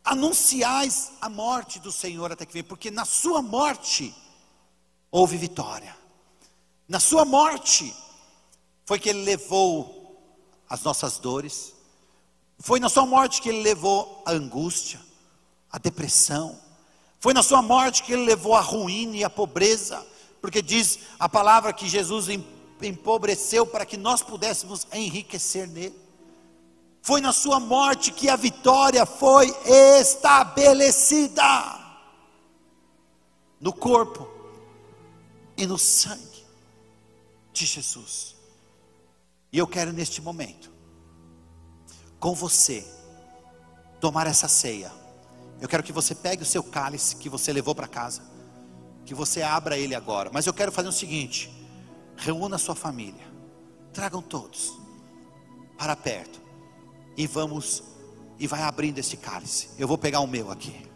anunciais 0.08 1.12
a 1.20 1.30
morte 1.30 1.80
do 1.80 1.91
Senhor 1.91 2.32
até 2.32 2.45
que 2.45 2.53
vem, 2.53 2.64
porque 2.64 2.89
na 2.89 3.03
sua 3.03 3.41
morte 3.41 4.16
houve 5.12 5.36
vitória. 5.36 5.95
Na 6.88 6.99
sua 6.99 7.26
morte 7.26 7.93
foi 8.86 8.99
que 8.99 9.10
ele 9.10 9.24
levou 9.24 10.18
as 10.70 10.82
nossas 10.82 11.18
dores, 11.20 11.74
foi 12.58 12.80
na 12.80 12.88
sua 12.88 13.05
morte 13.05 13.41
que 13.41 13.49
ele 13.49 13.62
levou 13.62 14.24
a 14.26 14.32
angústia, 14.32 14.99
a 15.70 15.78
depressão, 15.78 16.58
foi 17.20 17.34
na 17.34 17.43
sua 17.43 17.62
morte 17.62 18.03
que 18.03 18.14
ele 18.14 18.24
levou 18.24 18.55
a 18.55 18.62
ruína 18.62 19.18
e 19.18 19.24
a 19.26 19.30
pobreza, 19.30 20.05
porque 20.41 20.62
diz 20.62 20.99
a 21.20 21.28
palavra 21.28 21.74
que 21.74 21.88
Jesus 21.88 22.28
empobreceu 22.82 23.66
para 23.68 23.86
que 23.86 23.97
nós 23.97 24.22
pudéssemos 24.22 24.88
enriquecer 24.93 25.68
nele. 25.68 26.07
Foi 27.08 27.22
na 27.22 27.32
sua 27.32 27.58
morte 27.58 28.12
que 28.12 28.28
a 28.28 28.36
vitória 28.36 29.05
foi 29.05 29.47
estabelecida 29.66 31.41
no 33.62 33.72
corpo 33.72 34.28
e 35.55 35.66
no 35.66 35.78
sangue 35.78 36.45
de 37.53 37.66
Jesus. 37.66 38.36
E 39.53 39.58
eu 39.58 39.66
quero 39.66 39.93
neste 39.93 40.22
momento, 40.22 40.70
com 42.20 42.36
você, 42.36 42.86
tomar 44.01 44.28
essa 44.28 44.49
ceia. 44.49 44.91
Eu 45.62 45.70
quero 45.70 45.84
que 45.84 45.93
você 45.93 46.14
pegue 46.14 46.43
o 46.43 46.45
seu 46.45 46.62
cálice 46.62 47.16
que 47.16 47.30
você 47.30 47.53
levou 47.53 47.74
para 47.74 47.88
casa, 47.88 48.22
que 49.05 49.14
você 49.14 49.41
abra 49.41 49.78
ele 49.78 49.95
agora. 49.95 50.30
Mas 50.34 50.45
eu 50.45 50.53
quero 50.53 50.74
fazer 50.74 50.89
o 50.89 50.91
seguinte: 50.91 51.49
reúna 52.18 52.58
a 52.58 52.60
sua 52.60 52.76
família, 52.76 53.26
tragam 53.93 54.22
todos 54.22 54.74
para 55.78 55.95
perto 55.95 56.46
e 57.18 57.26
vamos 57.26 57.84
e 58.39 58.45
vai 58.45 58.61
abrindo 58.61 58.99
esse 58.99 59.18
cálice. 59.18 59.70
Eu 59.80 59.88
vou 59.88 59.97
pegar 59.97 60.20
o 60.20 60.28
meu 60.28 60.51
aqui. 60.51 60.88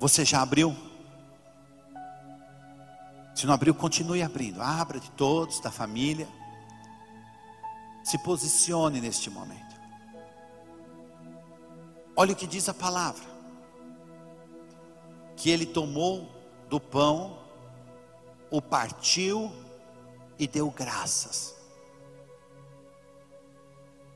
Você 0.00 0.24
já 0.24 0.42
abriu? 0.42 0.76
Se 3.36 3.46
não 3.46 3.54
abriu, 3.54 3.72
continue 3.72 4.20
abrindo. 4.20 4.60
Abra 4.60 4.98
de 4.98 5.08
todos, 5.12 5.60
da 5.60 5.70
família. 5.70 6.26
Se 8.02 8.18
posicione 8.18 9.00
neste 9.00 9.30
momento. 9.30 9.61
Olha 12.14 12.32
o 12.32 12.36
que 12.36 12.46
diz 12.46 12.68
a 12.68 12.74
palavra: 12.74 13.24
que 15.36 15.50
ele 15.50 15.66
tomou 15.66 16.28
do 16.68 16.80
pão, 16.80 17.38
o 18.50 18.60
partiu 18.60 19.52
e 20.38 20.46
deu 20.46 20.70
graças. 20.70 21.54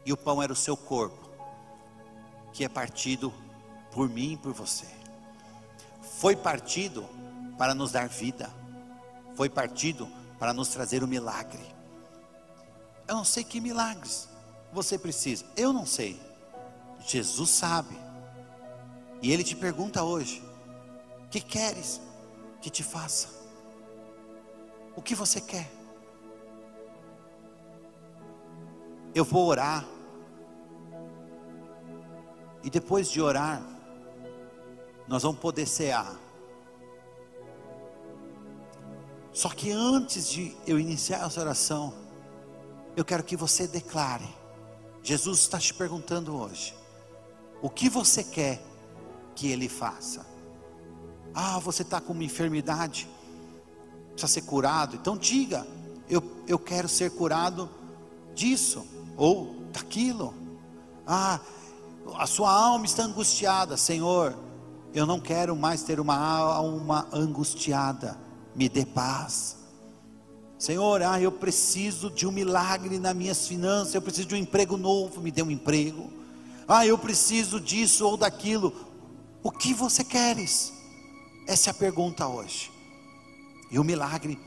E 0.05 0.13
o 0.13 0.17
pão 0.17 0.43
era 0.43 0.53
o 0.53 0.57
seu 0.57 0.77
corpo, 0.77 1.29
que 2.53 2.65
é 2.65 2.69
partido 2.69 3.33
por 3.91 4.09
mim 4.09 4.33
e 4.33 4.37
por 4.37 4.53
você. 4.53 4.87
Foi 6.19 6.37
partido 6.37 7.05
para 7.59 7.75
nos 7.75 7.93
dar 7.93 8.09
vida, 8.09 8.51
foi 9.35 9.49
partido 9.49 10.09
para 10.39 10.53
nos 10.53 10.69
trazer 10.69 11.03
o 11.03 11.09
milagre. 11.09 11.75
Eu 13.09 13.17
não 13.17 13.25
sei 13.25 13.43
que 13.43 13.61
milagres 13.61 14.29
você 14.73 14.99
precisa, 14.99 15.45
eu 15.57 15.73
não 15.73 15.87
sei. 15.87 16.21
Jesus 17.07 17.51
sabe. 17.51 17.97
E 19.23 19.33
Ele 19.33 19.45
te 19.45 19.55
pergunta 19.57 20.03
hoje: 20.03 20.43
que 21.31 21.41
queres 21.41 22.01
que 22.61 22.71
te 22.71 22.83
faça? 22.83 23.29
O 24.95 25.03
que 25.03 25.15
você 25.15 25.41
quer? 25.41 25.71
Eu 29.15 29.25
vou 29.25 29.47
orar. 29.47 29.85
E 32.63 32.71
depois 32.71 33.09
de 33.11 33.21
orar, 33.21 33.63
nós 35.07 35.23
vamos 35.23 35.41
poder 35.41 35.67
cear. 35.67 36.19
Só 39.33 39.51
que 39.51 39.71
antes 39.71 40.29
de 40.31 40.57
eu 40.67 40.81
iniciar 40.81 41.25
essa 41.27 41.41
oração, 41.41 41.95
eu 42.97 43.05
quero 43.05 43.23
que 43.23 43.37
você 43.37 43.69
declare. 43.69 44.27
Jesus 45.03 45.41
está 45.41 45.59
te 45.59 45.73
perguntando 45.73 46.35
hoje: 46.37 46.75
o 47.63 47.71
que 47.71 47.89
você 47.89 48.23
quer 48.23 48.63
que 49.35 49.49
Ele 49.49 49.69
faça? 49.69 50.27
Ah, 51.35 51.59
você 51.59 51.83
está 51.83 52.01
com 52.01 52.13
uma 52.13 52.25
enfermidade, 52.25 53.09
precisa 54.13 54.33
ser 54.33 54.43
curado. 54.43 54.97
Então 54.97 55.17
diga: 55.17 55.67
eu, 56.09 56.23
eu 56.47 56.59
quero 56.59 56.89
ser 56.89 57.11
curado 57.11 57.69
disso 58.35 58.87
ou 59.17 59.55
daquilo. 59.73 60.35
Ah, 61.07 61.41
a 62.15 62.27
sua 62.27 62.51
alma 62.51 62.85
está 62.85 63.03
angustiada, 63.03 63.77
Senhor. 63.77 64.37
Eu 64.95 65.05
não 65.05 65.21
quero 65.21 65.55
mais 65.55 65.83
ter 65.83 66.01
uma 66.01 66.17
alma 66.17 67.07
angustiada. 67.13 68.17
Me 68.55 68.69
dê 68.69 68.87
paz. 68.87 69.57
Senhor, 70.59 71.03
ah, 71.03 71.21
eu 71.21 71.31
preciso 71.31 72.11
de 72.11 72.27
um 72.27 72.33
milagre 72.33 72.99
nas 72.99 73.15
minhas 73.15 73.47
finanças. 73.47 73.95
Eu 73.95 74.01
preciso 74.01 74.29
de 74.29 74.35
um 74.35 74.39
emprego 74.39 74.77
novo. 74.77 75.21
Me 75.21 75.31
dê 75.31 75.43
um 75.43 75.51
emprego. 75.51 76.11
Ah, 76.69 76.87
eu 76.87 76.99
preciso 76.99 77.61
disso 77.61 78.07
ou 78.07 78.17
daquilo. 78.17 78.75
O 79.43 79.51
que 79.51 79.73
você 79.73 80.03
queres? 80.03 80.73
Essa 81.47 81.71
é 81.71 81.73
a 81.73 81.75
pergunta 81.75 82.27
hoje. 82.27 82.73
E 83.71 83.79
o 83.79 83.85
milagre 83.85 84.39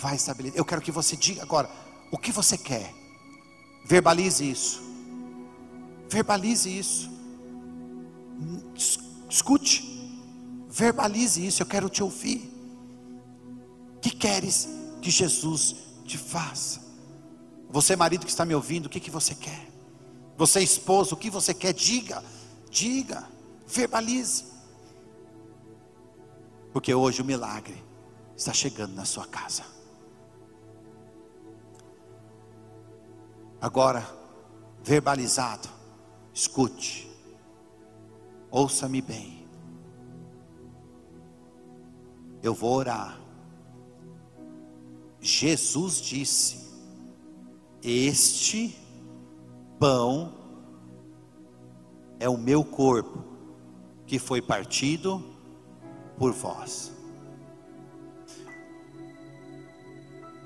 vai 0.00 0.14
estabelecer. 0.14 0.58
Eu 0.58 0.64
quero 0.64 0.80
que 0.80 0.92
você 0.92 1.16
diga 1.16 1.42
agora: 1.42 1.68
o 2.10 2.18
que 2.18 2.30
você 2.30 2.56
quer? 2.56 2.94
Verbalize 3.84 4.48
isso. 4.48 4.82
Verbalize 6.08 6.78
isso. 6.78 7.10
Escute. 9.28 9.84
Verbalize 10.68 11.44
isso. 11.44 11.62
Eu 11.62 11.66
quero 11.66 11.88
te 11.88 12.02
ouvir. 12.02 12.52
O 13.96 14.00
que 14.00 14.10
queres 14.10 14.68
que 15.02 15.10
Jesus 15.10 15.74
te 16.04 16.16
faça? 16.16 16.86
Você, 17.68 17.96
marido 17.96 18.24
que 18.24 18.30
está 18.30 18.44
me 18.44 18.54
ouvindo, 18.54 18.86
o 18.86 18.88
que, 18.88 19.00
que 19.00 19.10
você 19.10 19.34
quer? 19.34 19.67
Você, 20.38 20.60
esposo, 20.60 21.16
o 21.16 21.18
que 21.18 21.28
você 21.28 21.52
quer, 21.52 21.74
diga, 21.74 22.22
diga, 22.70 23.28
verbalize. 23.66 24.44
Porque 26.72 26.94
hoje 26.94 27.22
o 27.22 27.24
milagre 27.24 27.84
está 28.36 28.52
chegando 28.52 28.94
na 28.94 29.04
sua 29.04 29.26
casa. 29.26 29.64
Agora, 33.60 34.08
verbalizado, 34.80 35.68
escute, 36.32 37.10
ouça-me 38.48 39.02
bem. 39.02 39.44
Eu 42.40 42.54
vou 42.54 42.76
orar. 42.76 43.20
Jesus 45.20 46.00
disse: 46.00 46.68
Este 47.82 48.87
pão 49.78 50.34
é 52.20 52.28
o 52.28 52.36
meu 52.36 52.64
corpo, 52.64 53.24
que 54.06 54.18
foi 54.18 54.42
partido 54.42 55.24
por 56.18 56.32
vós. 56.32 56.92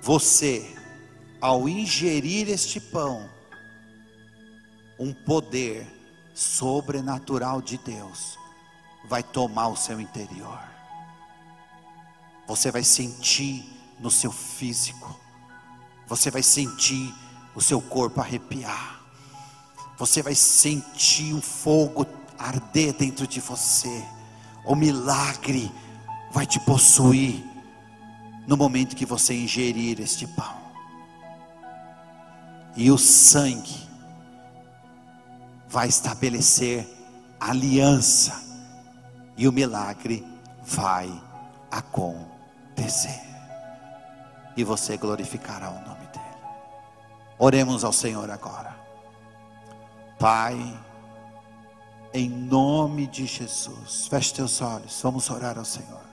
Você, 0.01 0.77
ao 1.41 1.69
ingerir 1.69 2.49
este 2.51 2.81
pão, 2.81 3.29
um 4.99 5.13
poder 5.13 5.87
sobrenatural 6.35 7.63
de 7.63 7.79
Deus 7.79 8.39
vai 9.05 9.23
tomar 9.23 9.69
o 9.69 9.77
seu 9.77 10.01
interior. 10.01 10.61
Você 12.47 12.71
vai 12.71 12.83
sentir 12.83 13.65
no 13.99 14.11
seu 14.11 14.33
físico, 14.33 15.19
você 16.07 16.31
vai 16.31 16.43
sentir 16.43 17.15
o 17.55 17.61
seu 17.61 17.81
corpo 17.81 18.21
arrepiar. 18.21 19.02
Você 19.99 20.23
vai 20.23 20.35
sentir 20.35 21.35
um 21.35 21.41
fogo 21.41 22.07
arder 22.39 22.93
dentro 22.93 23.27
de 23.27 23.41
você. 23.41 24.05
O 24.65 24.75
milagre 24.75 25.71
vai 26.33 26.47
te 26.47 26.59
possuir 26.61 27.45
no 28.47 28.57
momento 28.57 28.97
que 28.97 29.07
você 29.07 29.35
ingerir 29.35 30.01
este 30.01 30.27
pão. 30.27 30.61
E 32.75 32.91
o 32.91 32.99
sangue 32.99 33.89
vai 35.69 35.89
estabelecer 35.89 36.89
aliança 37.39 38.41
e 39.37 39.47
o 39.47 39.53
milagre 39.53 40.25
vai 40.65 41.11
acontecer. 41.71 43.21
E 44.57 44.65
você 44.65 44.97
glorificará 44.97 45.71
o 45.71 45.81
nome 45.87 46.07
dele. 46.07 46.23
Oremos 47.39 47.85
ao 47.85 47.93
Senhor 47.93 48.31
agora. 48.31 48.72
Pai, 50.23 50.81
em 52.15 52.29
nome 52.29 53.09
de 53.09 53.27
Jesus, 53.27 54.07
feche 54.07 54.33
teus 54.33 54.63
olhos, 54.63 55.01
vamos 55.03 55.29
orar 55.29 55.59
ao 55.59 55.65
Senhor. 55.65 56.05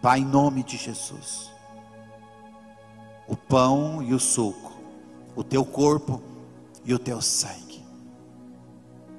Pai, 0.00 0.20
em 0.20 0.24
nome 0.24 0.62
de 0.62 0.78
Jesus, 0.78 1.50
o 3.28 3.36
pão 3.36 4.02
e 4.02 4.14
o 4.14 4.18
suco, 4.18 4.72
o 5.34 5.44
teu 5.44 5.62
corpo 5.62 6.22
e 6.86 6.94
o 6.94 6.98
teu 6.98 7.20
sangue, 7.20 7.84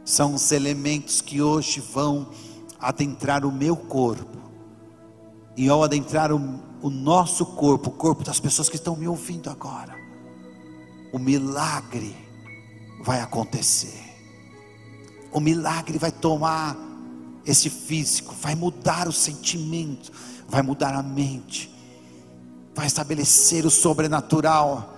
são 0.04 0.34
os 0.34 0.52
elementos 0.52 1.22
que 1.22 1.40
hoje 1.40 1.80
vão 1.80 2.32
adentrar 2.80 3.46
o 3.46 3.52
meu 3.52 3.78
corpo, 3.78 4.40
e 5.56 5.70
ao 5.70 5.84
adentrar 5.84 6.32
o, 6.32 6.60
o 6.82 6.90
nosso 6.90 7.46
corpo, 7.46 7.92
o 7.92 7.94
corpo 7.94 8.24
das 8.24 8.40
pessoas 8.40 8.70
que 8.70 8.76
estão 8.76 8.96
me 8.96 9.08
ouvindo 9.08 9.52
agora, 9.52 9.96
o 11.14 11.20
milagre 11.20 12.27
vai 13.00 13.22
acontecer. 13.22 14.04
O 15.32 15.40
milagre 15.40 15.98
vai 15.98 16.12
tomar 16.12 16.76
esse 17.46 17.70
físico, 17.70 18.36
vai 18.36 18.56
mudar 18.56 19.08
o 19.08 19.12
sentimento, 19.12 20.12
vai 20.48 20.62
mudar 20.62 20.94
a 20.94 21.04
mente, 21.04 21.74
vai 22.76 22.88
estabelecer 22.88 23.66
o 23.66 23.70
sobrenatural. 23.70 24.96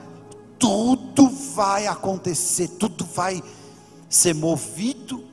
Tudo 0.57 1.29
vai 1.29 1.87
acontecer, 1.87 2.67
tudo 2.69 3.05
vai 3.05 3.43
ser 4.09 4.33
movido 4.33 5.23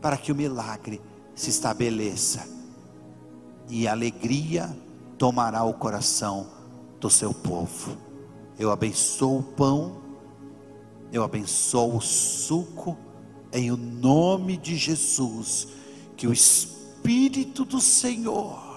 para 0.00 0.16
que 0.16 0.30
o 0.32 0.34
milagre 0.34 1.00
se 1.34 1.50
estabeleça 1.50 2.46
e 3.68 3.86
alegria 3.86 4.76
tomará 5.18 5.62
o 5.64 5.74
coração 5.74 6.46
do 7.00 7.08
seu 7.08 7.32
povo. 7.32 7.96
Eu 8.58 8.70
abençoo 8.70 9.38
o 9.38 9.42
pão, 9.42 9.96
eu 11.12 11.22
abençoo 11.22 11.96
o 11.96 12.00
suco, 12.00 12.96
em 13.52 13.70
o 13.70 13.76
nome 13.76 14.56
de 14.56 14.76
Jesus, 14.76 15.68
que 16.16 16.26
o 16.26 16.32
Espírito 16.32 17.64
do 17.64 17.80
Senhor 17.80 18.70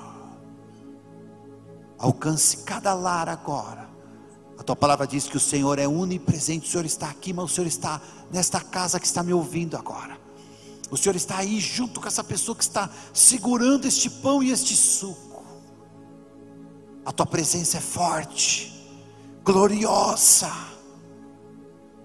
alcance 1.97 2.57
cada 2.57 2.93
lar 2.93 3.29
agora. 3.29 3.89
A 4.57 4.63
tua 4.63 4.75
palavra 4.75 5.05
diz 5.05 5.27
que 5.27 5.37
o 5.37 5.39
Senhor 5.39 5.77
é 5.77 5.87
onipresente, 5.87 6.67
o 6.67 6.71
Senhor 6.71 6.85
está 6.85 7.09
aqui, 7.09 7.33
mas 7.33 7.45
o 7.45 7.47
Senhor 7.53 7.67
está 7.67 8.01
nesta 8.31 8.59
casa 8.59 8.99
que 8.99 9.05
está 9.05 9.21
me 9.21 9.33
ouvindo 9.33 9.77
agora. 9.77 10.17
O 10.89 10.97
Senhor 10.97 11.15
está 11.15 11.37
aí 11.37 11.59
junto 11.59 11.99
com 11.99 12.07
essa 12.07 12.23
pessoa 12.23 12.55
que 12.55 12.63
está 12.63 12.89
segurando 13.13 13.85
este 13.85 14.09
pão 14.09 14.41
e 14.43 14.51
este 14.51 14.75
suco. 14.75 15.43
A 17.05 17.11
tua 17.11 17.25
presença 17.25 17.77
é 17.77 17.81
forte, 17.81 18.87
gloriosa, 19.43 20.51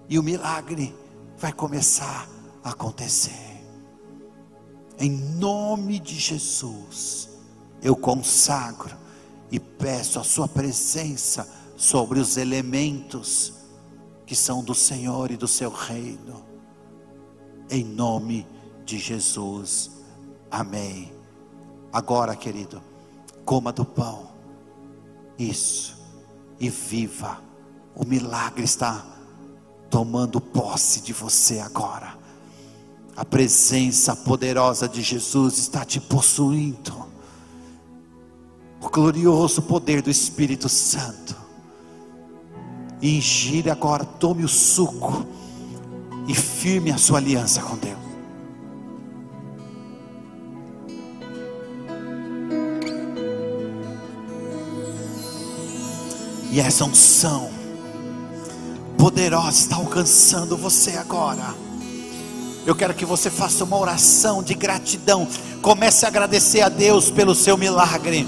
e 0.09 0.17
o 0.17 0.23
milagre 0.23 0.93
vai 1.37 1.53
começar 1.53 2.27
a 2.63 2.71
acontecer. 2.71 3.63
Em 4.97 5.11
nome 5.11 5.99
de 5.99 6.15
Jesus, 6.15 7.29
eu 7.81 7.95
consagro 7.95 8.97
e 9.51 9.59
peço 9.59 10.19
a 10.19 10.23
Sua 10.23 10.47
presença 10.47 11.47
sobre 11.77 12.19
os 12.19 12.35
elementos 12.35 13.53
que 14.25 14.35
são 14.35 14.63
do 14.63 14.73
Senhor 14.73 15.31
e 15.31 15.37
do 15.37 15.47
Seu 15.47 15.69
reino. 15.69 16.43
Em 17.69 17.83
nome 17.83 18.47
de 18.83 18.97
Jesus. 18.97 19.91
Amém. 20.49 21.13
Agora, 21.93 22.35
querido, 22.35 22.81
coma 23.45 23.71
do 23.71 23.85
pão. 23.85 24.31
Isso. 25.37 25.97
E 26.59 26.69
viva. 26.69 27.41
O 27.95 28.03
milagre 28.03 28.63
está 28.63 29.18
tomando 29.89 30.39
posse 30.39 31.01
de 31.01 31.13
você 31.13 31.59
agora. 31.59 32.17
A 33.15 33.25
presença 33.25 34.15
poderosa 34.15 34.87
de 34.87 35.01
Jesus 35.01 35.57
está 35.57 35.83
te 35.83 35.99
possuindo. 35.99 37.07
O 38.81 38.89
glorioso 38.89 39.61
poder 39.61 40.01
do 40.01 40.09
Espírito 40.09 40.69
Santo. 40.69 41.35
Ingire 43.01 43.69
agora, 43.69 44.05
tome 44.05 44.43
o 44.43 44.47
suco 44.47 45.25
e 46.27 46.33
firme 46.33 46.91
a 46.91 46.97
sua 46.97 47.17
aliança 47.17 47.61
com 47.61 47.75
Deus. 47.77 47.99
E 56.51 56.59
essa 56.59 56.83
unção 56.83 57.58
poderosa 58.99 59.57
está 59.57 59.77
alcançando 59.77 60.57
você 60.57 60.97
agora. 60.97 61.55
Eu 62.65 62.75
quero 62.75 62.93
que 62.93 63.05
você 63.05 63.29
faça 63.29 63.63
uma 63.63 63.77
oração 63.77 64.43
de 64.43 64.53
gratidão. 64.53 65.25
Comece 65.61 66.03
a 66.03 66.09
agradecer 66.09 66.61
a 66.61 66.67
Deus 66.67 67.09
pelo 67.09 67.33
seu 67.33 67.57
milagre. 67.57 68.27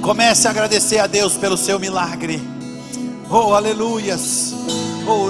Comece 0.00 0.46
a 0.46 0.50
agradecer 0.50 1.00
a 1.00 1.08
Deus 1.08 1.36
pelo 1.36 1.56
seu 1.56 1.80
milagre. 1.80 2.40
Oh, 3.28 3.52
aleluias. 3.52 4.54
Oh. 5.04 5.28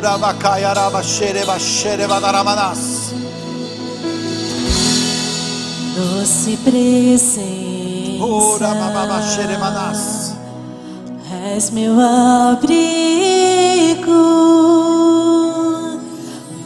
Doce 5.96 6.58
presença. 6.58 8.22
Oh, 8.22 8.58
és 11.56 11.70
meu 11.70 11.94
abrigo, 12.00 12.68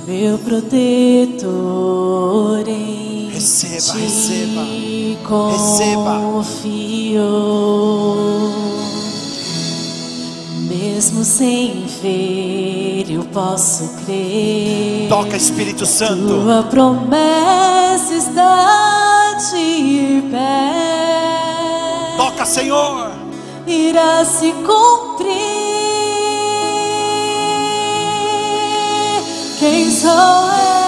meu 0.06 0.38
protetor 0.38 1.48
em 2.68 3.30
receba, 3.30 3.78
ti 3.78 5.18
receba, 5.18 6.20
confio. 6.20 7.22
Mesmo 10.68 11.24
sem 11.24 11.84
ver, 12.02 13.06
eu 13.10 13.24
posso 13.24 13.88
crer. 14.04 15.08
Toca 15.08 15.36
Espírito 15.36 15.84
Santo. 15.86 16.28
Tua 16.28 16.62
promessa 16.64 18.14
está 18.14 19.34
de 19.50 20.22
pé. 20.30 20.72
Toca, 22.16 22.44
Senhor 22.44 23.11
irá 23.72 24.24
se 24.24 24.52
cumprir. 24.52 25.32
Quem 29.58 29.90
sou 29.90 30.10
eu? 30.10 30.82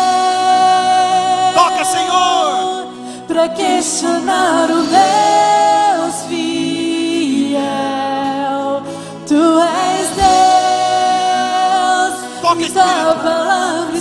Toca, 1.55 1.85
Senhor, 1.85 2.87
para 3.27 3.49
questionar 3.49 4.71
o 4.71 4.83
Deus 4.83 6.23
fiel. 6.29 7.63
Tu 9.27 9.61
és 9.61 10.09
Deus. 10.17 10.35
Toca, 12.43 12.67
Tua 12.71 13.15
palavra 13.23 13.94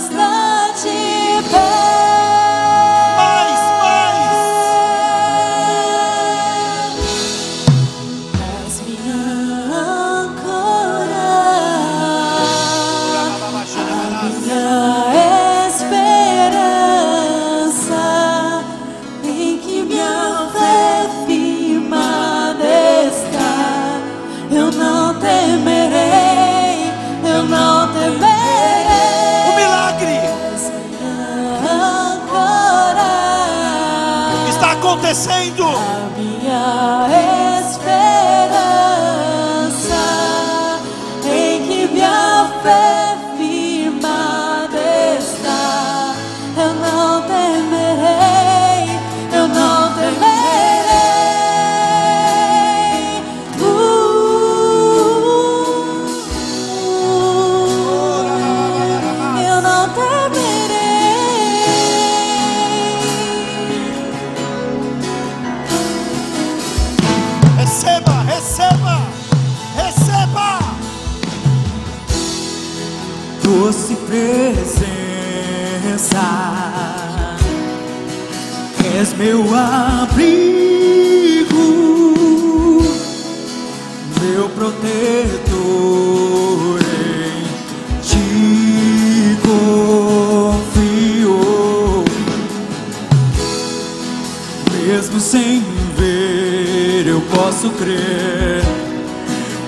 posso 97.24 97.70
crer 97.70 98.62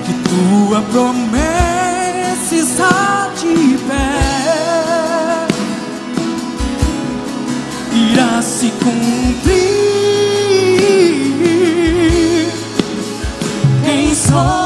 que 0.04 0.12
tua 0.28 0.82
promessa 0.82 2.54
está 2.54 3.28
de 3.40 3.78
pé. 3.88 5.46
Irá 7.92 8.42
se 8.42 8.70
cumprir 8.82 9.66
em 13.86 14.14
só 14.14 14.65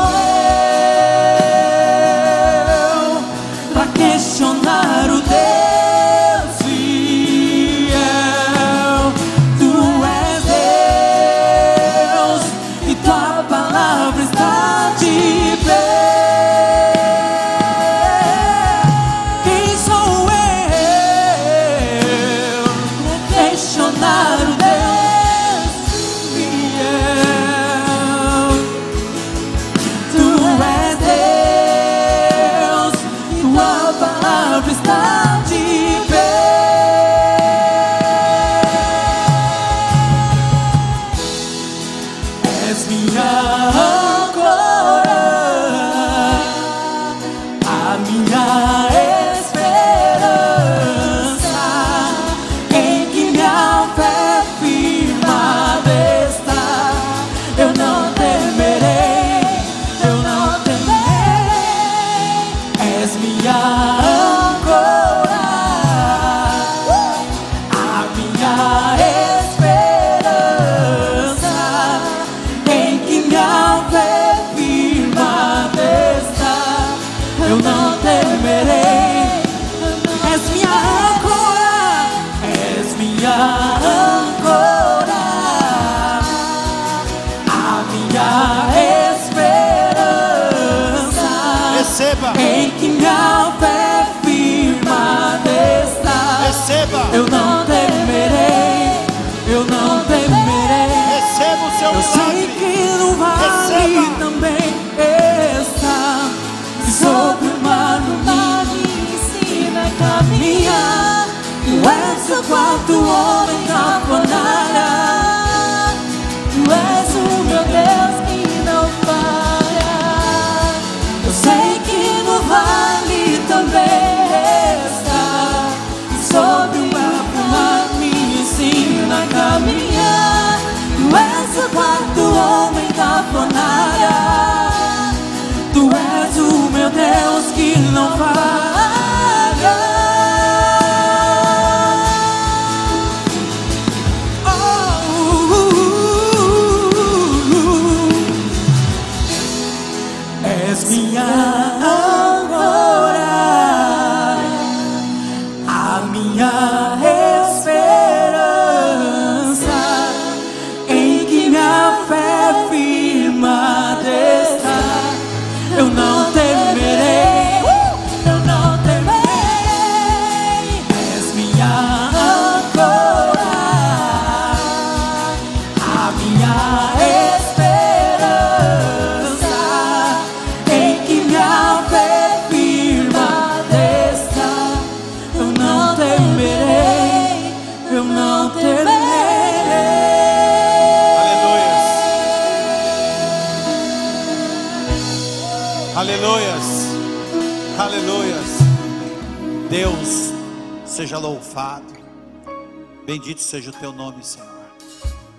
Bendito 203.04 203.40
seja 203.40 203.70
o 203.70 203.72
teu 203.72 203.92
nome, 203.92 204.24
Senhor. 204.24 204.48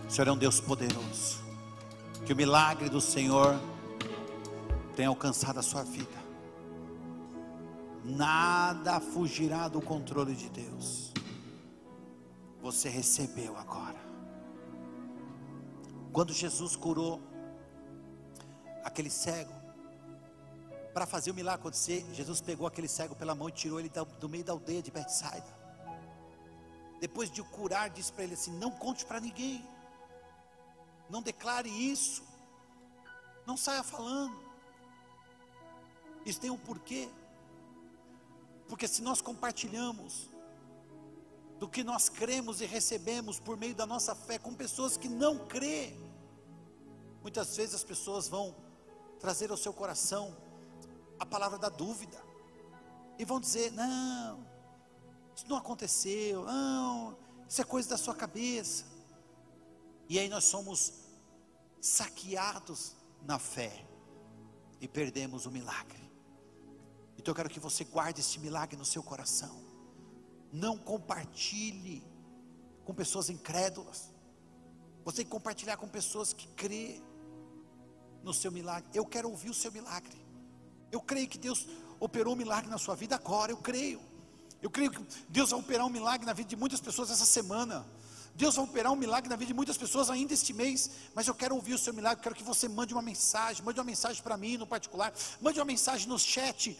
O 0.05 0.12
Senhor 0.12 0.28
é 0.28 0.32
um 0.32 0.38
Deus 0.38 0.59
poderoso. 0.59 1.39
Que 2.26 2.34
o 2.34 2.36
milagre 2.36 2.89
do 2.89 2.99
Senhor 2.99 3.57
tenha 4.93 5.07
alcançado 5.07 5.59
a 5.59 5.64
sua 5.64 5.84
vida. 5.84 6.22
Nada 8.03 8.99
fugirá 8.99 9.70
do 9.70 9.80
controle 9.80 10.36
de 10.36 10.49
Deus. 10.49 11.14
Você 12.62 12.89
recebeu 12.89 13.55
agora. 13.55 14.01
Quando 16.12 16.34
Jesus 16.34 16.76
curou 16.76 17.22
aquele 18.84 19.09
cego, 19.09 19.53
para 20.93 21.05
fazer 21.05 21.32
o 21.32 21.34
milagre 21.34 21.62
acontecer, 21.62 22.05
Jesus 22.12 22.41
pegou 22.41 22.68
aquele 22.68 22.89
cego 22.89 23.16
pela 23.16 23.34
mão 23.34 23.47
e 23.47 23.53
tirou 23.53 23.80
ele 23.80 23.89
do 24.20 24.28
meio 24.28 24.43
da 24.43 24.51
aldeia 24.51 24.82
de 24.82 24.91
Bethsaida. 24.91 25.61
Depois 27.01 27.31
de 27.31 27.41
o 27.41 27.45
curar, 27.45 27.89
disse 27.89 28.13
para 28.13 28.23
ele 28.23 28.35
assim: 28.35 28.51
Não 28.51 28.69
conte 28.69 29.03
para 29.05 29.19
ninguém, 29.19 29.67
não 31.09 31.21
declare 31.21 31.67
isso, 31.67 32.23
não 33.45 33.57
saia 33.57 33.83
falando. 33.83 34.39
Isso 36.23 36.39
tem 36.39 36.51
um 36.51 36.57
porquê, 36.57 37.09
porque 38.69 38.87
se 38.87 39.01
nós 39.01 39.19
compartilhamos 39.19 40.29
do 41.59 41.67
que 41.67 41.83
nós 41.83 42.07
cremos 42.07 42.61
e 42.61 42.65
recebemos 42.65 43.39
por 43.39 43.57
meio 43.57 43.73
da 43.73 43.87
nossa 43.87 44.13
fé 44.13 44.37
com 44.37 44.53
pessoas 44.53 44.95
que 44.95 45.09
não 45.09 45.47
crê, 45.47 45.95
muitas 47.23 47.57
vezes 47.57 47.73
as 47.73 47.83
pessoas 47.83 48.27
vão 48.27 48.55
trazer 49.19 49.49
ao 49.49 49.57
seu 49.57 49.73
coração 49.73 50.37
a 51.19 51.25
palavra 51.25 51.57
da 51.57 51.69
dúvida. 51.69 52.23
E 53.17 53.25
vão 53.25 53.39
dizer: 53.39 53.71
não, 53.71 54.50
isso 55.36 55.47
não 55.47 55.57
aconteceu, 55.57 56.43
não, 56.43 57.17
isso 57.47 57.61
é 57.61 57.63
coisa 57.63 57.89
da 57.89 57.97
sua 57.97 58.15
cabeça. 58.15 58.86
E 60.07 60.19
aí 60.19 60.27
nós 60.27 60.43
somos 60.43 60.93
saqueados 61.79 62.95
na 63.23 63.39
fé 63.39 63.86
e 64.79 64.88
perdemos 64.88 65.45
o 65.45 65.51
milagre. 65.51 66.01
Então 67.17 67.32
eu 67.32 67.36
quero 67.36 67.49
que 67.49 67.59
você 67.59 67.84
guarde 67.84 68.19
esse 68.19 68.39
milagre 68.39 68.75
no 68.75 68.86
seu 68.86 69.03
coração. 69.03 69.61
Não 70.51 70.77
compartilhe 70.77 72.03
com 72.84 72.93
pessoas 72.93 73.29
incrédulas. 73.29 74.11
Você 75.05 75.17
tem 75.17 75.25
que 75.25 75.32
compartilhar 75.32 75.77
com 75.77 75.88
pessoas 75.88 76.34
que 76.34 76.47
crê 76.49 77.01
no 78.23 78.34
seu 78.34 78.51
milagre. 78.51 78.89
Eu 78.93 79.05
quero 79.05 79.29
ouvir 79.29 79.49
o 79.49 79.53
seu 79.53 79.71
milagre. 79.71 80.19
Eu 80.91 80.99
creio 80.99 81.27
que 81.27 81.38
Deus 81.38 81.67
operou 81.99 82.34
um 82.34 82.38
milagre 82.38 82.69
na 82.69 82.77
sua 82.77 82.95
vida 82.95 83.15
agora, 83.15 83.51
eu 83.51 83.57
creio. 83.57 84.11
Eu 84.62 84.70
creio 84.70 84.91
que 84.91 85.03
Deus 85.28 85.49
vai 85.49 85.59
operar 85.59 85.86
um 85.86 85.89
milagre 85.89 86.26
na 86.26 86.34
vida 86.34 86.49
de 86.49 86.55
muitas 86.55 86.80
pessoas 86.80 87.09
essa 87.09 87.26
semana. 87.26 87.86
Deus 88.36 88.55
vai 88.55 88.66
operar 88.66 88.91
um 88.91 88.95
milagre 88.95 89.30
na 89.30 89.36
vida 89.36 89.47
de 89.47 89.53
muitas 89.53 89.78
pessoas 89.78 90.09
ainda 90.09 90.34
este 90.34 90.53
mês, 90.53 90.89
mas 91.14 91.28
eu 91.28 91.36
quero 91.36 91.55
ouvir 91.55 91.74
o 91.74 91.78
seu 91.78 91.93
milagre, 91.93 92.24
quero 92.24 92.36
que 92.36 92.43
você 92.43 92.68
mande 92.68 92.93
uma 92.93 93.01
mensagem, 93.01 93.64
mande 93.64 93.80
uma 93.80 93.86
mensagem 93.86 94.22
para 94.24 94.38
mim 94.38 94.57
no 94.57 94.66
particular, 94.66 95.14
mande 95.41 95.59
uma 95.59 95.66
mensagem 95.66 96.07
no 96.07 96.18
chat 96.18 96.78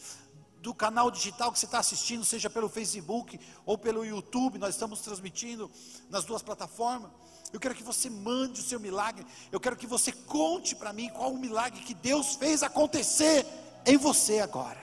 do 0.62 0.74
canal 0.74 1.10
digital 1.10 1.52
que 1.52 1.60
você 1.60 1.66
está 1.66 1.80
assistindo, 1.80 2.24
seja 2.24 2.50
pelo 2.50 2.70
Facebook 2.70 3.40
ou 3.66 3.78
pelo 3.78 4.06
YouTube, 4.06 4.60
nós 4.60 4.76
estamos 4.76 5.02
transmitindo 5.02 5.70
nas 6.10 6.24
duas 6.24 6.42
plataformas. 6.42 7.12
Eu 7.52 7.60
quero 7.60 7.76
que 7.76 7.84
você 7.84 8.10
mande 8.10 8.62
o 8.62 8.64
seu 8.64 8.80
milagre, 8.80 9.26
eu 9.52 9.60
quero 9.60 9.76
que 9.76 9.88
você 9.88 10.12
conte 10.12 10.74
para 10.76 10.94
mim 10.94 11.10
qual 11.10 11.34
o 11.34 11.38
milagre 11.38 11.82
que 11.82 11.94
Deus 11.94 12.36
fez 12.36 12.64
acontecer 12.64 13.46
em 13.86 13.98
você 13.98 14.40
agora, 14.40 14.82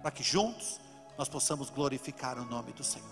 para 0.00 0.10
que 0.10 0.22
juntos 0.22 0.80
nós 1.16 1.28
possamos 1.28 1.70
glorificar 1.70 2.38
o 2.38 2.44
nome 2.44 2.72
do 2.72 2.84
Senhor. 2.84 3.08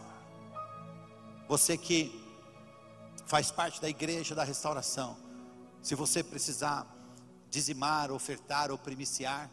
Você 1.49 1.77
que 1.77 2.23
faz 3.27 3.51
parte 3.51 3.81
da 3.81 3.89
igreja 3.89 4.35
da 4.35 4.45
restauração, 4.45 5.17
se 5.83 5.95
você 5.95 6.23
precisar 6.23 6.87
dizimar, 7.49 8.11
ofertar 8.11 8.71
ou 8.71 8.79
primiciar, 8.79 9.51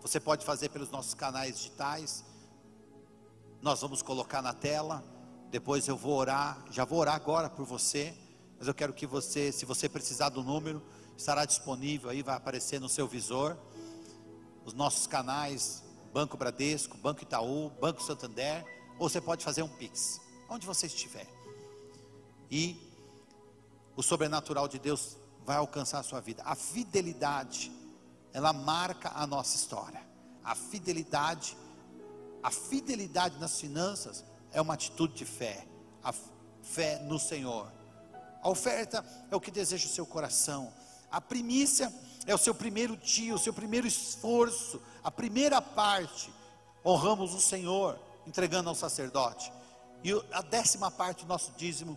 você 0.00 0.20
pode 0.20 0.44
fazer 0.44 0.68
pelos 0.68 0.90
nossos 0.90 1.14
canais 1.14 1.56
digitais. 1.56 2.24
Nós 3.60 3.80
vamos 3.80 4.00
colocar 4.00 4.40
na 4.40 4.52
tela. 4.52 5.02
Depois 5.50 5.88
eu 5.88 5.96
vou 5.96 6.14
orar, 6.16 6.62
já 6.70 6.84
vou 6.84 6.98
orar 6.98 7.14
agora 7.14 7.48
por 7.48 7.64
você, 7.64 8.14
mas 8.58 8.68
eu 8.68 8.74
quero 8.74 8.92
que 8.92 9.06
você, 9.06 9.50
se 9.50 9.64
você 9.64 9.88
precisar 9.88 10.28
do 10.28 10.42
número, 10.42 10.82
estará 11.16 11.44
disponível 11.44 12.10
aí, 12.10 12.22
vai 12.22 12.36
aparecer 12.36 12.78
no 12.78 12.88
seu 12.88 13.08
visor. 13.08 13.56
Os 14.64 14.74
nossos 14.74 15.06
canais, 15.06 15.82
Banco 16.12 16.36
Bradesco, 16.36 16.96
Banco 16.98 17.22
Itaú, 17.22 17.70
Banco 17.80 18.02
Santander, 18.02 18.64
ou 18.98 19.08
você 19.08 19.20
pode 19.20 19.44
fazer 19.44 19.62
um 19.62 19.68
Pix, 19.68 20.20
onde 20.48 20.66
você 20.66 20.86
estiver. 20.86 21.26
E 22.50 22.76
o 23.96 24.02
sobrenatural 24.02 24.68
de 24.68 24.78
Deus 24.78 25.16
vai 25.44 25.56
alcançar 25.56 26.00
a 26.00 26.02
sua 26.02 26.20
vida. 26.20 26.42
A 26.44 26.54
fidelidade, 26.54 27.72
ela 28.32 28.52
marca 28.52 29.10
a 29.14 29.26
nossa 29.26 29.56
história. 29.56 30.02
A 30.44 30.54
fidelidade, 30.54 31.56
a 32.42 32.50
fidelidade 32.50 33.38
nas 33.38 33.60
finanças 33.60 34.24
é 34.52 34.60
uma 34.60 34.74
atitude 34.74 35.14
de 35.14 35.24
fé, 35.24 35.66
a 36.02 36.12
fé 36.62 36.98
no 37.00 37.18
Senhor. 37.18 37.72
A 38.42 38.48
oferta 38.48 39.04
é 39.30 39.36
o 39.36 39.40
que 39.40 39.50
deseja 39.50 39.86
o 39.86 39.90
seu 39.90 40.06
coração. 40.06 40.72
A 41.10 41.20
primícia 41.20 41.92
é 42.28 42.34
o 42.34 42.38
seu 42.38 42.54
primeiro 42.54 42.94
dia, 42.94 43.34
o 43.34 43.38
seu 43.38 43.54
primeiro 43.54 43.86
esforço, 43.86 44.82
a 45.02 45.10
primeira 45.10 45.62
parte. 45.62 46.30
Honramos 46.84 47.32
o 47.32 47.40
Senhor, 47.40 47.98
entregando 48.26 48.68
ao 48.68 48.74
sacerdote. 48.74 49.50
E 50.04 50.12
a 50.30 50.42
décima 50.42 50.90
parte 50.90 51.24
do 51.24 51.28
nosso 51.28 51.52
dízimo 51.56 51.96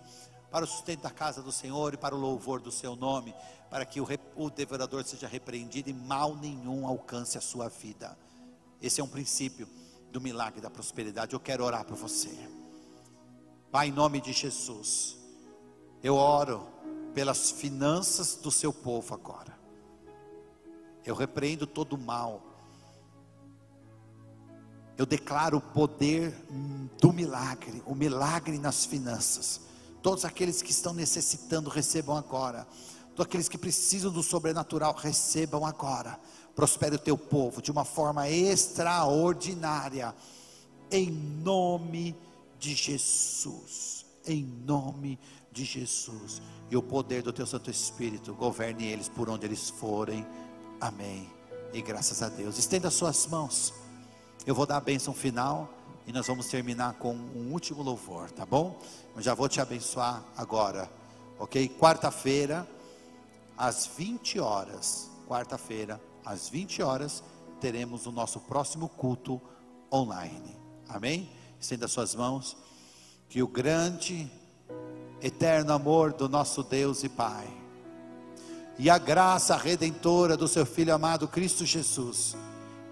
para 0.50 0.64
o 0.64 0.68
sustento 0.68 1.02
da 1.02 1.10
casa 1.10 1.42
do 1.42 1.52
Senhor 1.52 1.94
e 1.94 1.98
para 1.98 2.16
o 2.16 2.18
louvor 2.18 2.62
do 2.62 2.72
seu 2.72 2.96
nome, 2.96 3.36
para 3.70 3.86
que 3.86 4.00
o, 4.00 4.08
o 4.38 4.50
devorador 4.50 5.04
seja 5.04 5.28
repreendido 5.28 5.90
e 5.90 5.94
mal 5.94 6.34
nenhum 6.34 6.88
alcance 6.88 7.38
a 7.38 7.42
sua 7.42 7.68
vida. 7.68 8.18
Esse 8.82 9.02
é 9.02 9.04
um 9.04 9.10
princípio 9.10 9.68
do 10.14 10.22
milagre 10.22 10.62
da 10.62 10.70
prosperidade. 10.70 11.34
Eu 11.34 11.42
quero 11.42 11.66
orar 11.66 11.84
por 11.84 11.98
você. 11.98 12.50
Pai, 13.70 13.90
em 13.90 13.92
nome 13.92 14.22
de 14.22 14.32
Jesus, 14.32 15.18
eu 16.02 16.16
oro 16.16 16.66
pelas 17.14 17.52
finanças 17.52 18.36
do 18.38 18.50
seu 18.50 18.72
povo 18.72 19.14
agora. 19.14 19.61
Eu 21.06 21.16
repreendo 21.16 21.66
todo 21.66 21.94
o 21.94 21.98
mal. 21.98 22.42
Eu 24.98 25.06
declaro 25.06 25.58
o 25.58 25.62
poder 25.62 26.32
do 27.00 27.12
milagre, 27.12 27.82
o 27.86 27.96
milagre 27.96 28.58
nas 28.60 28.86
finanças. 28.86 29.62
Todos 30.02 30.26
aqueles 30.26 30.62
que 30.62 30.72
estão 30.72 30.94
necessitando, 30.94 31.70
recebam 31.70 32.16
agora. 32.16 32.68
Todos 33.16 33.28
aqueles 33.28 33.50
que 33.50 33.58
precisam 33.58 34.12
do 34.12 34.22
sobrenatural, 34.22 34.94
recebam 34.94 35.66
agora. 35.66 36.20
Prospere 36.56 36.96
o 36.96 37.00
teu 37.00 37.18
povo 37.18 37.62
de 37.62 37.72
uma 37.72 37.86
forma 37.86 38.30
extraordinária. 38.30 40.14
Em 40.92 41.10
nome 41.10 42.16
de 42.60 42.76
Jesus. 42.76 44.06
Em 44.26 44.44
nome 44.44 45.18
de 45.52 45.66
Jesus 45.66 46.42
e 46.72 46.78
o 46.78 46.82
poder 46.82 47.22
do 47.22 47.34
teu 47.34 47.46
Santo 47.46 47.70
Espírito 47.70 48.34
governe 48.34 48.88
eles 48.88 49.10
por 49.10 49.30
onde 49.30 49.46
eles 49.46 49.70
forem. 49.70 50.26
Amém. 50.82 51.30
E 51.72 51.80
graças 51.80 52.24
a 52.24 52.28
Deus. 52.28 52.58
Estenda 52.58 52.90
suas 52.90 53.28
mãos. 53.28 53.72
Eu 54.48 54.56
vou 54.56 54.66
dar 54.66 54.78
a 54.78 54.82
bênção 54.82 55.14
final 55.14 55.72
e 56.08 56.12
nós 56.12 56.26
vamos 56.26 56.48
terminar 56.48 56.96
com 56.96 57.14
um 57.14 57.52
último 57.52 57.84
louvor, 57.84 58.32
tá 58.32 58.48
bom? 58.48 58.80
Eu 59.16 59.22
já 59.22 59.36
vou 59.36 59.48
te 59.48 59.62
abençoar 59.62 60.24
agora, 60.36 60.92
ok? 61.38 61.70
Quarta-feira, 61.70 62.68
às 63.56 63.86
20 63.96 64.40
horas, 64.40 65.08
quarta-feira, 65.28 66.02
às 66.26 66.50
20 66.50 66.82
horas, 66.82 67.24
teremos 67.60 68.08
o 68.08 68.12
nosso 68.12 68.40
próximo 68.40 68.90
culto 68.90 69.40
online, 69.94 70.58
amém? 70.90 71.30
Estenda 71.60 71.88
suas 71.88 72.16
mãos, 72.16 72.58
que 73.30 73.44
o 73.44 73.48
grande 73.48 74.28
eterno 75.22 75.74
amor 75.74 76.12
do 76.12 76.28
nosso 76.28 76.64
Deus 76.64 77.04
e 77.04 77.10
Pai, 77.10 77.61
e 78.82 78.90
a 78.90 78.98
graça 78.98 79.56
redentora 79.56 80.36
do 80.36 80.48
seu 80.48 80.66
Filho 80.66 80.92
amado 80.92 81.28
Cristo 81.28 81.64
Jesus, 81.64 82.36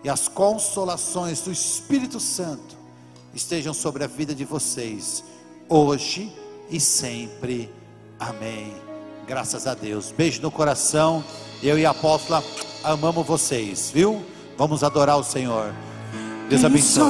e 0.03 0.09
as 0.09 0.27
consolações 0.27 1.41
do 1.41 1.51
Espírito 1.51 2.19
Santo 2.19 2.77
estejam 3.33 3.73
sobre 3.73 4.03
a 4.03 4.07
vida 4.07 4.35
de 4.35 4.45
vocês, 4.45 5.23
hoje 5.67 6.31
e 6.69 6.79
sempre. 6.79 7.73
Amém. 8.19 8.71
Graças 9.25 9.65
a 9.65 9.73
Deus. 9.73 10.13
Beijo 10.15 10.43
no 10.43 10.51
coração. 10.51 11.23
Eu 11.63 11.79
e 11.79 11.87
a 11.87 11.89
apóstola 11.89 12.43
amamos 12.83 13.25
vocês, 13.25 13.89
viu? 13.91 14.23
Vamos 14.55 14.83
adorar 14.83 15.17
o 15.17 15.23
Senhor. 15.23 15.73
Deus 16.49 16.63
abençoe. 16.63 17.09